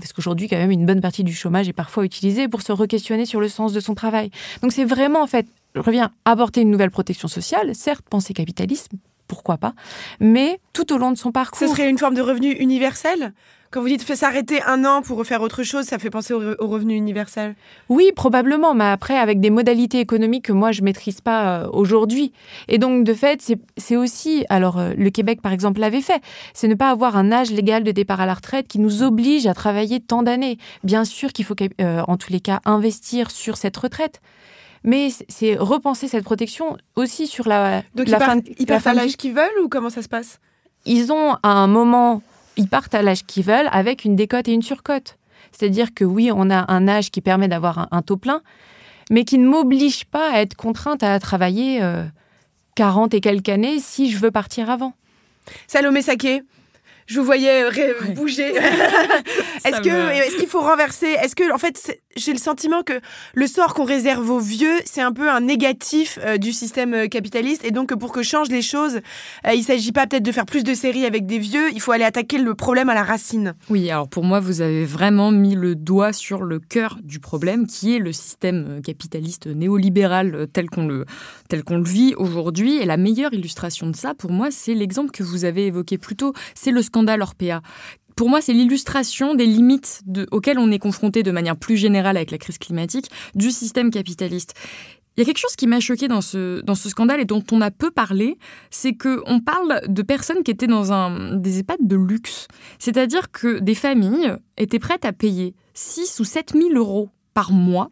parce 0.00 0.14
qu'aujourd'hui 0.14 0.48
quand 0.48 0.56
même 0.56 0.70
une 0.70 0.86
bonne 0.86 1.02
partie 1.02 1.22
du 1.22 1.34
chômage 1.34 1.68
est 1.68 1.74
parfois 1.74 2.06
utilisée 2.06 2.48
pour 2.48 2.62
se 2.62 2.72
re-questionner 2.72 3.26
sur 3.26 3.42
le 3.42 3.50
sens 3.50 3.74
de 3.74 3.80
son 3.80 3.94
travail. 3.94 4.30
Donc 4.62 4.72
c'est 4.72 4.86
vraiment 4.86 5.20
en 5.20 5.26
fait, 5.26 5.46
je 5.74 5.80
reviens, 5.80 6.10
apporter 6.24 6.60
une 6.60 6.70
nouvelle 6.70 6.90
protection 6.90 7.28
sociale, 7.28 7.74
certes 7.74 8.04
penser 8.08 8.32
capitalisme, 8.32 8.96
pourquoi 9.26 9.56
pas, 9.56 9.74
mais 10.20 10.60
tout 10.72 10.92
au 10.92 10.98
long 10.98 11.10
de 11.10 11.18
son 11.18 11.32
parcours. 11.32 11.58
Ce 11.58 11.66
serait 11.66 11.88
une 11.90 11.98
forme 11.98 12.14
de 12.14 12.22
revenu 12.22 12.52
universel? 12.52 13.32
Quand 13.70 13.80
vous 13.80 13.88
dites 13.88 14.04
fait 14.04 14.14
s'arrêter 14.14 14.62
un 14.62 14.84
an 14.84 15.02
pour 15.02 15.18
refaire 15.18 15.42
autre 15.42 15.64
chose, 15.64 15.84
ça 15.86 15.98
fait 15.98 16.10
penser 16.10 16.32
au, 16.32 16.40
re- 16.40 16.54
au 16.60 16.68
revenu 16.68 16.94
universel? 16.94 17.56
Oui, 17.88 18.12
probablement, 18.14 18.72
mais 18.72 18.84
après, 18.84 19.16
avec 19.18 19.40
des 19.40 19.50
modalités 19.50 19.98
économiques 19.98 20.44
que 20.44 20.52
moi, 20.52 20.70
je 20.70 20.82
maîtrise 20.82 21.20
pas 21.20 21.62
euh, 21.64 21.68
aujourd'hui. 21.72 22.30
Et 22.68 22.78
donc, 22.78 23.02
de 23.02 23.12
fait, 23.12 23.42
c'est- 23.42 23.58
c'est 23.76 23.96
aussi, 23.96 24.44
alors 24.48 24.78
euh, 24.78 24.92
le 24.96 25.10
Québec, 25.10 25.42
par 25.42 25.50
exemple, 25.50 25.80
l'avait 25.80 26.02
fait, 26.02 26.22
c'est 26.52 26.68
ne 26.68 26.74
pas 26.76 26.90
avoir 26.90 27.16
un 27.16 27.32
âge 27.32 27.50
légal 27.50 27.82
de 27.82 27.90
départ 27.90 28.20
à 28.20 28.26
la 28.26 28.34
retraite 28.34 28.68
qui 28.68 28.78
nous 28.78 29.02
oblige 29.02 29.48
à 29.48 29.54
travailler 29.54 29.98
tant 29.98 30.22
d'années. 30.22 30.56
Bien 30.84 31.04
sûr 31.04 31.32
qu'il 31.32 31.44
faut, 31.44 31.56
euh, 31.80 32.02
en 32.06 32.16
tous 32.16 32.30
les 32.30 32.40
cas, 32.40 32.60
investir 32.66 33.32
sur 33.32 33.56
cette 33.56 33.76
retraite. 33.76 34.20
Mais 34.84 35.08
c'est- 35.28 35.56
repenser 35.56 36.08
cette 36.08 36.24
protection 36.24 36.76
aussi 36.94 37.26
sur 37.26 37.48
la, 37.48 37.82
Donc 37.94 38.08
la 38.08 38.18
ils 38.18 38.20
fin, 38.24 38.38
ils 38.58 38.66
partent 38.66 38.82
fin 38.82 38.90
à 38.90 38.94
l'âge 38.94 39.16
qu'ils 39.16 39.32
veulent 39.34 39.58
ou 39.64 39.68
comment 39.68 39.90
ça 39.90 40.02
se 40.02 40.08
passe? 40.08 40.40
Ils 40.84 41.10
ont 41.10 41.34
à 41.42 41.48
un 41.48 41.66
moment, 41.66 42.22
ils 42.56 42.68
partent 42.68 42.94
à 42.94 43.00
l'âge 43.02 43.24
qu'ils 43.24 43.44
veulent 43.44 43.68
avec 43.72 44.04
une 44.04 44.14
décote 44.14 44.46
et 44.48 44.52
une 44.52 44.62
surcote. 44.62 45.16
C'est-à-dire 45.52 45.94
que 45.94 46.04
oui, 46.04 46.30
on 46.34 46.50
a 46.50 46.70
un 46.70 46.86
âge 46.88 47.10
qui 47.10 47.20
permet 47.22 47.48
d'avoir 47.48 47.78
un, 47.78 47.88
un 47.92 48.02
taux 48.02 48.18
plein, 48.18 48.42
mais 49.10 49.24
qui 49.24 49.38
ne 49.38 49.48
m'oblige 49.48 50.04
pas 50.04 50.30
à 50.32 50.40
être 50.40 50.54
contrainte 50.54 51.02
à 51.02 51.18
travailler 51.18 51.82
euh, 51.82 52.04
40 52.74 53.14
et 53.14 53.20
quelques 53.20 53.48
années 53.48 53.78
si 53.78 54.10
je 54.10 54.18
veux 54.18 54.30
partir 54.30 54.68
avant. 54.68 54.92
Salomé 55.66 56.02
Saké, 56.02 56.42
je 57.06 57.18
vous 57.20 57.26
voyais 57.26 57.68
ré- 57.68 57.94
bouger. 58.14 58.54
est-ce 59.64 59.80
que 59.80 59.88
me- 59.90 60.10
est-ce 60.12 60.36
qu'il 60.36 60.46
faut 60.48 60.60
renverser? 60.60 61.08
Est-ce 61.22 61.34
que 61.36 61.52
en 61.52 61.58
fait 61.58 61.98
j'ai 62.16 62.32
le 62.32 62.38
sentiment 62.38 62.82
que 62.82 62.94
le 63.34 63.46
sort 63.46 63.74
qu'on 63.74 63.84
réserve 63.84 64.30
aux 64.30 64.38
vieux, 64.38 64.76
c'est 64.84 65.00
un 65.00 65.12
peu 65.12 65.28
un 65.30 65.40
négatif 65.40 66.18
euh, 66.24 66.36
du 66.38 66.52
système 66.52 66.94
euh, 66.94 67.06
capitaliste 67.08 67.64
et 67.64 67.70
donc 67.70 67.94
pour 67.94 68.12
que 68.12 68.22
changent 68.22 68.48
les 68.50 68.62
choses, 68.62 69.00
euh, 69.46 69.52
il 69.54 69.64
s'agit 69.64 69.92
pas 69.92 70.06
peut-être 70.06 70.22
de 70.22 70.32
faire 70.32 70.46
plus 70.46 70.64
de 70.64 70.74
séries 70.74 71.06
avec 71.06 71.26
des 71.26 71.38
vieux, 71.38 71.70
il 71.72 71.80
faut 71.80 71.92
aller 71.92 72.04
attaquer 72.04 72.38
le 72.38 72.54
problème 72.54 72.88
à 72.88 72.94
la 72.94 73.02
racine. 73.02 73.54
Oui, 73.68 73.90
alors 73.90 74.08
pour 74.08 74.24
moi, 74.24 74.40
vous 74.40 74.60
avez 74.60 74.84
vraiment 74.84 75.30
mis 75.30 75.54
le 75.56 75.74
doigt 75.74 76.12
sur 76.12 76.42
le 76.42 76.58
cœur 76.60 76.98
du 77.02 77.18
problème, 77.20 77.66
qui 77.66 77.96
est 77.96 77.98
le 77.98 78.12
système 78.12 78.66
euh, 78.78 78.80
capitaliste 78.80 79.46
néolibéral 79.46 80.34
euh, 80.34 80.46
tel 80.46 80.70
qu'on 80.70 80.86
le, 80.86 81.04
tel 81.48 81.64
qu'on 81.64 81.78
le 81.78 81.84
vit 81.84 82.14
aujourd'hui. 82.16 82.76
Et 82.76 82.84
la 82.84 82.96
meilleure 82.96 83.32
illustration 83.34 83.88
de 83.90 83.96
ça, 83.96 84.14
pour 84.14 84.30
moi, 84.30 84.48
c'est 84.50 84.74
l'exemple 84.74 85.10
que 85.10 85.22
vous 85.22 85.44
avez 85.44 85.66
évoqué 85.66 85.98
plus 85.98 86.16
tôt, 86.16 86.32
c'est 86.54 86.70
le 86.70 86.82
scandale 86.94 87.22
Orpea. 87.22 87.60
Pour 88.14 88.28
moi, 88.28 88.40
c'est 88.40 88.52
l'illustration 88.52 89.34
des 89.34 89.46
limites 89.46 90.02
auxquelles 90.30 90.60
on 90.60 90.70
est 90.70 90.78
confronté 90.78 91.24
de 91.24 91.32
manière 91.32 91.56
plus 91.56 91.76
générale 91.76 92.16
avec 92.16 92.30
la 92.30 92.38
crise 92.38 92.58
climatique 92.58 93.10
du 93.34 93.50
système 93.50 93.90
capitaliste. 93.90 94.54
Il 95.16 95.20
y 95.20 95.22
a 95.22 95.26
quelque 95.26 95.38
chose 95.38 95.56
qui 95.56 95.66
m'a 95.66 95.80
choqué 95.80 96.06
dans 96.06 96.20
ce, 96.20 96.60
dans 96.60 96.76
ce 96.76 96.88
scandale 96.88 97.20
et 97.20 97.24
dont 97.24 97.42
on 97.50 97.60
a 97.60 97.72
peu 97.72 97.90
parlé, 97.90 98.38
c'est 98.70 98.94
qu'on 98.94 99.40
parle 99.40 99.80
de 99.88 100.02
personnes 100.02 100.44
qui 100.44 100.52
étaient 100.52 100.68
dans 100.68 100.92
un, 100.92 101.34
des 101.34 101.58
EHPAD 101.58 101.78
de 101.80 101.96
luxe. 101.96 102.46
C'est-à-dire 102.78 103.32
que 103.32 103.58
des 103.58 103.74
familles 103.74 104.36
étaient 104.56 104.78
prêtes 104.78 105.04
à 105.04 105.12
payer 105.12 105.56
6 105.74 106.20
ou 106.20 106.24
7 106.24 106.52
000 106.54 106.74
euros 106.74 107.10
par 107.32 107.50
mois 107.50 107.90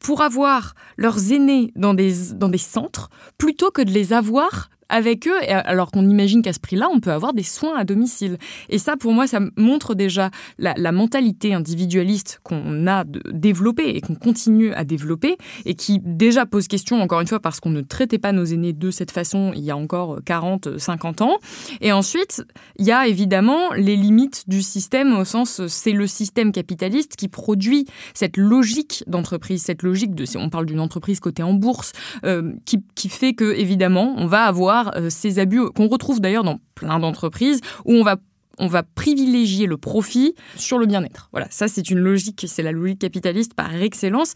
pour 0.00 0.22
avoir 0.22 0.74
leurs 0.96 1.32
aînés 1.32 1.72
dans 1.76 1.94
des, 1.94 2.32
dans 2.34 2.48
des 2.48 2.58
centres 2.58 3.10
plutôt 3.38 3.70
que 3.70 3.82
de 3.82 3.92
les 3.92 4.12
avoir 4.12 4.70
avec 4.88 5.26
eux, 5.26 5.38
alors 5.48 5.90
qu'on 5.90 6.08
imagine 6.08 6.42
qu'à 6.42 6.52
ce 6.52 6.60
prix-là, 6.60 6.88
on 6.92 7.00
peut 7.00 7.12
avoir 7.12 7.32
des 7.32 7.42
soins 7.42 7.76
à 7.76 7.84
domicile. 7.84 8.38
Et 8.68 8.78
ça, 8.78 8.96
pour 8.96 9.12
moi, 9.12 9.26
ça 9.26 9.40
montre 9.56 9.94
déjà 9.94 10.30
la, 10.58 10.92
mentalité 10.92 11.54
individualiste 11.54 12.40
qu'on 12.44 12.86
a 12.86 13.04
développée 13.32 13.96
et 13.96 14.00
qu'on 14.00 14.14
continue 14.14 14.72
à 14.74 14.84
développer, 14.84 15.36
et 15.64 15.74
qui 15.74 16.00
déjà 16.04 16.46
pose 16.46 16.68
question, 16.68 17.00
encore 17.00 17.20
une 17.20 17.26
fois, 17.26 17.40
parce 17.40 17.60
qu'on 17.60 17.70
ne 17.70 17.80
traitait 17.80 18.18
pas 18.18 18.32
nos 18.32 18.44
aînés 18.44 18.72
de 18.72 18.90
cette 18.90 19.10
façon 19.10 19.52
il 19.54 19.62
y 19.62 19.70
a 19.70 19.76
encore 19.76 20.20
40, 20.24 20.78
50 20.78 21.22
ans. 21.22 21.38
Et 21.80 21.92
ensuite, 21.92 22.44
il 22.76 22.86
y 22.86 22.92
a 22.92 23.06
évidemment 23.06 23.72
les 23.76 23.96
limites 23.96 24.48
du 24.48 24.62
système, 24.62 25.16
au 25.16 25.24
sens, 25.24 25.66
c'est 25.66 25.92
le 25.92 26.06
système 26.06 26.52
capitaliste 26.52 27.16
qui 27.16 27.28
produit 27.28 27.86
cette 28.14 28.36
logique 28.36 29.04
d'entreprise, 29.06 29.62
cette 29.62 29.82
logique 29.82 30.14
de, 30.14 30.24
on 30.36 30.50
parle 30.50 30.66
d'une 30.66 30.80
entreprise 30.80 31.20
cotée 31.20 31.42
en 31.42 31.54
bourse, 31.54 31.92
euh, 32.24 32.52
qui, 32.64 32.84
qui 32.94 33.08
fait 33.08 33.34
que, 33.34 33.54
évidemment, 33.54 34.14
on 34.16 34.26
va 34.26 34.44
avoir 34.44 34.73
euh, 34.96 35.10
ces 35.10 35.38
abus 35.38 35.70
qu'on 35.74 35.88
retrouve 35.88 36.20
d'ailleurs 36.20 36.44
dans 36.44 36.58
plein 36.74 36.98
d'entreprises 36.98 37.60
où 37.84 37.92
on 37.92 38.02
va 38.02 38.16
on 38.58 38.68
va 38.68 38.84
privilégier 38.84 39.66
le 39.66 39.76
profit 39.76 40.34
sur 40.54 40.78
le 40.78 40.86
bien-être. 40.86 41.28
Voilà, 41.32 41.48
ça 41.50 41.66
c'est 41.66 41.90
une 41.90 41.98
logique, 41.98 42.46
c'est 42.48 42.62
la 42.62 42.70
logique 42.70 43.00
capitaliste 43.00 43.54
par 43.54 43.74
excellence. 43.74 44.34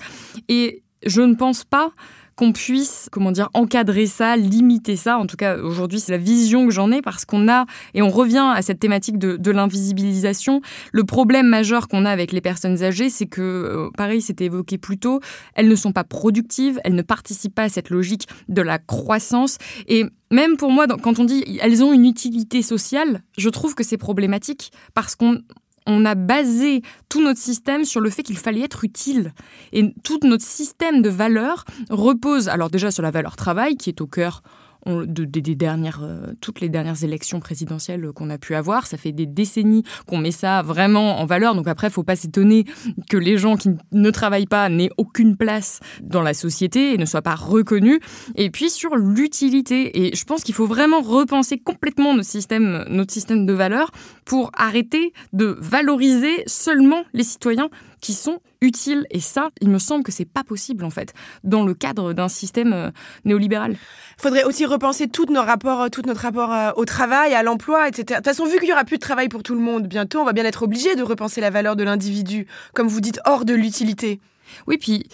Et 0.49 0.82
je 1.07 1.20
ne 1.20 1.34
pense 1.34 1.64
pas 1.64 1.93
qu'on 2.39 2.53
puisse, 2.53 3.09
comment 3.11 3.32
dire, 3.32 3.49
encadrer 3.53 4.07
ça, 4.07 4.36
limiter 4.36 4.95
ça. 4.95 5.18
En 5.18 5.26
tout 5.26 5.34
cas, 5.34 5.59
aujourd'hui, 5.59 5.99
c'est 5.99 6.12
la 6.12 6.18
vision 6.18 6.66
que 6.68 6.72
j'en 6.72 6.93
ai 6.93 7.03
parce 7.03 7.24
qu'on 7.24 7.49
a, 7.49 7.66
et 7.95 8.01
on 8.01 8.11
revient 8.11 8.53
à 8.55 8.62
cette 8.62 8.78
thématique 8.78 9.18
de, 9.18 9.36
de 9.36 9.51
l'invisibilisation. 9.51 10.61
Le 10.93 11.03
problème 11.03 11.49
majeur 11.49 11.89
qu'on 11.89 12.05
a 12.05 12.11
avec 12.11 12.30
les 12.30 12.41
personnes 12.41 12.84
âgées, 12.84 13.11
c'est 13.11 13.26
que, 13.26 13.43
euh, 13.43 13.91
pareil, 13.97 14.22
c'était 14.22 14.45
évoqué 14.45 14.78
plus 14.78 14.99
tôt, 14.99 15.18
elles 15.57 15.66
ne 15.66 15.74
sont 15.74 15.91
pas 15.91 16.05
productives, 16.05 16.80
elles 16.84 16.95
ne 16.95 17.03
participent 17.03 17.57
pas 17.57 17.64
à 17.64 17.68
cette 17.68 17.91
logique 17.91 18.28
de 18.49 18.62
la 18.62 18.78
croissance. 18.78 19.59
Et 19.89 20.05
même 20.30 20.57
pour 20.57 20.70
moi, 20.70 20.86
quand 20.86 21.18
on 21.18 21.24
dit 21.24 21.59
elles 21.61 21.82
ont 21.82 21.93
une 21.93 22.05
utilité 22.05 22.62
sociale, 22.62 23.22
je 23.36 23.49
trouve 23.49 23.74
que 23.74 23.82
c'est 23.82 23.99
problématique 23.99 24.70
parce 24.95 25.16
qu'on 25.16 25.41
on 25.89 26.05
a 26.05 26.14
basé 26.14 26.82
tout 27.09 27.22
notre 27.22 27.41
système 27.41 27.84
sur 27.84 28.01
le 28.01 28.11
fait 28.11 28.22
qu'il 28.22 28.36
fallait 28.39 28.61
être 28.61 28.84
utile. 28.84 29.32
Et 29.72 29.95
tout 30.05 30.20
notre 30.22 30.45
système 30.45 31.03
de 31.03 31.09
valeurs 31.09 31.64
repose, 31.91 32.49
alors 32.49 32.70
déjà 32.70 32.91
sur 32.91 33.03
la 33.03 33.11
valeur 33.11 33.36
travail, 33.36 33.76
qui 33.76 33.89
est 33.91 34.01
au 34.01 34.07
cœur 34.07 34.43
des 34.86 35.54
dernières, 35.54 36.00
euh, 36.02 36.32
toutes 36.40 36.60
les 36.60 36.68
dernières 36.68 37.04
élections 37.04 37.40
présidentielles 37.40 38.12
qu'on 38.14 38.30
a 38.30 38.38
pu 38.38 38.54
avoir. 38.54 38.86
Ça 38.86 38.96
fait 38.96 39.12
des 39.12 39.26
décennies 39.26 39.82
qu'on 40.06 40.18
met 40.18 40.30
ça 40.30 40.62
vraiment 40.62 41.20
en 41.20 41.26
valeur. 41.26 41.54
Donc 41.54 41.68
après, 41.68 41.88
il 41.88 41.92
faut 41.92 42.02
pas 42.02 42.16
s'étonner 42.16 42.64
que 43.08 43.16
les 43.16 43.36
gens 43.36 43.56
qui 43.56 43.70
ne 43.92 44.10
travaillent 44.10 44.46
pas 44.46 44.68
n'aient 44.68 44.90
aucune 44.96 45.36
place 45.36 45.80
dans 46.02 46.22
la 46.22 46.34
société 46.34 46.94
et 46.94 46.98
ne 46.98 47.04
soient 47.04 47.22
pas 47.22 47.34
reconnus. 47.34 48.00
Et 48.36 48.50
puis 48.50 48.70
sur 48.70 48.96
l'utilité. 48.96 50.06
Et 50.06 50.16
je 50.16 50.24
pense 50.24 50.42
qu'il 50.42 50.54
faut 50.54 50.66
vraiment 50.66 51.00
repenser 51.00 51.58
complètement 51.58 52.14
notre 52.14 52.28
système, 52.28 52.84
notre 52.88 53.12
système 53.12 53.46
de 53.46 53.52
valeurs 53.52 53.90
pour 54.24 54.50
arrêter 54.54 55.12
de 55.32 55.56
valoriser 55.60 56.42
seulement 56.46 57.04
les 57.12 57.24
citoyens 57.24 57.68
qui 58.01 58.12
sont 58.12 58.40
utiles. 58.61 59.07
Et 59.11 59.20
ça, 59.20 59.51
il 59.61 59.68
me 59.68 59.78
semble 59.78 60.05
que 60.05 60.12
c'est 60.12 60.24
pas 60.24 60.44
possible 60.44 60.84
en 60.84 60.90
fait 60.90 61.12
dans 61.44 61.64
le 61.64 61.74
cadre 61.74 62.12
d'un 62.12 62.28
système 62.28 62.72
euh, 62.72 62.90
néolibéral. 63.24 63.72
Il 63.72 64.22
faudrait 64.22 64.44
aussi 64.44 64.66
repenser 64.66 65.09
tous 65.09 65.26
nos 65.26 65.42
rapports, 65.42 65.82
euh, 65.82 65.88
tout 65.88 66.03
notre 66.07 66.22
rapport 66.22 66.53
euh, 66.53 66.70
au 66.76 66.84
travail, 66.84 67.34
à 67.34 67.42
l'emploi, 67.42 67.88
etc. 67.88 68.05
De 68.05 68.14
toute 68.16 68.24
façon, 68.24 68.46
vu 68.46 68.59
qu'il 68.59 68.68
y 68.68 68.72
aura 68.72 68.84
plus 68.84 68.96
de 68.96 69.03
travail 69.03 69.28
pour 69.28 69.42
tout 69.42 69.55
le 69.55 69.61
monde 69.61 69.86
bientôt, 69.86 70.20
on 70.20 70.24
va 70.24 70.32
bien 70.32 70.44
être 70.44 70.62
obligé 70.62 70.96
de 70.96 71.03
repenser 71.03 71.40
la 71.40 71.51
valeur 71.51 71.76
de 71.76 71.84
l'individu, 71.84 72.46
comme 72.74 72.88
vous 72.88 73.01
dites, 73.01 73.20
hors 73.24 73.44
de 73.44 73.55
l'utilité. 73.55 74.20
Oui, 74.66 74.78
puis 74.78 75.09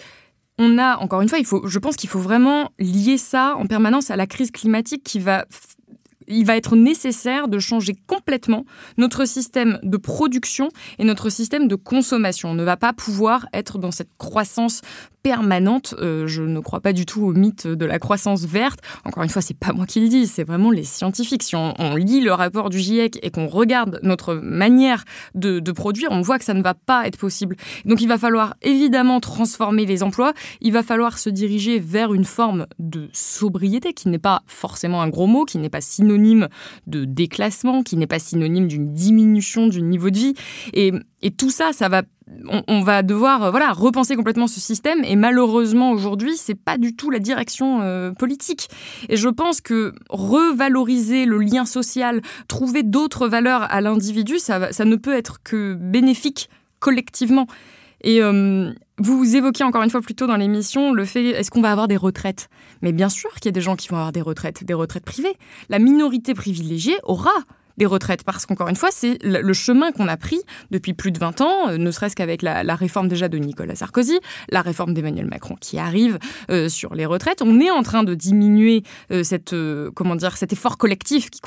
on 0.57 0.77
a, 0.77 0.97
encore 0.97 1.21
une 1.21 1.29
fois, 1.29 1.39
il 1.39 1.45
faut, 1.45 1.67
je 1.67 1.79
pense 1.79 1.95
qu'il 1.95 2.09
faut 2.09 2.19
vraiment 2.19 2.71
lier 2.79 3.17
ça 3.17 3.55
en 3.57 3.65
permanence 3.65 4.09
à 4.09 4.15
la 4.15 4.25
crise 4.25 4.51
climatique 4.51 5.03
qui 5.03 5.19
va 5.19 5.45
il 6.27 6.45
va 6.45 6.57
être 6.57 6.75
nécessaire 6.75 7.47
de 7.47 7.59
changer 7.59 7.95
complètement 8.07 8.65
notre 8.97 9.25
système 9.25 9.79
de 9.83 9.97
production 9.97 10.69
et 10.99 11.03
notre 11.03 11.29
système 11.29 11.67
de 11.67 11.75
consommation. 11.75 12.49
On 12.49 12.55
ne 12.55 12.63
va 12.63 12.77
pas 12.77 12.93
pouvoir 12.93 13.47
être 13.53 13.77
dans 13.77 13.91
cette 13.91 14.09
croissance 14.17 14.81
permanente. 15.25 15.95
Euh, 15.97 16.27
je 16.27 16.43
ne 16.43 16.59
crois 16.59 16.81
pas 16.81 16.93
du 16.93 17.07
tout 17.07 17.23
au 17.23 17.33
mythe 17.33 17.65
de 17.65 17.83
la 17.83 17.97
croissance 17.97 18.45
verte. 18.45 18.79
Encore 19.05 19.23
une 19.23 19.29
fois, 19.29 19.41
c'est 19.41 19.57
pas 19.57 19.73
moi 19.73 19.87
qui 19.87 19.99
le 19.99 20.07
dis, 20.07 20.27
c'est 20.27 20.43
vraiment 20.43 20.69
les 20.69 20.83
scientifiques. 20.83 21.41
Si 21.41 21.55
on, 21.55 21.73
lit 21.95 22.21
le 22.21 22.31
rapport 22.31 22.69
du 22.69 22.77
GIEC 22.77 23.17
et 23.23 23.31
qu'on 23.31 23.47
regarde 23.47 23.99
notre 24.03 24.35
manière 24.35 25.03
de, 25.33 25.59
produire, 25.71 26.09
on 26.11 26.21
voit 26.21 26.37
que 26.37 26.45
ça 26.45 26.53
ne 26.53 26.61
va 26.61 26.75
pas 26.75 27.07
être 27.07 27.17
possible. 27.17 27.55
Donc 27.85 28.01
il 28.01 28.07
va 28.07 28.19
falloir 28.19 28.53
évidemment 28.61 29.19
transformer 29.19 29.87
les 29.87 30.03
emplois. 30.03 30.33
Il 30.61 30.73
va 30.73 30.83
falloir 30.83 31.17
se 31.17 31.31
diriger 31.31 31.79
vers 31.79 32.13
une 32.13 32.25
forme 32.25 32.67
de 32.77 33.09
sobriété 33.11 33.93
qui 33.93 34.09
n'est 34.09 34.19
pas 34.19 34.43
forcément 34.45 35.01
un 35.01 35.09
gros 35.09 35.25
mot, 35.25 35.45
qui 35.45 35.57
n'est 35.57 35.71
pas 35.71 35.81
synonyme 35.81 36.49
de 36.85 37.03
déclassement, 37.03 37.81
qui 37.81 37.97
n'est 37.97 38.05
pas 38.05 38.19
synonyme 38.19 38.67
d'une 38.67 38.93
diminution 38.93 39.65
du 39.65 39.81
niveau 39.81 40.11
de 40.11 40.19
vie. 40.19 40.33
Et 40.73 41.31
tout 41.31 41.49
ça, 41.49 41.73
ça 41.73 41.89
va 41.89 42.03
on, 42.67 42.81
va 42.81 43.03
devoir 43.03 43.43
euh, 43.43 43.51
voilà 43.51 43.71
repenser 43.71 44.15
complètement 44.15 44.47
ce 44.47 44.59
système. 44.59 45.03
Et 45.03 45.15
malheureusement 45.15 45.91
aujourd'hui, 45.91 46.37
c'est 46.37 46.55
pas 46.55 46.77
du 46.77 46.95
tout 46.95 47.11
la 47.11 47.19
direction 47.19 47.81
euh, 47.81 48.11
politique. 48.11 48.67
Et 49.09 49.17
je 49.17 49.29
pense 49.29 49.61
que 49.61 49.93
revaloriser 50.09 51.25
le 51.25 51.37
lien 51.39 51.65
social, 51.65 52.21
trouver 52.47 52.83
d'autres 52.83 53.27
valeurs 53.27 53.63
à 53.71 53.81
l'individu, 53.81 54.39
ça, 54.39 54.59
ne 54.59 54.95
peut 54.95 55.15
être 55.15 55.41
que 55.43 55.73
bénéfique 55.75 56.49
collectivement. 56.79 57.47
Et 58.01 58.21
euh, 58.21 58.71
vous 58.99 59.35
évoquiez 59.35 59.65
encore 59.65 59.83
une 59.83 59.89
fois 59.89 60.01
plus 60.01 60.15
tôt 60.15 60.27
dans 60.27 60.35
l'émission 60.35 60.93
le 60.93 61.05
fait 61.05 61.25
est-ce 61.25 61.49
qu'on 61.49 61.61
va 61.61 61.71
avoir 61.71 61.87
des 61.87 61.97
retraites? 61.97 62.49
Mais 62.81 62.91
bien 62.91 63.09
sûr 63.09 63.33
qu'il 63.35 63.45
y 63.45 63.49
a 63.49 63.51
des 63.51 63.61
gens 63.61 63.75
qui 63.75 63.87
vont 63.87 63.97
avoir 63.97 64.11
des 64.11 64.21
retraites, 64.21 64.63
des 64.63 64.73
retraites 64.73 65.05
privées. 65.05 65.35
La 65.69 65.79
minorité 65.79 66.33
privilégiée 66.33 66.97
aura 67.03 67.33
des 67.77 67.85
retraites. 67.85 68.23
Parce 68.23 68.45
qu'encore 68.45 68.69
une 68.69 68.75
fois, 68.75 68.89
c'est 68.91 69.17
le 69.23 69.53
chemin 69.53 69.91
qu'on 69.91 70.07
a 70.07 70.17
pris 70.17 70.39
depuis 70.71 70.93
plus 70.93 71.11
de 71.11 71.19
20 71.19 71.41
ans, 71.41 71.69
euh, 71.69 71.77
ne 71.77 71.91
serait-ce 71.91 72.15
qu'avec 72.15 72.41
la, 72.41 72.75
réforme 72.75 73.07
déjà 73.07 73.29
de 73.29 73.37
Nicolas 73.37 73.75
Sarkozy, 73.75 74.19
la 74.49 74.61
réforme 74.61 74.93
d'Emmanuel 74.93 75.27
Macron 75.27 75.55
qui 75.59 75.79
arrive 75.79 76.19
euh, 76.49 76.69
sur 76.69 76.93
les 76.93 77.05
retraites. 77.05 77.41
On 77.41 77.59
est 77.59 77.71
en 77.71 77.83
train 77.83 78.03
de 78.03 78.13
diminuer 78.13 78.83
euh, 79.11 79.23
cette, 79.23 79.55
comment 79.95 80.15
dire, 80.15 80.37
cet 80.37 80.53
effort 80.53 80.77
collectif 80.77 81.29
qui, 81.29 81.41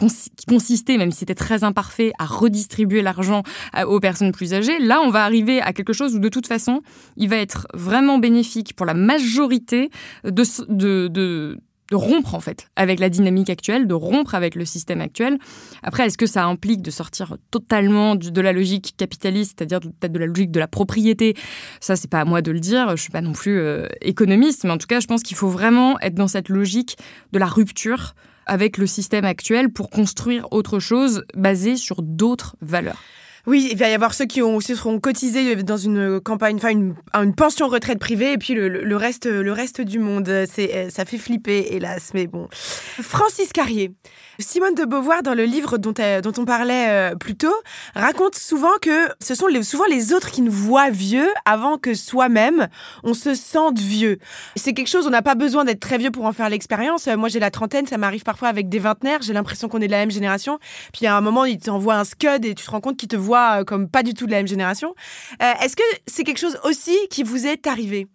consistait, 0.47 0.97
même 0.97 1.11
si 1.11 1.19
c'était 1.19 1.35
très 1.35 1.65
imparfait, 1.65 2.13
à 2.19 2.25
redistribuer 2.25 3.03
l'argent 3.03 3.43
aux 3.87 4.01
personnes 4.01 4.33
plus 4.33 4.55
âgées. 4.55 4.79
Là, 4.79 5.01
on 5.03 5.11
va 5.11 5.25
arriver 5.25 5.61
à 5.61 5.73
quelque 5.73 5.93
chose 5.93 6.15
où 6.15 6.19
de 6.19 6.29
toute 6.29 6.47
façon, 6.47 6.83
il 7.17 7.29
va 7.29 7.37
être 7.37 7.67
vraiment 7.75 8.19
bénéfique 8.19 8.75
pour 8.75 8.87
la 8.87 8.95
majorité 8.95 9.91
de, 10.25 10.43
de, 10.69 11.09
de 11.09 11.59
de 11.91 11.97
rompre 11.97 12.35
en 12.35 12.41
fait 12.41 12.69
avec 12.77 13.01
la 13.01 13.09
dynamique 13.09 13.51
actuelle, 13.51 13.87
de 13.87 13.95
rompre 13.95 14.35
avec 14.35 14.55
le 14.55 14.65
système 14.65 15.01
actuel. 15.01 15.39
Après, 15.83 16.07
est-ce 16.07 16.19
que 16.19 16.27
ça 16.27 16.45
implique 16.45 16.83
de 16.83 16.91
sortir 16.91 17.37
totalement 17.51 18.15
de 18.15 18.41
la 18.41 18.53
logique 18.53 18.95
capitaliste, 18.97 19.55
c'est-à-dire 19.59 19.81
peut-être 19.81 20.13
de 20.13 20.19
la 20.19 20.27
logique 20.27 20.51
de 20.51 20.61
la 20.61 20.69
propriété? 20.69 21.35
Ça, 21.81 21.97
c'est 21.97 22.11
pas 22.11 22.21
à 22.21 22.25
moi 22.25 22.43
de 22.43 22.53
le 22.53 22.61
dire. 22.61 22.97
Je 22.97 23.03
suis 23.03 23.11
pas 23.11 23.23
non 23.23 23.33
plus 23.33 23.59
euh, 23.59 23.87
économiste, 24.01 24.65
mais 24.65 24.71
en 24.71 24.79
tout 24.79 24.87
cas, 24.87 25.01
je 25.01 25.07
pense 25.07 25.23
qu'il 25.23 25.37
faut 25.37 25.49
vraiment 25.49 25.99
être 26.01 26.15
dans 26.15 26.29
cette 26.29 26.49
logique 26.49 26.97
de 27.33 27.39
la 27.39 27.47
rupture 27.47 28.15
avec 28.47 28.79
le 28.79 28.87
système 28.87 29.25
actuel 29.25 29.71
pour 29.71 29.91
construire 29.91 30.47
autre 30.51 30.79
chose 30.79 31.25
basé 31.35 31.77
sur 31.77 32.03
d'autres 32.03 32.57
valeurs. 32.61 33.03
Oui, 33.49 33.67
il 33.73 33.79
va 33.79 33.89
y 33.89 33.95
avoir 33.95 34.13
ceux 34.13 34.27
qui 34.27 34.43
ont, 34.43 34.61
seront 34.61 35.01
cotisés 35.01 35.57
dans 35.63 35.79
une 35.79 36.21
campagne, 36.21 36.57
enfin 36.57 36.69
une, 36.69 37.35
pension 37.35 37.67
retraite 37.67 37.99
privée, 37.99 38.33
et 38.33 38.37
puis 38.37 38.53
le, 38.53 38.97
reste, 38.97 39.25
le 39.25 39.53
reste 39.53 39.81
du 39.81 39.99
monde. 39.99 40.45
C'est, 40.53 40.91
ça 40.91 41.07
fait 41.07 41.17
flipper, 41.17 41.69
hélas, 41.71 42.11
mais 42.13 42.27
bon. 42.27 42.49
Francis 42.53 43.55
Carrier, 43.55 43.93
Simone 44.39 44.75
de 44.75 44.85
Beauvoir, 44.85 45.23
dans 45.23 45.33
le 45.33 45.45
livre 45.45 45.79
dont, 45.79 45.95
on 45.97 46.45
parlait 46.45 46.89
euh, 46.91 47.15
plus 47.15 47.37
tôt, 47.37 47.55
raconte 47.95 48.35
souvent 48.35 48.77
que 48.83 49.09
ce 49.19 49.35
sont 49.35 49.47
souvent 49.63 49.87
les 49.87 50.13
autres 50.13 50.31
qui 50.31 50.43
nous 50.43 50.53
voient 50.53 50.91
vieux 50.91 51.29
avant 51.47 51.79
que 51.79 51.95
soi-même 51.95 52.69
on 53.03 53.15
se 53.15 53.35
sente 53.35 53.79
vieux. 53.79 54.19
C'est 54.57 54.75
quelque 54.75 54.89
chose, 54.89 55.07
on 55.07 55.11
n'a 55.11 55.23
pas 55.23 55.37
besoin 55.37 55.65
d'être 55.65 55.81
très 55.81 55.97
vieux 55.97 56.11
pour 56.11 56.27
en 56.27 56.33
faire 56.33 56.51
l'expérience. 56.51 57.09
Euh, 57.09 57.17
moi, 57.17 57.31
j'ai 57.31 57.41
la 57.41 57.51
trentaine, 57.51 57.87
ça 57.87 57.97
m'arrive 57.97 58.25
parfois 58.25 58.49
avec 58.49 58.69
des 58.69 58.79
vingtenaires. 58.79 59.23
J'ai 59.23 59.33
l'impression 59.33 59.69
qu'on 59.69 59.81
est 59.81 59.87
de 59.87 59.93
la 59.93 60.01
même 60.01 60.11
génération. 60.11 60.59
Puis 60.93 61.07
à 61.07 61.17
un 61.17 61.23
moment, 61.23 61.47
ils 61.47 61.59
t'envoient 61.59 61.97
un 61.97 62.05
scud 62.05 62.45
et 62.45 62.55
tu 62.55 62.67
te 62.67 62.71
rends 62.71 62.81
compte 62.83 62.99
qu'ils 62.99 63.09
te 63.09 63.17
voient 63.17 63.38
euh, 63.39 63.65
comme 63.65 63.89
pas 63.89 64.03
du 64.03 64.15
tout 64.15 64.27
de 64.27 64.31
la 64.31 64.39
même 64.39 64.49
génération. 64.49 64.95
Euh, 65.43 65.53
est-ce 65.63 65.77
que 65.77 65.83
c'est 66.07 66.25
quelque 66.25 66.39
chose 66.39 66.59
aussi 66.65 66.97
qui 67.11 67.23
vous 67.23 67.47
est 67.47 67.67
arrivé? 67.67 68.07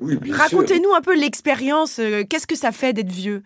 Oui, 0.00 0.16
bien 0.16 0.36
Racontez-nous 0.36 0.92
un 0.94 1.00
peu 1.00 1.16
l'expérience. 1.16 1.98
Euh, 1.98 2.24
qu'est-ce 2.28 2.46
que 2.46 2.56
ça 2.56 2.72
fait 2.72 2.92
d'être 2.92 3.12
vieux? 3.12 3.42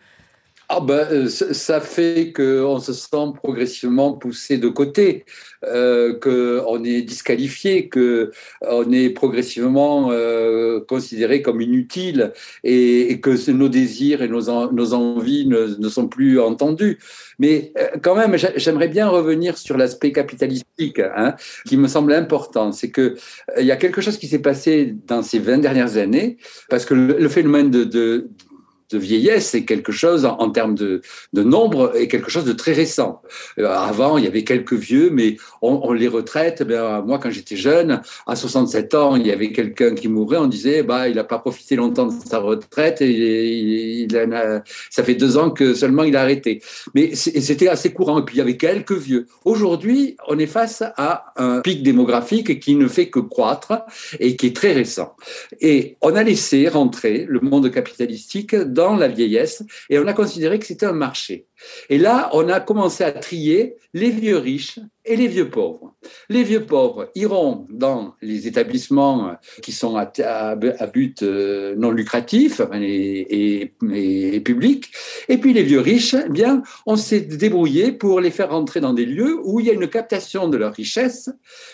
Ah 0.71 0.81
ben, 0.81 1.29
ça 1.31 1.81
fait 1.81 2.31
qu'on 2.31 2.79
se 2.79 2.93
sent 2.93 3.33
progressivement 3.43 4.13
poussé 4.13 4.59
de 4.59 4.69
côté, 4.69 5.25
euh, 5.65 6.13
qu'on 6.21 6.85
est 6.85 7.01
disqualifié, 7.01 7.89
qu'on 7.89 8.93
est 8.93 9.09
progressivement 9.09 10.11
euh, 10.11 10.81
considéré 10.87 11.41
comme 11.41 11.63
inutile 11.63 12.35
et, 12.65 13.19
que 13.21 13.51
nos 13.51 13.71
désirs 13.71 14.21
et 14.21 14.29
nos, 14.29 14.71
nos 14.71 14.93
envies 14.93 15.47
ne, 15.47 15.89
sont 15.89 16.07
plus 16.07 16.39
entendus. 16.39 16.99
Mais 17.39 17.73
euh, 17.79 17.97
quand 18.03 18.15
même, 18.15 18.37
j'aimerais 18.57 18.89
bien 18.89 19.09
revenir 19.09 19.57
sur 19.57 19.79
l'aspect 19.79 20.13
capitalistique 20.13 20.99
hein, 20.99 21.35
qui 21.67 21.79
me 21.79 21.89
semble 21.89 22.13
important. 22.13 22.73
C'est 22.73 22.93
qu'il 22.93 23.15
il 23.59 23.65
y 23.65 23.73
a 23.73 23.77
quelque 23.77 24.03
chose 24.03 24.19
qui 24.19 24.27
s'est 24.29 24.43
passé 24.43 24.95
dans 25.07 25.23
ces 25.23 25.39
20 25.39 25.59
dernières 25.59 25.97
années, 25.97 26.37
parce 26.69 26.85
que 26.85 26.93
le, 26.93 27.29
phénomène 27.31 27.71
de, 27.71 27.85
de 27.85 28.29
de 28.91 28.99
vieillesse, 28.99 29.51
c'est 29.51 29.65
quelque 29.65 29.93
chose 29.93 30.25
en, 30.25 30.51
termes 30.51 30.75
de, 30.75 31.03
de, 31.33 31.43
nombre 31.43 31.93
est 31.97 32.09
quelque 32.09 32.31
chose 32.31 32.45
de 32.45 32.53
très 32.53 32.73
récent. 32.73 33.23
Euh, 33.59 33.69
avant, 33.69 34.19
il 34.19 34.25
y 34.25 34.27
avait 34.27 34.45
quelques 34.45 34.75
vieux, 34.75 35.11
mais 35.11 35.37
on, 35.63 35.93
les 35.93 36.09
retraite. 36.09 36.63
Eh 36.63 37.07
moi, 37.07 37.19
quand 37.19 37.31
j'étais 37.31 37.57
jeune, 37.57 38.01
à 38.27 38.37
67 38.37 38.95
ans, 38.95 39.17
il 39.17 39.27
y 39.27 39.33
avait 39.33 39.53
quelqu'un 39.53 39.95
qui 39.95 40.09
mourait. 40.09 40.39
On 40.39 40.47
disait, 40.47 40.83
bah, 40.83 41.09
il 41.09 41.17
n'a 41.17 41.25
pas 41.25 41.39
profité 41.39 41.77
longtemps 41.77 42.07
de 42.07 42.15
sa 42.25 42.39
retraite 42.39 43.01
et 43.01 43.49
il, 43.49 44.09
ça 44.91 45.05
fait 45.05 45.15
deux 45.15 45.37
ans 45.37 45.51
que 45.51 45.75
seulement 45.75 46.05
il 46.05 46.17
a 46.17 46.23
arrêté. 46.23 46.63
Mais 46.95 47.15
c'était 47.15 47.69
assez 47.69 47.93
courant. 47.93 48.21
Et 48.21 48.25
puis 48.25 48.37
il 48.37 48.39
y 48.39 48.43
avait 48.43 48.57
quelques 48.57 48.93
vieux. 48.93 49.27
Aujourd'hui, 49.45 50.17
on 50.29 50.39
est 50.39 50.47
face 50.47 50.83
à 50.97 51.33
un 51.37 51.61
pic 51.61 51.83
démographique 51.83 52.61
qui 52.61 52.75
ne 52.75 52.89
fait 52.89 53.09
que 53.09 53.21
croître 53.21 53.73
et 54.19 54.37
qui 54.37 54.47
est 54.47 54.57
très 54.57 54.73
récent. 54.73 55.17
Et 55.61 55.97
on 56.01 56.15
a 56.15 56.23
laissé 56.23 56.69
rentrer 56.69 57.27
le 57.29 57.41
monde 57.41 57.71
capitalistique 57.71 58.55
la 58.97 59.09
vieillesse 59.09 59.65
et 59.91 59.99
on 59.99 60.07
a 60.07 60.13
considéré 60.13 60.59
que 60.59 60.67
c'était 60.67 60.87
un 60.87 60.93
marché. 60.93 61.48
Et 61.89 61.99
là, 61.99 62.31
on 62.33 62.49
a 62.49 62.61
commencé 62.61 63.05
à 63.05 63.13
trier 63.13 63.77
les 63.95 64.11
vieux 64.11 64.37
riches 64.37 64.79
et 65.09 65.17
les 65.17 65.27
vieux 65.27 65.49
pauvres. 65.49 65.95
Les 66.29 66.43
vieux 66.43 66.65
pauvres 66.65 67.11
iront 67.15 67.67
dans 67.71 68.15
les 68.21 68.47
établissements 68.47 69.37
qui 69.63 69.73
sont 69.73 69.97
à, 69.97 70.55
but 70.55 71.23
euh, 71.23 71.75
non 71.77 71.91
lucratif 71.91 72.61
et, 72.75 73.73
public. 74.45 74.91
Et 75.29 75.39
puis 75.39 75.55
les 75.55 75.63
vieux 75.63 75.81
riches, 75.81 76.15
eh 76.15 76.29
bien, 76.29 76.63
on 76.87 76.97
s'est 76.97 77.21
débrouillé 77.21 77.93
pour 77.93 78.21
les 78.21 78.31
faire 78.31 78.51
rentrer 78.51 78.81
dans 78.81 78.93
des 78.93 79.07
lieux 79.07 79.39
où 79.43 79.61
il 79.61 79.67
y 79.67 79.71
a 79.71 79.73
une 79.73 79.89
captation 79.89 80.49
de 80.49 80.59
leur 80.59 80.75
richesse, 80.75 81.31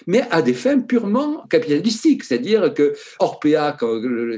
mais 0.06 0.22
à 0.30 0.40
des 0.40 0.54
fins 0.54 0.78
purement 0.78 1.44
capitalistiques. 1.50 2.22
C'est-à-dire 2.22 2.72
que 2.72 2.94
Orpea, 3.18 3.76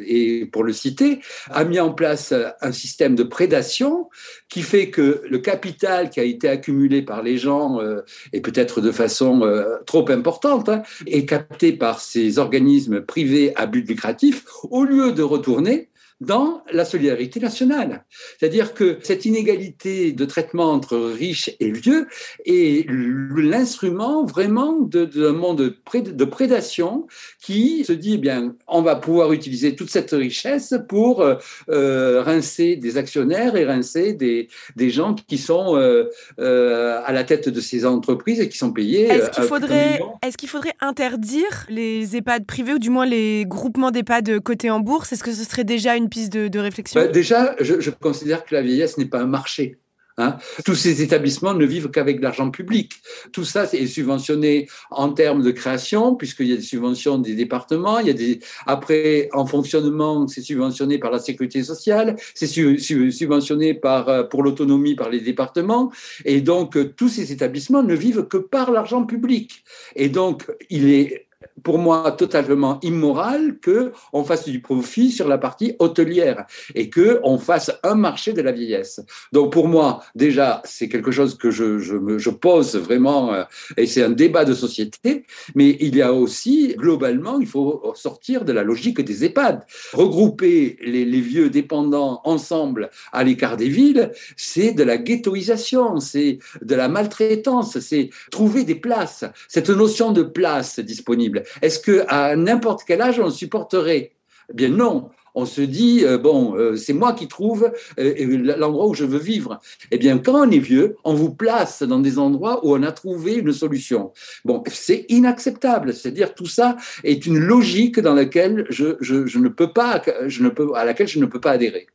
et 0.06 0.46
pour 0.46 0.64
le 0.64 0.72
citer, 0.72 1.20
a 1.50 1.64
mis 1.64 1.80
en 1.80 1.92
place 1.92 2.32
un 2.62 2.72
système 2.72 3.14
de 3.14 3.22
prédation 3.22 4.08
qui 4.48 4.62
fait 4.62 4.90
que 4.90 5.22
le 5.28 5.35
capital 5.36 6.10
qui 6.10 6.20
a 6.20 6.24
été 6.24 6.48
accumulé 6.48 7.02
par 7.02 7.22
les 7.22 7.38
gens, 7.38 7.80
euh, 7.80 8.02
et 8.32 8.40
peut-être 8.40 8.80
de 8.80 8.90
façon 8.90 9.42
euh, 9.42 9.78
trop 9.86 10.08
importante, 10.10 10.68
hein, 10.68 10.82
est 11.06 11.26
capté 11.26 11.72
par 11.72 12.00
ces 12.00 12.38
organismes 12.38 13.00
privés 13.00 13.52
à 13.56 13.66
but 13.66 13.88
lucratif, 13.88 14.44
au 14.70 14.84
lieu 14.84 15.12
de 15.12 15.22
retourner 15.22 15.88
dans 16.20 16.62
la 16.72 16.84
solidarité 16.84 17.40
nationale. 17.40 18.04
C'est-à-dire 18.38 18.74
que 18.74 18.98
cette 19.02 19.26
inégalité 19.26 20.12
de 20.12 20.24
traitement 20.24 20.72
entre 20.72 20.96
riches 20.96 21.50
et 21.60 21.70
vieux 21.70 22.06
est 22.46 22.86
l'instrument 22.88 24.24
vraiment 24.24 24.80
d'un 24.80 25.32
monde 25.32 25.74
de 25.92 26.24
prédation 26.24 27.06
qui 27.42 27.84
se 27.84 27.92
dit, 27.92 28.14
eh 28.14 28.18
bien, 28.18 28.54
on 28.66 28.82
va 28.82 28.96
pouvoir 28.96 29.32
utiliser 29.32 29.74
toute 29.74 29.90
cette 29.90 30.12
richesse 30.12 30.74
pour 30.88 31.22
euh, 31.68 32.22
rincer 32.22 32.76
des 32.76 32.96
actionnaires 32.96 33.56
et 33.56 33.64
rincer 33.64 34.14
des, 34.14 34.48
des 34.74 34.90
gens 34.90 35.14
qui 35.14 35.38
sont 35.38 35.76
euh, 35.76 36.04
euh, 36.38 37.00
à 37.04 37.12
la 37.12 37.24
tête 37.24 37.48
de 37.48 37.60
ces 37.60 37.84
entreprises 37.84 38.40
et 38.40 38.48
qui 38.48 38.58
sont 38.58 38.72
payés. 38.72 39.04
Est-ce 39.04 39.30
qu'il 39.30 39.44
faudrait, 39.44 40.00
est 40.22 40.36
qu'il 40.36 40.48
faudrait 40.48 40.74
interdire 40.80 41.66
les 41.68 42.16
EHPAD 42.16 42.46
privés 42.46 42.74
ou 42.74 42.78
du 42.78 42.90
moins 42.90 43.06
les 43.06 43.44
groupements 43.46 43.90
d'EHPAD 43.90 44.40
cotés 44.40 44.70
en 44.70 44.80
bourse? 44.80 45.12
Est-ce 45.12 45.22
que 45.22 45.32
ce 45.32 45.44
serait 45.44 45.64
déjà 45.64 45.96
une 45.96 46.05
piste 46.08 46.32
de, 46.32 46.58
réflexion 46.58 47.00
bah, 47.00 47.08
Déjà, 47.08 47.54
je, 47.60 47.90
considère 47.90 48.44
que 48.44 48.54
la 48.54 48.62
vieillesse 48.62 48.98
n'est 48.98 49.06
pas 49.06 49.20
un 49.20 49.26
marché. 49.26 49.78
Hein. 50.18 50.38
Tous 50.64 50.74
ces 50.74 51.02
établissements 51.02 51.52
ne 51.52 51.66
vivent 51.66 51.90
qu'avec 51.90 52.22
l'argent 52.22 52.50
public. 52.50 52.92
Tout 53.32 53.44
ça 53.44 53.64
est 53.64 53.86
subventionné 53.86 54.66
en 54.90 55.12
termes 55.12 55.42
de 55.42 55.50
création, 55.50 56.14
puisqu'il 56.14 56.46
y 56.46 56.54
a 56.54 56.56
des 56.56 56.62
subventions 56.62 57.18
des 57.18 57.34
départements. 57.34 57.98
Il 57.98 58.06
y 58.06 58.10
a 58.10 58.14
des 58.14 58.40
après 58.66 59.28
en 59.34 59.44
fonctionnement, 59.44 60.26
c'est 60.26 60.40
subventionné 60.40 60.98
par 60.98 61.10
la 61.10 61.18
sécurité 61.18 61.62
sociale, 61.62 62.16
c'est 62.34 62.46
subventionné 62.46 63.74
par 63.74 64.08
euh, 64.08 64.22
pour 64.22 64.42
l'autonomie 64.42 64.94
par 64.94 65.10
les 65.10 65.20
départements, 65.20 65.92
et 66.24 66.40
donc 66.40 66.78
tous 66.96 67.08
ces 67.08 67.32
établissements 67.32 67.82
ne 67.82 67.94
vivent 67.94 68.26
que 68.26 68.38
par 68.38 68.70
l'argent 68.70 69.04
public. 69.04 69.64
Et 69.96 70.08
donc 70.08 70.46
il 70.70 70.88
est 70.88 71.25
pour 71.66 71.78
moi 71.80 72.12
totalement 72.12 72.78
immoral 72.82 73.58
que 73.58 73.90
on 74.12 74.22
fasse 74.22 74.48
du 74.48 74.60
profit 74.60 75.10
sur 75.10 75.26
la 75.26 75.36
partie 75.36 75.74
hôtelière 75.80 76.46
et 76.76 76.88
que 76.90 77.18
on 77.24 77.38
fasse 77.38 77.72
un 77.82 77.96
marché 77.96 78.32
de 78.32 78.40
la 78.40 78.52
vieillesse. 78.52 79.00
Donc 79.32 79.52
pour 79.52 79.66
moi 79.66 80.00
déjà 80.14 80.62
c'est 80.64 80.88
quelque 80.88 81.10
chose 81.10 81.36
que 81.36 81.50
je, 81.50 81.80
je, 81.80 82.30
pose 82.30 82.76
vraiment 82.76 83.34
euh, 83.34 83.42
et 83.76 83.86
c'est 83.88 84.04
un 84.04 84.10
débat 84.10 84.44
de 84.44 84.54
société. 84.54 85.24
Mais 85.56 85.76
il 85.80 85.96
y 85.96 86.02
a 86.02 86.12
aussi 86.12 86.76
globalement 86.78 87.40
il 87.40 87.48
faut 87.48 87.92
sortir 87.96 88.44
de 88.44 88.52
la 88.52 88.62
logique 88.62 89.00
des 89.00 89.24
EHPAD. 89.24 89.64
Regrouper 89.92 90.76
les 90.80 91.20
vieux 91.20 91.50
dépendants 91.50 92.20
ensemble 92.22 92.90
à 93.10 93.24
l'écart 93.24 93.56
des 93.56 93.68
villes, 93.68 94.12
c'est 94.36 94.70
de 94.70 94.84
la 94.84 94.98
ghettoisation, 94.98 95.98
c'est 95.98 96.38
de 96.62 96.74
la 96.76 96.88
maltraitance, 96.88 97.80
c'est 97.80 98.10
trouver 98.30 98.62
des 98.62 98.76
places. 98.76 99.24
Cette 99.48 99.70
notion 99.70 100.12
de 100.12 100.22
place 100.22 100.78
disponible 100.78 101.42
Est-ce 101.62 101.78
que 101.78 102.04
à 102.08 102.36
n'importe 102.36 102.82
quel 102.86 103.00
âge 103.00 103.20
on 103.20 103.30
supporterait? 103.30 104.12
Eh 104.50 104.54
bien 104.54 104.68
non 104.68 105.10
on 105.36 105.44
se 105.44 105.60
dit, 105.60 106.00
euh, 106.02 106.18
bon, 106.18 106.56
euh, 106.56 106.76
c'est 106.76 106.94
moi 106.94 107.12
qui 107.12 107.28
trouve 107.28 107.70
euh, 108.00 108.56
l'endroit 108.56 108.86
où 108.86 108.94
je 108.94 109.04
veux 109.04 109.18
vivre. 109.18 109.60
Eh 109.90 109.98
bien, 109.98 110.18
quand 110.18 110.48
on 110.48 110.50
est 110.50 110.58
vieux, 110.58 110.96
on 111.04 111.12
vous 111.12 111.32
place 111.32 111.82
dans 111.82 112.00
des 112.00 112.18
endroits 112.18 112.66
où 112.66 112.74
on 112.74 112.82
a 112.82 112.90
trouvé 112.90 113.34
une 113.34 113.52
solution. 113.52 114.12
Bon, 114.46 114.64
c'est 114.66 115.04
inacceptable. 115.10 115.92
C'est-à-dire, 115.92 116.34
tout 116.34 116.46
ça 116.46 116.76
est 117.04 117.26
une 117.26 117.38
logique 117.38 118.00
dans 118.00 118.14
laquelle 118.14 118.66
je, 118.70 119.38
ne 119.38 119.48
peux 119.48 119.72
pas, 119.72 120.02
je 120.26 120.42
ne 120.42 120.48
peux, 120.48 120.74
à 120.74 120.86
laquelle 120.86 121.08
je 121.08 121.18
ne 121.18 121.26
peux 121.26 121.40
pas 121.40 121.52
adhérer. 121.52 121.86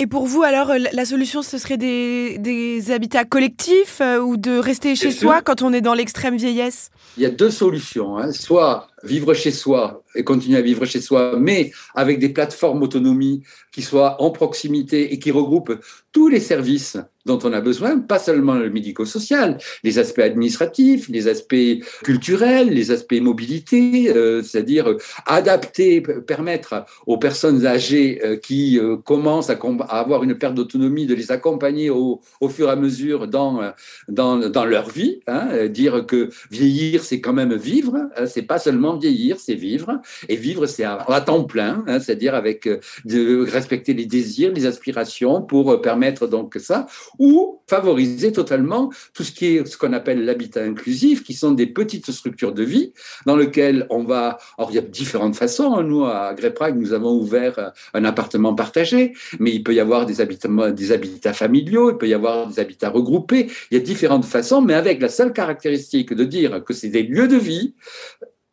Et 0.00 0.06
pour 0.08 0.26
vous, 0.26 0.42
alors, 0.42 0.72
la 0.92 1.04
solution, 1.04 1.42
ce 1.42 1.56
serait 1.56 1.76
des, 1.76 2.38
des 2.38 2.90
habitats 2.90 3.24
collectifs 3.24 4.02
ou 4.22 4.36
de 4.36 4.58
rester 4.58 4.96
chez 4.96 5.12
soi 5.12 5.40
quand 5.40 5.62
on 5.62 5.72
est 5.72 5.80
dans 5.80 5.94
l'extrême 5.94 6.36
vieillesse? 6.36 6.90
Il 7.16 7.22
y 7.22 7.26
a 7.26 7.30
deux 7.30 7.50
solutions. 7.50 8.18
Hein. 8.18 8.32
Soit 8.32 8.88
vivre 9.04 9.34
chez 9.34 9.50
soi 9.50 10.02
et 10.14 10.24
continuer 10.24 10.58
à 10.58 10.62
vivre 10.62 10.84
chez 10.84 11.00
soi, 11.00 11.36
mais 11.38 11.72
avec 11.94 12.18
des 12.18 12.28
plateformes 12.28 12.82
autonomie 12.82 13.42
qui 13.72 13.82
soient 13.82 14.20
en 14.22 14.30
proximité 14.30 15.12
et 15.12 15.18
qui 15.18 15.30
regroupent 15.30 15.78
tous 16.12 16.28
les 16.28 16.40
services 16.40 16.96
dont 17.26 17.38
on 17.42 17.52
a 17.52 17.60
besoin, 17.60 17.98
pas 17.98 18.18
seulement 18.18 18.54
le 18.54 18.70
médico-social, 18.70 19.58
les 19.82 19.98
aspects 19.98 20.20
administratifs, 20.20 21.08
les 21.08 21.26
aspects 21.26 21.80
culturels, 22.02 22.68
les 22.68 22.90
aspects 22.90 23.18
mobilité, 23.20 24.14
euh, 24.14 24.42
c'est-à-dire 24.42 24.96
adapter, 25.26 26.02
permettre 26.02 26.84
aux 27.06 27.16
personnes 27.16 27.66
âgées 27.66 28.20
euh, 28.22 28.36
qui 28.36 28.78
euh, 28.78 28.96
commencent 28.96 29.50
à, 29.50 29.58
avoir 29.88 30.22
une 30.22 30.36
perte 30.36 30.54
d'autonomie, 30.54 31.06
de 31.06 31.14
les 31.14 31.32
accompagner 31.32 31.88
au, 31.90 32.20
fur 32.50 32.68
et 32.68 32.72
à 32.72 32.76
mesure 32.76 33.26
dans, 33.26 33.72
dans, 34.08 34.50
dans 34.50 34.64
leur 34.66 34.90
vie, 34.90 35.20
hein, 35.26 35.66
dire 35.66 36.04
que 36.06 36.28
vieillir, 36.50 37.02
c'est 37.02 37.20
quand 37.20 37.32
même 37.32 37.54
vivre, 37.54 37.96
hein, 37.96 38.26
c'est 38.26 38.42
pas 38.42 38.58
seulement 38.58 38.93
vieillir, 38.96 39.38
c'est 39.38 39.54
vivre. 39.54 40.00
Et 40.28 40.36
vivre, 40.36 40.66
c'est 40.66 40.84
à, 40.84 41.20
temps 41.24 41.44
plein, 41.44 41.84
hein, 41.86 42.00
c'est-à-dire 42.00 42.34
avec 42.34 42.66
euh, 42.66 42.78
de 43.04 43.44
respecter 43.48 43.94
les 43.94 44.06
désirs, 44.06 44.52
les 44.52 44.66
aspirations 44.66 45.42
pour 45.42 45.70
euh, 45.72 45.80
permettre 45.80 46.26
donc 46.26 46.56
ça, 46.58 46.86
ou 47.18 47.60
favoriser 47.68 48.32
totalement 48.32 48.90
tout 49.14 49.22
ce 49.22 49.32
qui 49.32 49.46
est 49.46 49.66
ce 49.66 49.76
qu'on 49.76 49.92
appelle 49.92 50.24
l'habitat 50.24 50.62
inclusif, 50.62 51.24
qui 51.24 51.34
sont 51.34 51.52
des 51.52 51.66
petites 51.66 52.10
structures 52.10 52.52
de 52.52 52.62
vie 52.62 52.92
dans 53.26 53.36
lesquelles 53.36 53.86
on 53.90 54.04
va. 54.04 54.38
Alors, 54.58 54.70
il 54.70 54.74
y 54.74 54.78
a 54.78 54.82
différentes 54.82 55.36
façons. 55.36 55.74
Hein. 55.74 55.84
Nous, 55.84 56.04
à 56.04 56.34
Grey 56.34 56.52
Prague, 56.52 56.78
nous 56.78 56.92
avons 56.92 57.12
ouvert 57.12 57.58
euh, 57.58 57.70
un 57.94 58.04
appartement 58.04 58.54
partagé, 58.54 59.14
mais 59.38 59.52
il 59.52 59.62
peut 59.62 59.74
y 59.74 59.80
avoir 59.80 60.06
des 60.06 60.20
habitats 60.20 61.32
familiaux, 61.32 61.90
il 61.90 61.98
peut 61.98 62.08
y 62.08 62.14
avoir 62.14 62.48
des 62.48 62.60
habitats 62.60 62.90
regroupés. 62.90 63.48
Il 63.70 63.78
y 63.78 63.80
a 63.80 63.84
différentes 63.84 64.24
façons, 64.24 64.60
mais 64.60 64.74
avec 64.74 65.00
la 65.00 65.08
seule 65.08 65.32
caractéristique 65.32 66.12
de 66.12 66.24
dire 66.24 66.62
que 66.64 66.72
c'est 66.72 66.88
des 66.88 67.02
lieux 67.02 67.28
de 67.28 67.36
vie 67.36 67.74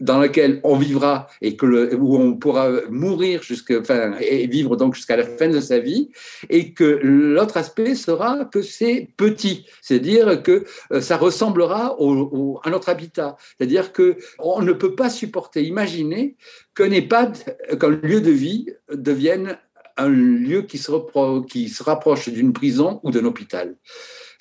dans 0.02 0.20
lequel 0.20 0.60
on 0.64 0.76
vivra 0.76 1.28
et 1.42 1.56
que 1.56 1.96
où 1.96 2.18
on 2.18 2.36
pourra 2.36 2.70
mourir 2.90 3.44
jusqu'à, 3.44 3.80
enfin, 3.80 4.14
et 4.20 4.48
vivre 4.48 4.76
donc 4.76 4.96
jusqu'à 4.96 5.16
la 5.16 5.24
fin 5.24 5.48
de 5.48 5.62
sa 5.62 5.80
vie, 5.80 6.10
et 6.50 6.74
que 6.74 7.00
l'autre 7.02 7.58
aspect 7.58 7.96
sera 7.96 8.46
que 8.46 8.62
c'est 8.62 9.10
petit, 9.16 9.66
c'est-à-dire 9.82 10.44
que 10.44 10.66
euh, 10.92 11.02
ça 11.02 11.18
ressemblera 11.18 11.96
au, 12.00 12.60
à 12.64 12.70
notre 12.70 12.90
habitat, 12.90 13.38
c'est-à-dire 13.58 13.94
que 13.94 14.18
on 14.40 14.62
ne 14.62 14.74
peut 14.74 14.96
pas 14.96 15.10
supporter, 15.10 15.64
imaginer 15.64 16.36
qu'un 16.76 16.92
EHPAD, 16.92 17.78
qu'un 17.80 17.90
lieu 17.90 18.22
de 18.22 18.32
vie 18.32 18.68
devienne 18.92 19.58
un 19.98 20.10
lieu 20.10 20.64
qui 20.64 20.78
se 20.80 21.84
rapproche 21.84 22.30
d'une 22.30 22.54
prison 22.54 23.00
ou 23.04 23.12
d'un 23.12 23.26
hôpital 23.26 23.76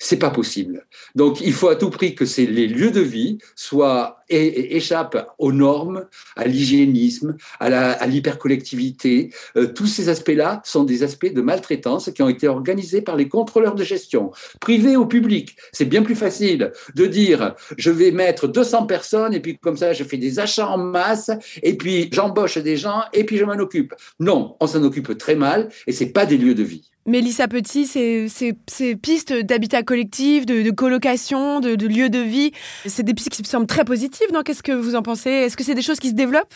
c'est 0.01 0.17
pas 0.17 0.31
possible. 0.31 0.87
Donc, 1.13 1.41
il 1.41 1.53
faut 1.53 1.69
à 1.69 1.75
tout 1.75 1.91
prix 1.91 2.15
que 2.15 2.25
ces, 2.25 2.47
les 2.47 2.67
lieux 2.67 2.89
de 2.89 3.01
vie 3.01 3.37
soient 3.55 4.17
et, 4.29 4.75
échappent 4.75 5.31
aux 5.37 5.51
normes, 5.51 6.05
à 6.35 6.47
l'hygiénisme, 6.47 7.37
à 7.59 8.07
l'hypercollectivité. 8.07 9.31
Euh, 9.57 9.67
tous 9.67 9.85
ces 9.85 10.09
aspects-là 10.09 10.61
sont 10.65 10.85
des 10.85 11.03
aspects 11.03 11.31
de 11.31 11.41
maltraitance 11.41 12.09
qui 12.15 12.23
ont 12.23 12.29
été 12.29 12.47
organisés 12.47 13.03
par 13.03 13.15
les 13.15 13.29
contrôleurs 13.29 13.75
de 13.75 13.83
gestion, 13.83 14.31
privés 14.59 14.97
ou 14.97 15.05
publics. 15.05 15.55
C'est 15.71 15.85
bien 15.85 16.01
plus 16.01 16.15
facile 16.15 16.71
de 16.95 17.05
dire 17.05 17.53
je 17.77 17.91
vais 17.91 18.09
mettre 18.09 18.47
200 18.47 18.87
personnes 18.87 19.35
et 19.35 19.39
puis 19.39 19.59
comme 19.59 19.77
ça 19.77 19.93
je 19.93 20.03
fais 20.03 20.17
des 20.17 20.39
achats 20.39 20.67
en 20.67 20.79
masse 20.79 21.29
et 21.61 21.77
puis 21.77 22.09
j'embauche 22.11 22.57
des 22.57 22.75
gens 22.75 23.03
et 23.13 23.23
puis 23.23 23.37
je 23.37 23.45
m'en 23.45 23.59
occupe. 23.59 23.93
Non, 24.19 24.55
on 24.59 24.65
s'en 24.65 24.83
occupe 24.83 25.15
très 25.17 25.35
mal 25.35 25.69
et 25.85 25.91
c'est 25.91 26.11
pas 26.11 26.25
des 26.25 26.37
lieux 26.37 26.55
de 26.55 26.63
vie. 26.63 26.90
Mélissa 27.05 27.47
Petit, 27.47 27.87
ces, 27.87 28.27
pistes 29.01 29.33
d'habitat 29.33 29.83
collectif, 29.83 30.45
de, 30.45 30.69
colocation, 30.71 31.59
de, 31.59 31.87
lieux 31.87 32.09
de 32.09 32.19
vie, 32.19 32.51
c'est 32.85 33.03
des 33.03 33.13
pistes 33.13 33.29
qui 33.29 33.41
me 33.41 33.47
semblent 33.47 33.67
très 33.67 33.85
positives, 33.85 34.27
Qu'est-ce 34.45 34.63
que 34.63 34.71
vous 34.71 34.95
en 34.95 35.01
pensez? 35.01 35.29
Est-ce 35.29 35.57
que 35.57 35.63
c'est 35.63 35.75
des 35.75 35.81
choses 35.81 35.99
qui 35.99 36.09
se 36.09 36.15
développent? 36.15 36.55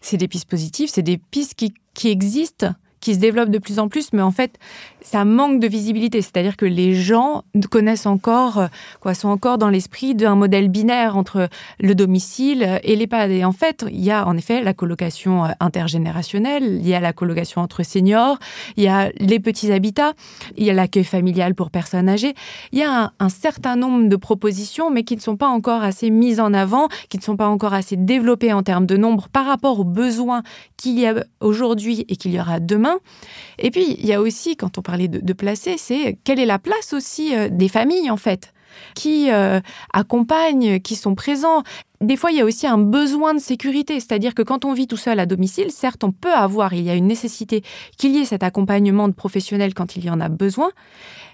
C'est 0.00 0.16
des 0.16 0.28
pistes 0.28 0.48
positives, 0.48 0.90
c'est 0.92 1.02
des 1.02 1.18
pistes 1.18 1.54
qui 1.54 2.08
existent 2.08 2.74
qui 3.04 3.14
se 3.14 3.20
développe 3.20 3.50
de 3.50 3.58
plus 3.58 3.78
en 3.78 3.88
plus, 3.88 4.14
mais 4.14 4.22
en 4.22 4.30
fait, 4.30 4.58
ça 5.02 5.26
manque 5.26 5.60
de 5.60 5.68
visibilité. 5.68 6.22
C'est-à-dire 6.22 6.56
que 6.56 6.64
les 6.64 6.94
gens 6.94 7.44
connaissent 7.70 8.06
encore, 8.06 8.66
euh, 9.06 9.12
sont 9.12 9.28
encore 9.28 9.58
dans 9.58 9.68
l'esprit 9.68 10.14
d'un 10.14 10.34
modèle 10.34 10.70
binaire 10.70 11.14
entre 11.18 11.50
le 11.80 11.94
domicile 11.94 12.80
et 12.82 12.96
l'EHPAD. 12.96 13.30
Et 13.30 13.44
en 13.44 13.52
fait, 13.52 13.84
il 13.90 14.02
y 14.02 14.10
a 14.10 14.26
en 14.26 14.38
effet 14.38 14.62
la 14.62 14.72
colocation 14.72 15.44
euh, 15.44 15.48
intergénérationnelle, 15.60 16.64
il 16.64 16.88
y 16.88 16.94
a 16.94 17.00
la 17.00 17.12
colocation 17.12 17.60
entre 17.60 17.82
seniors, 17.82 18.38
il 18.78 18.84
y 18.84 18.88
a 18.88 19.10
les 19.18 19.38
petits 19.38 19.70
habitats, 19.70 20.14
il 20.56 20.64
y 20.64 20.70
a 20.70 20.72
l'accueil 20.72 21.04
familial 21.04 21.54
pour 21.54 21.70
personnes 21.70 22.08
âgées. 22.08 22.34
Il 22.72 22.78
y 22.78 22.84
a 22.84 23.12
un 23.18 23.28
certain 23.28 23.76
nombre 23.76 24.08
de 24.08 24.16
propositions, 24.16 24.90
mais 24.90 25.04
qui 25.04 25.14
ne 25.14 25.20
sont 25.20 25.36
pas 25.36 25.48
encore 25.48 25.82
assez 25.82 26.08
mises 26.08 26.40
en 26.40 26.54
avant, 26.54 26.88
qui 27.10 27.18
ne 27.18 27.22
sont 27.22 27.36
pas 27.36 27.48
encore 27.48 27.74
assez 27.74 27.98
développées 27.98 28.54
en 28.54 28.62
termes 28.62 28.86
de 28.86 28.96
nombre 28.96 29.28
par 29.28 29.44
rapport 29.44 29.78
aux 29.78 29.84
besoins 29.84 30.42
qu'il 30.78 30.98
y 30.98 31.06
a 31.06 31.22
aujourd'hui 31.40 32.06
et 32.08 32.16
qu'il 32.16 32.32
y 32.32 32.40
aura 32.40 32.60
demain. 32.60 32.93
Et 33.58 33.70
puis, 33.70 33.96
il 33.98 34.06
y 34.06 34.12
a 34.12 34.20
aussi, 34.20 34.56
quand 34.56 34.78
on 34.78 34.82
parlait 34.82 35.08
de, 35.08 35.32
placer, 35.32 35.76
c'est 35.78 36.18
quelle 36.24 36.38
est 36.38 36.46
la 36.46 36.58
place 36.58 36.92
aussi 36.92 37.34
euh, 37.34 37.48
des 37.50 37.68
familles, 37.68 38.10
en 38.10 38.16
fait 38.16 38.52
qui 38.94 39.30
euh, 39.30 39.60
accompagnent, 39.92 40.80
qui 40.80 40.96
sont 40.96 41.14
présents. 41.14 41.62
Des 42.00 42.16
fois, 42.16 42.32
il 42.32 42.38
y 42.38 42.40
a 42.40 42.44
aussi 42.44 42.66
un 42.66 42.78
besoin 42.78 43.34
de 43.34 43.38
sécurité, 43.38 44.00
c'est-à-dire 44.00 44.34
que 44.34 44.42
quand 44.42 44.64
on 44.64 44.72
vit 44.72 44.86
tout 44.86 44.96
seul 44.96 45.20
à 45.20 45.26
domicile, 45.26 45.70
certes, 45.70 46.04
on 46.04 46.12
peut 46.12 46.32
avoir, 46.32 46.74
il 46.74 46.82
y 46.82 46.90
a 46.90 46.94
une 46.94 47.06
nécessité 47.06 47.62
qu'il 47.96 48.14
y 48.14 48.18
ait 48.18 48.24
cet 48.24 48.42
accompagnement 48.42 49.08
de 49.08 49.14
professionnels 49.14 49.74
quand 49.74 49.96
il 49.96 50.04
y 50.04 50.10
en 50.10 50.20
a 50.20 50.28
besoin, 50.28 50.70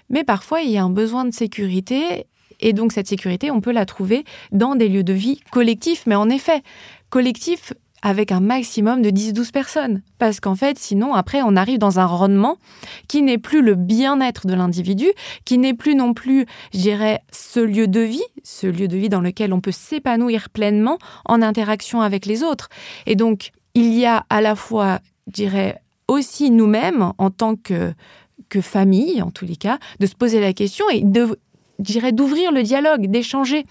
mais 0.09 0.23
parfois, 0.23 0.61
il 0.61 0.71
y 0.71 0.77
a 0.77 0.83
un 0.83 0.89
besoin 0.89 1.25
de 1.25 1.33
sécurité, 1.33 2.25
et 2.59 2.73
donc 2.73 2.91
cette 2.91 3.07
sécurité, 3.07 3.51
on 3.51 3.59
peut 3.59 3.71
la 3.71 3.85
trouver 3.85 4.23
dans 4.51 4.75
des 4.75 4.87
lieux 4.87 5.03
de 5.03 5.13
vie 5.13 5.41
collectifs, 5.51 6.03
mais 6.05 6.15
en 6.15 6.29
effet, 6.29 6.61
collectifs 7.09 7.73
avec 8.01 8.31
un 8.31 8.39
maximum 8.39 9.01
de 9.01 9.09
10-12 9.09 9.51
personnes. 9.51 10.01
Parce 10.17 10.39
qu'en 10.39 10.55
fait, 10.55 10.77
sinon, 10.79 11.13
après, 11.13 11.41
on 11.43 11.55
arrive 11.55 11.77
dans 11.77 11.99
un 11.99 12.05
rendement 12.05 12.57
qui 13.07 13.21
n'est 13.21 13.37
plus 13.37 13.61
le 13.61 13.75
bien-être 13.75 14.47
de 14.47 14.53
l'individu, 14.53 15.07
qui 15.45 15.57
n'est 15.57 15.73
plus 15.73 15.95
non 15.95 16.13
plus, 16.13 16.45
je 16.73 16.79
dirais, 16.79 17.19
ce 17.31 17.59
lieu 17.59 17.87
de 17.87 17.99
vie, 17.99 18.23
ce 18.43 18.67
lieu 18.67 18.87
de 18.87 18.97
vie 18.97 19.09
dans 19.09 19.21
lequel 19.21 19.53
on 19.53 19.61
peut 19.61 19.71
s'épanouir 19.71 20.49
pleinement 20.49 20.97
en 21.25 21.41
interaction 21.41 22.01
avec 22.01 22.25
les 22.25 22.43
autres. 22.43 22.69
Et 23.05 23.15
donc, 23.15 23.51
il 23.73 23.93
y 23.93 24.05
a 24.05 24.25
à 24.29 24.41
la 24.41 24.55
fois, 24.55 24.99
je 25.27 25.33
dirais, 25.33 25.81
aussi 26.07 26.51
nous-mêmes, 26.51 27.13
en 27.17 27.29
tant 27.29 27.55
que, 27.55 27.93
que 28.49 28.61
famille, 28.61 29.21
en 29.21 29.31
tous 29.31 29.45
les 29.45 29.55
cas, 29.55 29.79
de 29.99 30.05
se 30.05 30.15
poser 30.15 30.41
la 30.41 30.53
question 30.53 30.85
et 30.89 31.01
de 31.01 31.37
dirais 31.81 32.11
d'ouvrir 32.11 32.51
le 32.51 32.63
dialogue, 32.63 33.07
d'échanger 33.07 33.65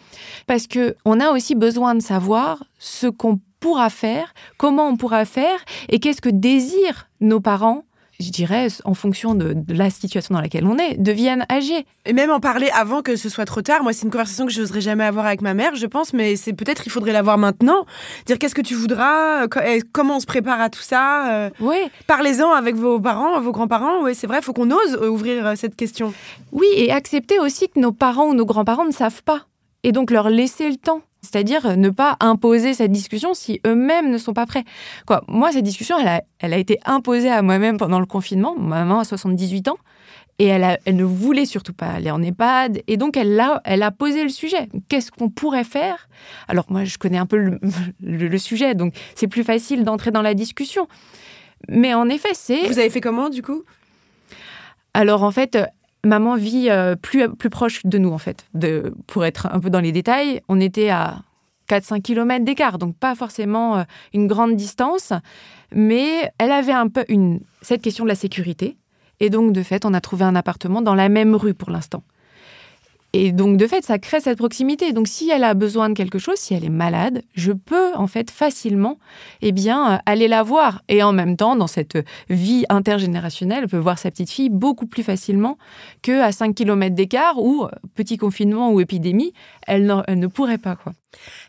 parce 0.47 0.67
que 0.67 0.97
on 1.05 1.21
a 1.21 1.31
aussi 1.31 1.55
besoin 1.55 1.95
de 1.95 2.03
savoir 2.03 2.65
ce 2.79 3.07
qu'on 3.07 3.41
pourra 3.61 3.91
faire, 3.91 4.35
comment 4.57 4.89
on 4.89 4.97
pourra 4.97 5.25
faire 5.25 5.59
et 5.89 6.01
qu'est-ce 6.01 6.21
que 6.21 6.31
désirent 6.31 7.09
nos 7.21 7.41
parents 7.41 7.85
je 8.21 8.31
dirais, 8.31 8.69
en 8.85 8.95
fonction 8.95 9.35
de, 9.35 9.57
la 9.69 9.91
situation 9.91 10.35
dans 10.35 10.41
laquelle 10.41 10.67
on 10.67 10.79
est, 10.79 10.97
deviennent 10.99 11.47
âgés. 11.51 11.87
Et 12.05 12.13
même 12.13 12.31
en 12.31 12.39
parler 12.39 12.69
avant 12.75 13.03
que 13.03 13.17
ce 13.17 13.29
soit 13.29 13.47
trop 13.47 13.63
tard. 13.63 13.83
Moi, 13.83 13.93
c'est 13.93 14.05
une 14.05 14.11
conversation 14.11 14.47
que 14.47 14.53
je 14.53 14.61
n'oserais 14.61 14.81
jamais 14.81 15.05
avoir 15.05 15.27
avec 15.27 15.41
ma 15.41 15.55
mère, 15.55 15.75
je 15.75 15.87
pense, 15.87 16.13
mais 16.13 16.37
c'est 16.37 16.53
peut-être 16.53 16.87
il 16.87 16.91
faudrait 16.91 17.13
l'avoir 17.13 17.39
maintenant. 17.39 17.87
Dire 18.27 18.39
qu'est-ce 18.39 18.55
que 18.55 18.61
tu 18.61 18.75
voudras, 18.75 19.49
comment 19.93 20.17
on 20.17 20.21
se 20.21 20.27
prépare 20.27 20.61
à 20.61 20.69
tout 20.69 20.83
ça? 20.83 21.33
Euh, 21.33 21.51
oui. 21.61 21.79
Parlez-en 22.07 22.51
avec 22.53 22.77
vos 22.77 23.01
parents, 23.01 23.41
vos 23.41 23.53
grands-parents. 23.53 24.03
Oui, 24.03 24.15
c'est 24.15 24.27
vrai, 24.27 24.39
il 24.39 24.45
faut 24.45 24.53
qu'on 24.53 24.71
ose 24.71 24.97
ouvrir 25.09 25.47
euh, 25.47 25.55
cette 25.57 25.77
question. 25.77 26.13
Oui, 26.53 26.67
et 26.75 26.93
accepter 26.93 27.39
aussi 27.39 27.69
que 27.69 27.81
nos 27.81 27.93
parents 27.93 28.27
ou 28.27 28.35
nos 28.35 28.47
grands-parents 28.47 28.85
ne 28.85 28.93
savent 28.93 29.23
pas. 29.23 29.47
Et 29.83 29.93
donc 29.93 30.11
leur 30.11 30.29
laisser 30.29 30.69
le 30.69 30.77
temps. 30.77 31.01
C'est-à-dire 31.23 31.77
ne 31.77 31.91
pas 31.91 32.17
imposer 32.21 32.75
cette 32.75 32.93
discussion 32.93 33.35
si 33.35 33.61
eux-mêmes 33.67 34.11
ne 34.11 34.19
sont 34.19 34.33
pas 34.33 34.47
prêts. 34.47 34.65
Quoi, 35.07 35.23
moi, 35.29 35.53
cette 35.53 35.65
discussion, 35.65 35.99
elle 35.99 36.09
a, 36.09 36.23
elle 36.39 36.55
a 36.55 36.59
été 36.59 36.79
imposée 36.85 37.31
à 37.31 37.43
moi-même 37.43 37.77
pendant 37.77 38.01
le 38.01 38.07
confinement. 38.07 38.55
Ma 38.59 38.85
maman 38.85 39.01
a 39.01 39.05
78 39.05 39.69
ans 39.69 39.77
et 40.39 40.47
elle, 40.47 40.79
elle 40.87 40.97
ne 40.97 41.05
voulait 41.05 41.45
surtout 41.45 41.75
pas 41.75 41.89
aller 41.89 42.11
en 42.11 42.23
EHPAD. 42.23 42.83
Et 42.87 42.97
donc, 42.97 43.17
elle 43.19 43.39
a, 43.39 43.61
elle 43.65 43.83
a 43.83 43.91
posé 43.91 44.23
le 44.23 44.31
sujet. 44.31 44.69
Qu'est-ce 44.89 45.11
qu'on 45.13 45.29
pourrait 45.29 45.65
faire? 45.65 46.09
Alors, 46.49 46.65
moi, 46.71 46.85
je 46.85 46.97
connais 46.97 47.19
un 47.19 47.27
peu 47.27 47.37
le, 48.01 48.29
le 48.29 48.39
sujet, 48.39 48.75
donc 48.75 48.95
c'est 49.15 49.29
plus 49.29 49.45
facile 49.45 49.85
d'entrer 49.85 50.11
dans 50.11 50.23
la 50.23 50.33
discussion. 50.33 50.89
Mais 51.69 51.93
en 51.93 52.09
effet, 52.09 52.31
c'est... 52.33 52.67
Vous 52.67 52.79
avez 52.79 52.89
fait 52.89 53.03
comment, 53.03 53.29
du 53.29 53.43
coup? 53.43 53.63
Alors 54.95 55.23
en 55.23 55.31
fait, 55.31 55.59
maman 56.05 56.37
vit 56.37 56.69
euh, 56.71 56.97
plus, 56.97 57.29
plus 57.29 57.51
proche 57.51 57.85
de 57.85 57.99
nous, 57.99 58.13
en 58.13 58.19
fait. 58.19 58.47
Pour 59.07 59.25
être 59.25 59.49
un 59.53 59.61
peu 59.61 59.71
dans 59.71 59.81
les 59.81 59.93
détails, 59.93 60.41
on 60.49 60.61
était 60.61 60.91
à 60.91 61.23
4-5 61.69 62.03
km 62.03 62.45
d'écart, 62.45 62.79
donc 62.79 62.97
pas 62.97 63.15
forcément 63.15 63.79
euh, 63.79 63.83
une 64.13 64.27
grande 64.27 64.57
distance, 64.57 65.13
mais 65.73 66.31
elle 66.39 66.53
avait 66.53 66.73
un 66.73 66.89
peu 66.89 67.05
cette 67.63 67.83
question 67.83 68.05
de 68.05 68.09
la 68.09 68.15
sécurité. 68.15 68.77
Et 69.21 69.31
donc, 69.31 69.53
de 69.53 69.63
fait, 69.63 69.85
on 69.85 69.95
a 69.95 70.01
trouvé 70.01 70.25
un 70.25 70.35
appartement 70.35 70.83
dans 70.83 70.95
la 70.95 71.09
même 71.09 71.35
rue 71.35 71.55
pour 71.55 71.71
l'instant. 71.71 72.03
Et 73.13 73.33
donc, 73.33 73.57
de 73.57 73.67
fait, 73.67 73.85
ça 73.85 73.99
crée 73.99 74.21
cette 74.21 74.39
proximité. 74.39 74.93
Donc, 74.93 75.09
si 75.09 75.31
elle 75.31 75.43
a 75.43 75.55
besoin 75.55 75.89
de 75.89 75.95
quelque 75.95 76.19
chose, 76.19 76.37
si 76.37 76.55
elle 76.55 76.65
est 76.65 76.69
malade, 76.69 77.23
je 77.35 77.53
peux, 77.53 77.93
en 77.95 78.07
fait, 78.07 78.31
facilement, 78.31 78.99
eh 79.43 79.51
bien, 79.51 79.95
euh, 79.95 79.99
aller 80.07 80.29
la 80.29 80.45
voir. 80.45 80.83
Et 80.89 81.03
en 81.03 81.13
même 81.13 81.37
temps, 81.37 81.57
dans 81.57 81.67
cette 81.67 81.99
vie 82.29 82.65
intergénérationnelle, 82.69 83.65
elle 83.65 83.69
peut 83.69 83.79
voir 83.79 83.99
sa 83.99 84.13
petite 84.13 84.31
fille 84.31 84.49
beaucoup 84.49 84.87
plus 84.87 85.03
facilement 85.03 85.59
qu'à 86.03 86.31
5 86.31 86.55
km 86.55 86.95
d'écart 86.95 87.39
ou, 87.39 87.65
euh, 87.65 87.69
petit 87.97 88.17
confinement 88.17 88.71
ou 88.71 88.81
épidémie, 88.81 89.33
elle, 89.67 89.87
ne 90.09 90.27
pourrait 90.29 90.59
pas, 90.59 90.77
quoi. 90.77 90.93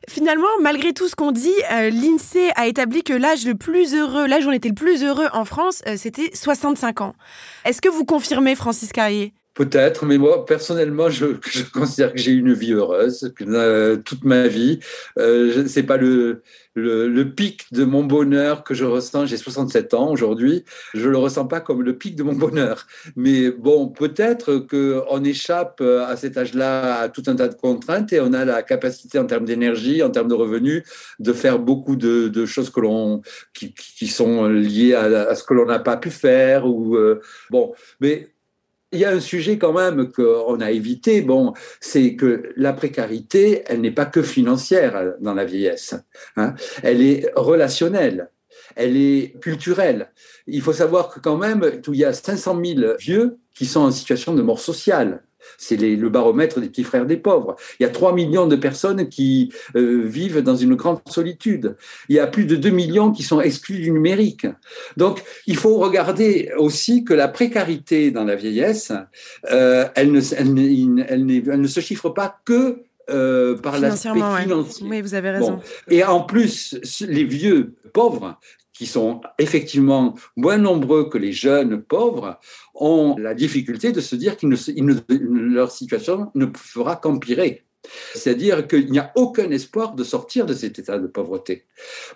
Finalement, 0.10 0.48
malgré 0.62 0.94
tout 0.94 1.08
ce 1.08 1.16
qu'on 1.16 1.32
dit, 1.32 1.54
euh, 1.72 1.92
l'INSEE 1.92 2.50
a 2.56 2.66
établi 2.66 3.04
que 3.04 3.14
l'âge 3.14 3.46
le 3.46 3.54
plus 3.54 3.94
heureux, 3.94 4.26
l'âge 4.26 4.48
où 4.48 4.50
on 4.50 4.54
était 4.54 4.70
le 4.70 4.76
plus 4.76 5.04
heureux 5.04 5.28
en 5.34 5.46
France, 5.46 5.84
c'était 5.98 6.32
65 6.34 7.02
ans. 7.02 7.14
Est-ce 7.66 7.82
que 7.82 7.90
vous 7.90 8.06
confirmez, 8.06 8.56
Francis 8.56 8.92
Carrier? 8.92 9.34
Peut-être, 9.54 10.06
mais 10.06 10.18
moi, 10.18 10.46
personnellement, 10.46 11.10
je, 11.10 11.26
je 11.52 11.64
considère 11.64 12.14
que 12.14 12.20
j'ai 12.20 12.32
une 12.32 12.54
vie 12.54 12.72
heureuse, 12.72 13.34
euh, 13.42 13.98
toute 13.98 14.24
ma 14.24 14.48
vie. 14.48 14.80
Euh, 15.20 15.66
c'est 15.68 15.84
pas 15.84 15.98
le, 15.98 16.42
le, 16.74 17.10
le, 17.10 17.30
pic 17.30 17.66
de 17.74 17.84
mon 17.84 18.06
bonheur 18.06 18.64
que 18.64 18.74
je 18.74 18.86
ressens. 18.86 19.26
J'ai 19.26 19.36
67 19.36 19.94
ans 19.94 20.10
aujourd'hui. 20.10 20.64
Je 20.94 21.10
le 21.10 21.18
ressens 21.18 21.48
pas 21.48 21.60
comme 21.60 21.84
le 21.84 21.98
pic 21.98 22.16
de 22.16 22.24
mon 22.24 22.34
bonheur. 22.46 22.88
Mais 23.18 23.52
bon, 23.52 23.90
peut-être 23.90 24.56
qu'on 24.56 25.24
échappe 25.26 25.82
à 25.82 26.16
cet 26.16 26.38
âge-là 26.38 27.02
à 27.02 27.10
tout 27.10 27.24
un 27.28 27.36
tas 27.36 27.50
de 27.50 27.56
contraintes 27.56 28.14
et 28.14 28.22
on 28.22 28.32
a 28.32 28.46
la 28.46 28.64
capacité 28.64 29.20
en 29.20 29.26
termes 29.26 29.46
d'énergie, 29.46 30.02
en 30.02 30.12
termes 30.12 30.30
de 30.30 30.34
revenus, 30.34 30.84
de 31.20 31.34
faire 31.34 31.60
beaucoup 31.60 31.98
de, 31.98 32.30
de 32.30 32.46
choses 32.46 32.70
que 32.70 32.80
l'on, 32.80 33.22
qui, 33.54 33.74
qui, 33.74 34.08
sont 34.08 34.48
liées 34.48 34.94
à, 34.94 35.30
à 35.30 35.36
ce 35.36 35.44
que 35.44 35.54
l'on 35.54 35.66
n'a 35.66 35.80
pas 35.80 35.98
pu 35.98 36.10
faire. 36.10 36.66
Ou, 36.66 36.96
euh, 36.96 37.20
bon, 37.50 37.74
mais 38.00 38.30
il 38.92 39.00
y 39.00 39.06
a 39.06 39.12
un 39.12 39.20
sujet 39.20 39.58
quand 39.58 39.74
même 39.74 40.12
qu'on 40.12 40.60
a 40.60 40.72
évité, 40.72 41.22
bon, 41.22 41.54
c'est 41.80 42.16
que 42.16 42.52
la 42.56 42.74
précarité, 42.74 43.64
elle 43.68 43.82
n'est 43.82 43.92
pas 43.92 44.06
que 44.06 44.22
financière 44.22 45.14
dans 45.20 45.34
la 45.34 45.46
vieillesse. 45.46 45.96
Hein. 46.36 46.56
Elle 46.84 47.02
est 47.02 47.32
relationnelle, 47.36 48.30
elle 48.76 48.98
est 48.98 49.40
culturelle. 49.40 50.12
Il 50.48 50.62
faut 50.62 50.74
savoir 50.74 51.10
que 51.10 51.20
quand 51.20 51.38
même, 51.38 51.80
il 51.88 51.96
y 51.96 52.06
a 52.06 52.14
500 52.14 52.62
000 52.64 52.94
vieux 53.00 53.38
qui 53.56 53.66
sont 53.66 53.82
en 53.82 53.92
situation 53.92 54.34
de 54.34 54.42
mort 54.42 54.60
sociale. 54.60 55.24
C'est 55.58 55.78
le 55.78 56.10
baromètre 56.10 56.60
des 56.60 56.68
petits 56.68 56.84
frères 56.84 57.06
des 57.06 57.18
pauvres. 57.18 57.56
Il 57.80 57.84
y 57.84 57.86
a 57.86 57.90
3 57.90 58.14
millions 58.14 58.48
de 58.48 58.56
personnes 58.56 59.10
qui 59.10 59.52
euh, 59.76 60.02
vivent 60.04 60.42
dans 60.42 60.56
une 60.56 60.76
grande 60.76 61.00
solitude. 61.08 61.76
Il 62.10 62.16
y 62.16 62.20
a 62.20 62.28
plus 62.28 62.46
de 62.46 62.56
2 62.56 62.70
millions 62.70 63.12
qui 63.12 63.24
sont 63.24 63.42
exclus 63.42 63.80
du 63.80 63.92
numérique. 63.92 64.48
Donc, 64.98 65.24
il 65.48 65.58
faut 65.58 65.78
regarder 65.78 66.52
aussi 66.58 67.04
que 67.04 67.14
la 67.14 67.28
précarité 67.28 68.12
dans 68.12 68.24
la 68.24 68.36
vieillesse, 68.36 68.92
euh, 69.52 69.88
elle, 69.96 70.12
ne, 70.12 70.22
elle, 70.38 71.26
ne, 71.62 71.68
se 71.68 71.80
chiffre 71.80 72.10
pas 72.10 72.40
que 72.46 72.84
euh, 73.10 73.58
par 73.58 73.80
l'aspect 73.80 74.10
financier. 74.42 74.88
Oui, 74.90 75.02
vous 75.02 75.14
avez 75.14 75.32
raison. 75.32 75.60
Et 75.90 76.04
en 76.04 76.22
plus, 76.22 76.78
les 77.02 77.24
vieux 77.24 77.76
pauvres 77.94 78.38
qui 78.82 78.88
sont 78.88 79.22
effectivement 79.38 80.16
moins 80.36 80.58
nombreux 80.58 81.08
que 81.08 81.20
les 81.20 81.34
jeunes 81.34 81.84
pauvres, 81.84 82.40
ont 82.74 83.16
la 83.18 83.34
difficulté 83.34 83.92
de 83.92 84.02
se 84.02 84.16
dire 84.16 84.38
que 84.38 84.48
leur 84.48 85.72
situation 85.72 86.32
ne 86.36 86.48
fera 86.56 86.96
qu'empirer. 86.96 87.66
C'est-à-dire 88.14 88.68
qu'il 88.68 88.92
n'y 88.92 89.00
a 89.00 89.12
aucun 89.16 89.50
espoir 89.50 89.96
de 89.96 90.04
sortir 90.04 90.46
de 90.46 90.54
cet 90.54 90.78
état 90.80 91.00
de 91.00 91.08
pauvreté. 91.08 91.66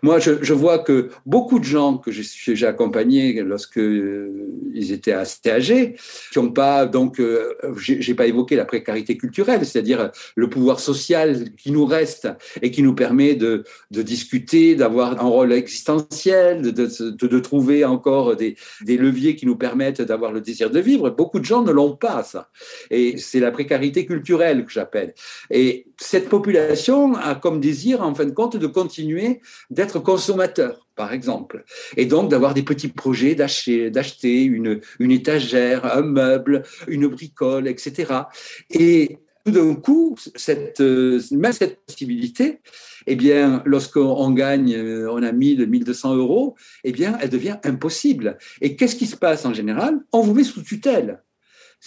Moi, 0.04 0.20
je, 0.20 0.54
vois 0.54 0.80
que 0.80 1.10
beaucoup 1.26 1.60
de 1.60 1.64
gens 1.64 1.98
que 1.98 2.12
j'ai 2.12 2.68
accompagnés 2.68 3.42
lorsque 3.42 3.80
euh, 3.80 4.48
ils 4.74 4.92
étaient 4.92 5.12
assez 5.12 5.50
âgés, 5.50 5.96
qui 6.32 6.40
n'ont 6.40 6.52
pas, 6.52 6.86
donc, 6.86 7.20
euh, 7.20 7.56
j'ai 7.78 8.14
pas 8.14 8.28
évoqué 8.28 8.56
la 8.56 8.66
précarité 8.66 9.18
culturelle, 9.18 9.66
c'est-à-dire 9.66 10.12
le 10.36 10.50
pouvoir 10.50 10.80
social 10.80 11.56
qui 11.56 11.72
nous 11.72 11.86
reste 11.86 12.28
et 12.62 12.70
qui 12.70 12.84
nous 12.84 12.94
permet 12.94 13.36
de, 13.36 13.64
discuter, 13.90 14.76
d'avoir 14.76 15.20
un 15.20 15.28
rôle 15.28 15.52
existentiel, 15.52 16.62
de 16.62 17.40
trouver 17.40 17.86
encore 17.86 18.36
des, 18.36 18.56
des, 18.82 18.98
leviers 18.98 19.36
qui 19.36 19.46
nous 19.46 19.56
permettent 19.56 20.02
d'avoir 20.02 20.32
le 20.32 20.42
désir 20.42 20.70
de 20.70 20.80
vivre. 20.80 21.10
Beaucoup 21.10 21.40
de 21.40 21.46
gens 21.46 21.64
ne 21.64 21.72
l'ont 21.72 21.96
pas, 21.96 22.24
ça. 22.24 22.50
Et 22.92 23.18
c'est 23.18 23.40
la 23.40 23.52
précarité 23.52 24.06
culturelle 24.06 24.66
que 24.66 24.72
j'appelle. 24.72 25.14
Et 25.56 25.88
cette 25.98 26.28
population 26.28 27.16
a 27.16 27.34
comme 27.34 27.62
désir, 27.62 28.02
en 28.02 28.14
fin 28.14 28.26
de 28.26 28.32
compte, 28.32 28.58
de 28.58 28.68
continuer 28.68 29.40
d'être 29.70 30.00
consommateur, 30.00 30.86
par 30.98 31.14
exemple. 31.14 31.64
Et 31.96 32.06
donc 32.06 32.30
d'avoir 32.30 32.54
des 32.54 32.64
petits 32.64 32.90
projets 32.90 33.36
d'acheter, 33.36 34.44
une, 34.44 34.82
une 35.00 35.12
étagère, 35.12 35.86
un 35.86 36.02
meuble, 36.02 36.64
une 36.90 37.08
bricole, 37.08 37.70
etc. 37.70 38.24
Et 38.70 39.20
tout 39.46 39.54
d'un 39.54 39.76
coup, 39.76 40.18
cette, 40.36 40.82
même 40.82 41.54
cette 41.54 41.80
possibilité, 41.86 42.60
eh 43.08 43.16
bien, 43.16 43.64
lorsqu'on 43.66 44.32
gagne, 44.32 44.76
on 45.10 45.24
a 45.24 45.32
1000, 45.32 45.68
1200 45.68 46.16
euros, 46.18 46.56
eh 46.84 46.92
bien, 46.92 47.18
elle 47.22 47.30
devient 47.30 47.60
impossible. 47.64 48.38
Et 48.60 48.76
qu'est-ce 48.76 48.98
qui 48.98 49.06
se 49.06 49.16
passe 49.16 49.46
en 49.46 49.54
général? 49.54 50.02
On 50.12 50.20
vous 50.20 50.34
met 50.34 50.44
sous 50.44 50.64
tutelle 50.64 51.22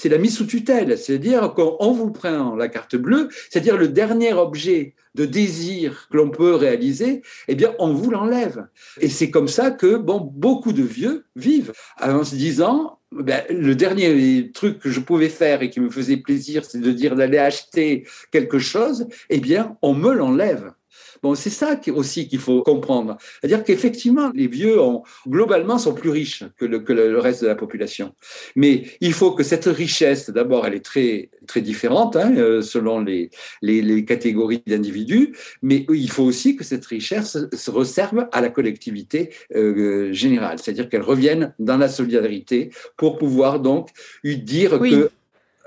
c'est 0.01 0.09
la 0.09 0.18
mise 0.18 0.36
sous 0.36 0.46
tutelle, 0.46 0.96
c'est-à-dire 0.96 1.55
qu'on 1.55 1.90
vous 1.90 2.12
prend 2.12 2.55
la 2.55 2.68
carte 2.68 2.94
bleue, 2.94 3.28
c'est-à-dire 3.51 3.76
le 3.76 3.88
dernier 3.88 4.32
objet 4.32 4.94
de 5.16 5.24
désir 5.24 6.07
que 6.09 6.16
l'on 6.16 6.30
peut 6.30 6.55
réaliser, 6.55 7.22
eh 7.49 7.57
bien, 7.57 7.74
on 7.80 7.92
vous 7.92 8.09
l'enlève. 8.09 8.68
Et 9.01 9.09
c'est 9.09 9.32
comme 9.32 9.49
ça 9.49 9.72
que, 9.72 9.96
bon, 9.96 10.20
beaucoup 10.20 10.72
de 10.72 10.84
vieux 10.84 11.24
vivent 11.34 11.72
en 12.01 12.22
se 12.22 12.36
disant, 12.36 13.01
ben, 13.11 13.42
le 13.51 13.74
dernier 13.74 14.53
truc 14.53 14.78
que 14.78 14.88
je 14.88 15.01
pouvais 15.01 15.30
faire 15.30 15.62
et 15.62 15.70
qui 15.70 15.80
me 15.80 15.90
faisait 15.90 16.18
plaisir, 16.18 16.64
c'est 16.64 16.80
de 16.80 16.92
dire 16.92 17.16
d'aller 17.16 17.38
acheter 17.38 18.07
quelque 18.30 18.61
chose, 18.61 19.09
eh 19.30 19.40
bien, 19.40 19.76
on 19.82 19.94
me 19.94 20.12
l'enlève. 20.12 20.74
Bon, 21.22 21.34
c'est 21.34 21.50
ça 21.50 21.78
aussi 21.94 22.28
qu'il 22.28 22.38
faut 22.38 22.62
comprendre. 22.62 23.16
C'est-à-dire 23.40 23.64
qu'effectivement, 23.64 24.30
les 24.34 24.46
vieux, 24.46 24.80
ont, 24.80 25.02
globalement, 25.26 25.78
sont 25.78 25.94
plus 25.94 26.10
riches 26.10 26.44
que 26.56 26.64
le, 26.64 26.80
que 26.80 26.92
le, 26.92 27.18
reste 27.18 27.42
de 27.42 27.48
la 27.48 27.54
population. 27.54 28.14
Mais 28.56 28.84
il 29.00 29.12
faut 29.12 29.32
que 29.32 29.42
cette 29.42 29.66
richesse, 29.66 30.30
d'abord, 30.30 30.66
elle 30.66 30.74
est 30.74 30.84
très, 30.84 31.30
très 31.46 31.60
différente 31.60 32.16
hein, 32.16 32.34
euh, 32.36 32.62
selon 32.62 33.00
les, 33.00 33.30
les, 33.62 33.82
les 33.82 34.04
catégories 34.04 34.62
d'individus, 34.66 35.34
mais 35.62 35.86
il 35.88 36.10
faut 36.10 36.24
aussi 36.24 36.56
que 36.56 36.64
cette 36.64 36.86
richesse 36.86 37.38
se 37.52 37.70
reserve 37.70 38.28
à 38.32 38.40
la 38.40 38.50
collectivité 38.50 39.30
euh, 39.54 40.12
générale, 40.12 40.58
c'est-à-dire 40.58 40.88
qu'elle 40.88 41.02
revienne 41.02 41.54
dans 41.58 41.76
la 41.76 41.88
solidarité 41.88 42.70
pour 42.96 43.18
pouvoir 43.18 43.60
donc 43.60 43.88
dire 44.24 44.78
que 44.78 45.10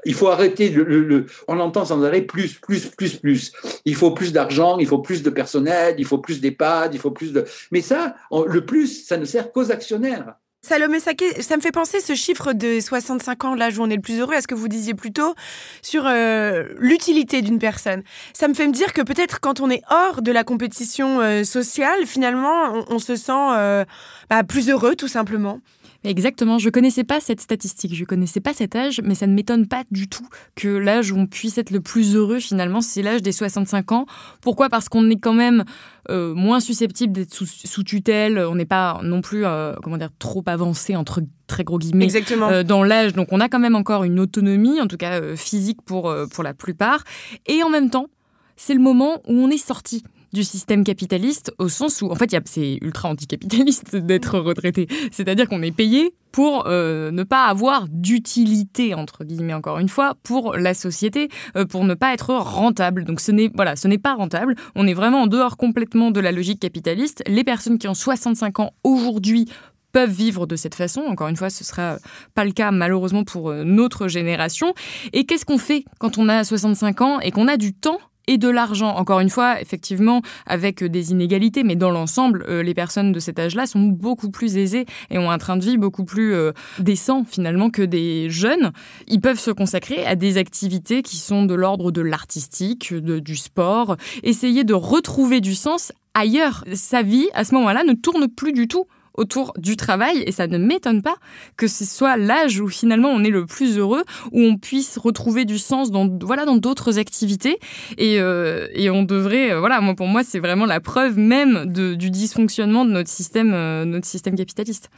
il 0.06 0.14
faut 0.14 0.28
arrêter 0.28 0.70
le, 0.70 1.26
on 1.48 1.60
entend 1.60 1.86
sans 1.86 2.04
arrêt 2.04 2.22
plus, 2.22 2.56
plus, 2.56 2.88
plus, 2.88 3.16
plus. 3.18 3.52
Il 3.86 3.96
faut 3.96 4.12
plus 4.12 4.34
d'argent, 4.34 4.78
il 4.80 4.88
faut 4.88 5.00
plus 5.00 5.24
de 5.24 5.30
personnel, 5.30 5.96
il 5.98 6.06
faut 6.06 6.18
plus 6.18 6.42
d'EHPAD, 6.42 6.94
il 6.94 7.00
faut 7.00 7.12
plus 7.12 7.34
de. 7.34 7.46
Mais 7.72 7.82
ça, 7.82 8.16
le 8.32 8.66
plus, 8.66 9.06
ça 9.06 9.18
ne 9.18 9.26
sert 9.26 9.52
qu'aux 9.52 9.72
actionnaires. 9.72 10.36
Salomé 10.64 11.00
Saké, 11.00 11.42
ça 11.42 11.58
me 11.58 11.62
fait 11.62 11.72
penser 11.72 12.00
ce 12.02 12.14
chiffre 12.14 12.54
de 12.54 12.80
65 12.80 13.46
ans, 13.46 13.56
l'âge 13.56 13.80
où 13.80 13.82
on 13.82 13.90
est 13.90 13.96
le 13.96 14.02
plus 14.02 14.20
heureux, 14.20 14.36
à 14.36 14.42
ce 14.42 14.48
que 14.48 14.54
vous 14.54 14.68
disiez 14.68 14.94
plus 14.94 15.12
tôt, 15.12 15.34
sur 15.82 16.04
euh, 16.06 16.66
l'utilité 16.78 17.42
d'une 17.42 17.58
personne. 17.58 18.04
Ça 18.34 18.48
me 18.48 18.54
fait 18.54 18.68
me 18.68 18.72
dire 18.72 18.94
que 18.94 19.02
peut-être 19.02 19.40
quand 19.40 19.60
on 19.60 19.72
est 19.72 19.82
hors 19.90 20.22
de 20.22 20.32
la 20.32 20.44
compétition 20.44 21.20
euh, 21.20 21.44
sociale, 21.44 22.06
finalement, 22.06 22.86
on, 22.90 23.00
se 23.00 23.16
sent 23.16 23.32
euh, 23.32 23.86
bah, 24.30 24.44
plus 24.44 24.70
heureux, 24.70 24.96
tout 24.96 25.08
simplement. 25.08 25.62
Exactement, 26.04 26.58
je 26.58 26.70
connaissais 26.72 27.04
pas 27.04 27.20
cette 27.20 27.42
statistique, 27.42 27.94
je 27.94 28.06
connaissais 28.06 28.40
pas 28.40 28.54
cet 28.54 28.76
âge, 28.76 29.02
mais 29.04 29.14
ça 29.14 29.28
ne 29.28 29.36
m'étonne 29.36 29.68
pas 29.68 29.84
du 29.92 30.08
tout 30.08 30.28
que 30.56 30.68
l'âge 30.68 31.12
où 31.12 31.18
on 31.18 31.28
puisse 31.28 31.60
être 31.60 31.70
le 31.70 31.80
plus 31.80 32.16
heureux 32.16 32.40
finalement, 32.40 32.82
c'est 32.82 33.04
l'âge 33.04 33.22
des 33.22 33.32
65 33.32 33.92
ans. 33.92 34.06
Pourquoi? 34.42 34.70
Parce 34.70 34.90
qu'on 34.90 35.08
est 35.12 35.20
quand 35.20 35.36
même 35.36 35.64
euh, 36.10 36.34
moins 36.34 36.60
susceptible 36.60 37.14
d'être 37.14 37.32
sous, 37.34 37.84
tutelle, 37.84 38.40
on 38.40 38.56
n'est 38.56 38.66
pas 38.66 39.00
non 39.04 39.22
plus 39.22 39.46
euh, 39.46 39.76
comment 39.84 39.98
dire 39.98 40.10
trop 40.18 40.44
avancé 40.48 40.96
entre 40.96 41.22
très 41.46 41.64
gros 41.64 41.78
guillemets 41.78 42.08
euh, 42.32 42.64
dans 42.64 42.84
l'âge, 42.84 43.14
donc 43.14 43.28
on 43.32 43.40
a 43.40 43.48
quand 43.48 43.60
même 43.60 43.76
encore 43.76 44.04
une 44.04 44.20
autonomie, 44.20 44.82
en 44.82 44.88
tout 44.88 44.98
cas 44.98 45.36
physique 45.36 45.84
pour 45.84 46.12
pour 46.34 46.44
la 46.44 46.56
plupart, 46.56 47.04
et 47.46 47.62
en 47.62 47.70
même 47.70 47.92
temps, 47.92 48.08
c'est 48.56 48.74
le 48.74 48.82
moment 48.82 49.22
où 49.28 49.34
on 49.34 49.50
est 49.52 49.58
sorti 49.58 50.04
du 50.34 50.44
système 50.44 50.84
capitaliste 50.84 51.54
au 51.58 51.70
sens 51.70 52.02
où, 52.02 52.10
en 52.10 52.16
fait, 52.16 52.36
c'est 52.46 52.78
ultra 52.82 53.10
anticapitaliste 53.10 53.96
d'être 53.96 54.40
retraité. 54.40 54.88
C'est-à-dire 55.12 55.48
qu'on 55.48 55.62
est 55.62 55.76
payé 55.76 56.14
pour 56.32 56.66
euh, 56.68 57.12
ne 57.12 57.24
pas 57.24 57.46
avoir 57.46 57.88
d'utilité 57.90 58.94
entre 58.94 59.26
guillemets 59.26 59.54
encore 59.54 59.80
une 59.80 59.90
fois 59.90 60.16
pour 60.24 60.56
la 60.56 60.74
société 60.74 61.28
euh, 61.58 61.66
pour 61.66 61.84
ne 61.84 61.94
pas 61.94 62.14
être 62.14 62.34
rentable 62.34 63.04
donc 63.04 63.20
ce 63.20 63.34
n'est 63.34 63.52
voilà 63.54 63.76
ce 63.76 63.90
n'est 63.90 63.98
pas 63.98 64.14
rentable 64.14 64.56
on 64.76 64.88
est 64.88 64.94
vraiment 64.94 65.24
en 65.24 65.28
dehors 65.28 65.58
complètement 65.58 66.10
de 66.10 66.22
la 66.22 66.32
logique 66.32 66.62
capitaliste 66.62 67.22
les 67.28 67.44
personnes 67.44 67.78
qui 67.78 67.90
ont 67.90 67.94
65 67.94 68.62
ans 68.62 68.72
aujourd'hui 68.86 69.50
peuvent 69.92 70.10
vivre 70.10 70.46
de 70.46 70.56
cette 70.56 70.76
façon. 70.76 71.02
Encore 71.02 71.28
une 71.28 71.36
fois, 71.36 71.50
ce 71.50 71.64
sera 71.64 71.98
pas 72.34 72.46
le 72.46 72.52
cas 72.52 72.72
malheureusement 72.72 73.24
pour 73.24 73.50
euh, 73.50 73.64
notre 73.64 74.08
génération. 74.08 74.74
Et 75.14 75.26
qu'est-ce 75.26 75.46
qu'on 75.46 75.58
fait 75.58 75.84
quand 76.00 76.18
on 76.18 76.30
a 76.30 76.44
65 76.44 77.02
ans 77.02 77.20
et 77.20 77.32
qu'on 77.32 77.48
a 77.48 77.58
du 77.58 77.74
temps 77.74 78.00
et 78.32 78.38
de 78.38 78.48
l'argent. 78.48 78.96
Encore 78.96 79.20
une 79.20 79.30
fois, 79.30 79.60
effectivement, 79.60 80.22
avec 80.46 80.86
des 80.86 81.12
inégalités, 81.12 81.64
mais 81.64 81.76
dans 81.76 81.92
l'ensemble, 81.92 82.46
euh, 82.48 82.64
les 82.64 82.74
personnes 82.74 83.12
de 83.12 83.20
cet 83.20 83.40
âge-là 83.40 83.66
sont 83.66 83.82
beaucoup 83.82 84.32
plus 84.32 84.56
aisées 84.56 84.86
et 85.10 85.18
ont 85.18 85.30
un 85.30 85.38
train 85.38 85.58
de 85.58 85.66
vie 85.66 85.78
beaucoup 85.78 86.06
plus 86.06 86.34
euh, 86.34 86.54
décent 86.80 87.26
finalement 87.26 87.70
que 87.70 87.82
des 87.82 88.30
jeunes. 88.30 88.72
Ils 89.10 89.20
peuvent 89.20 89.40
se 89.40 89.52
consacrer 89.52 90.06
à 90.06 90.16
des 90.16 90.38
activités 90.38 91.02
qui 91.02 91.18
sont 91.18 91.44
de 91.44 91.54
l'ordre 91.54 91.92
de 91.92 92.02
l'artistique, 92.02 92.94
du 92.94 93.36
sport, 93.36 93.98
essayer 94.24 94.64
de 94.64 94.74
retrouver 94.74 95.42
du 95.42 95.54
sens 95.54 95.92
ailleurs. 96.14 96.64
Sa 96.74 97.02
vie, 97.02 97.28
à 97.34 97.44
ce 97.44 97.54
moment-là, 97.56 97.84
ne 97.84 97.94
tourne 97.94 98.30
plus 98.30 98.54
du 98.54 98.70
tout 98.70 98.86
autour 99.14 99.54
du 99.58 99.76
travail 99.76 100.24
et 100.26 100.32
ça 100.32 100.48
ne 100.48 100.58
m'étonne 100.58 101.02
pas 101.02 101.16
que 101.58 101.68
ce 101.68 101.86
soit 101.86 102.18
l'âge 102.18 102.60
où 102.60 102.68
finalement 102.68 103.10
on 103.10 103.24
est 103.24 103.30
le 103.30 103.46
plus 103.46 103.78
heureux, 103.78 104.04
où 104.32 104.42
on 104.42 104.58
puisse 104.58 104.98
retrouver 104.98 105.46
du 105.46 105.58
sens 105.58 105.92
dans 105.92 106.10
voilà 106.22 106.46
dans 106.46 106.56
d'autres 106.56 107.00
activités 107.00 107.60
et, 107.98 108.20
euh, 108.20 108.68
et 108.74 108.90
on 108.90 109.04
devrait 109.04 109.52
euh, 109.52 109.60
voilà 109.60 109.82
moi 109.82 109.96
pour 109.96 110.08
moi 110.08 110.24
c'est 110.24 110.40
vraiment 110.40 110.66
la 110.66 110.80
preuve 110.80 111.18
même 111.18 111.66
de, 111.66 111.96
du 111.96 112.10
dysfonctionnement 112.10 112.86
de 112.86 112.92
notre 112.92 113.10
système 113.10 113.52
euh, 113.54 113.86
notre 113.86 114.08
système 114.08 114.36
capitaliste. 114.36 114.90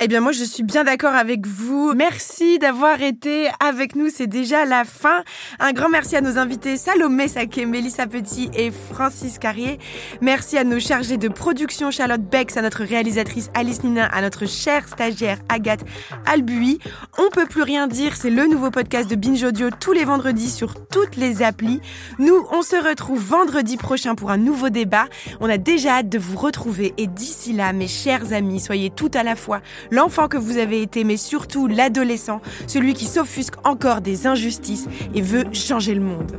Eh 0.00 0.08
bien 0.08 0.20
moi 0.20 0.32
je 0.32 0.42
suis 0.42 0.64
bien 0.64 0.82
d'accord 0.82 1.14
avec 1.14 1.46
vous. 1.46 1.92
Merci 1.94 2.58
d'avoir 2.58 3.00
été 3.00 3.48
avec 3.60 3.94
nous, 3.94 4.08
c'est 4.12 4.26
déjà 4.26 4.64
la 4.64 4.84
fin. 4.84 5.22
Un 5.60 5.72
grand 5.72 5.88
merci 5.88 6.16
à 6.16 6.20
nos 6.20 6.36
invités 6.36 6.76
Salomé 6.76 7.28
Saké, 7.28 7.64
Mélissa 7.64 8.08
Petit 8.08 8.50
et 8.54 8.72
Francis 8.72 9.38
Carrier. 9.38 9.78
Merci 10.20 10.58
à 10.58 10.64
nos 10.64 10.80
chargés 10.80 11.16
de 11.16 11.28
production 11.28 11.92
Charlotte 11.92 12.22
Bex, 12.22 12.56
à 12.56 12.62
notre 12.62 12.82
réalisatrice 12.82 13.50
Alice 13.54 13.84
Nina, 13.84 14.06
à 14.06 14.20
notre 14.20 14.46
chère 14.46 14.88
stagiaire 14.88 15.38
Agathe 15.48 15.84
Albui. 16.26 16.80
On 17.16 17.30
peut 17.30 17.46
plus 17.46 17.62
rien 17.62 17.86
dire, 17.86 18.16
c'est 18.16 18.30
le 18.30 18.48
nouveau 18.48 18.72
podcast 18.72 19.08
de 19.08 19.14
Binge 19.14 19.44
Audio 19.44 19.68
tous 19.78 19.92
les 19.92 20.04
vendredis 20.04 20.50
sur 20.50 20.74
toutes 20.88 21.14
les 21.14 21.44
applis. 21.44 21.80
Nous, 22.18 22.44
on 22.50 22.62
se 22.62 22.76
retrouve 22.76 23.24
vendredi 23.24 23.76
prochain 23.76 24.16
pour 24.16 24.32
un 24.32 24.38
nouveau 24.38 24.70
débat. 24.70 25.06
On 25.40 25.48
a 25.48 25.56
déjà 25.56 25.98
hâte 25.98 26.08
de 26.08 26.18
vous 26.18 26.36
retrouver 26.36 26.94
et 26.98 27.06
d'ici 27.06 27.52
là, 27.52 27.72
mes 27.72 27.86
chers 27.86 28.32
amis, 28.32 28.58
soyez 28.58 28.90
tout 28.90 29.10
à 29.14 29.22
la 29.22 29.36
fois 29.36 29.60
l'enfant 29.90 30.28
que 30.28 30.36
vous 30.36 30.58
avez 30.58 30.82
été, 30.82 31.04
mais 31.04 31.16
surtout 31.16 31.66
l'adolescent, 31.66 32.40
celui 32.66 32.94
qui 32.94 33.06
s'offusque 33.06 33.54
encore 33.64 34.00
des 34.00 34.26
injustices 34.26 34.86
et 35.14 35.22
veut 35.22 35.44
changer 35.52 35.94
le 35.94 36.00
monde. 36.00 36.38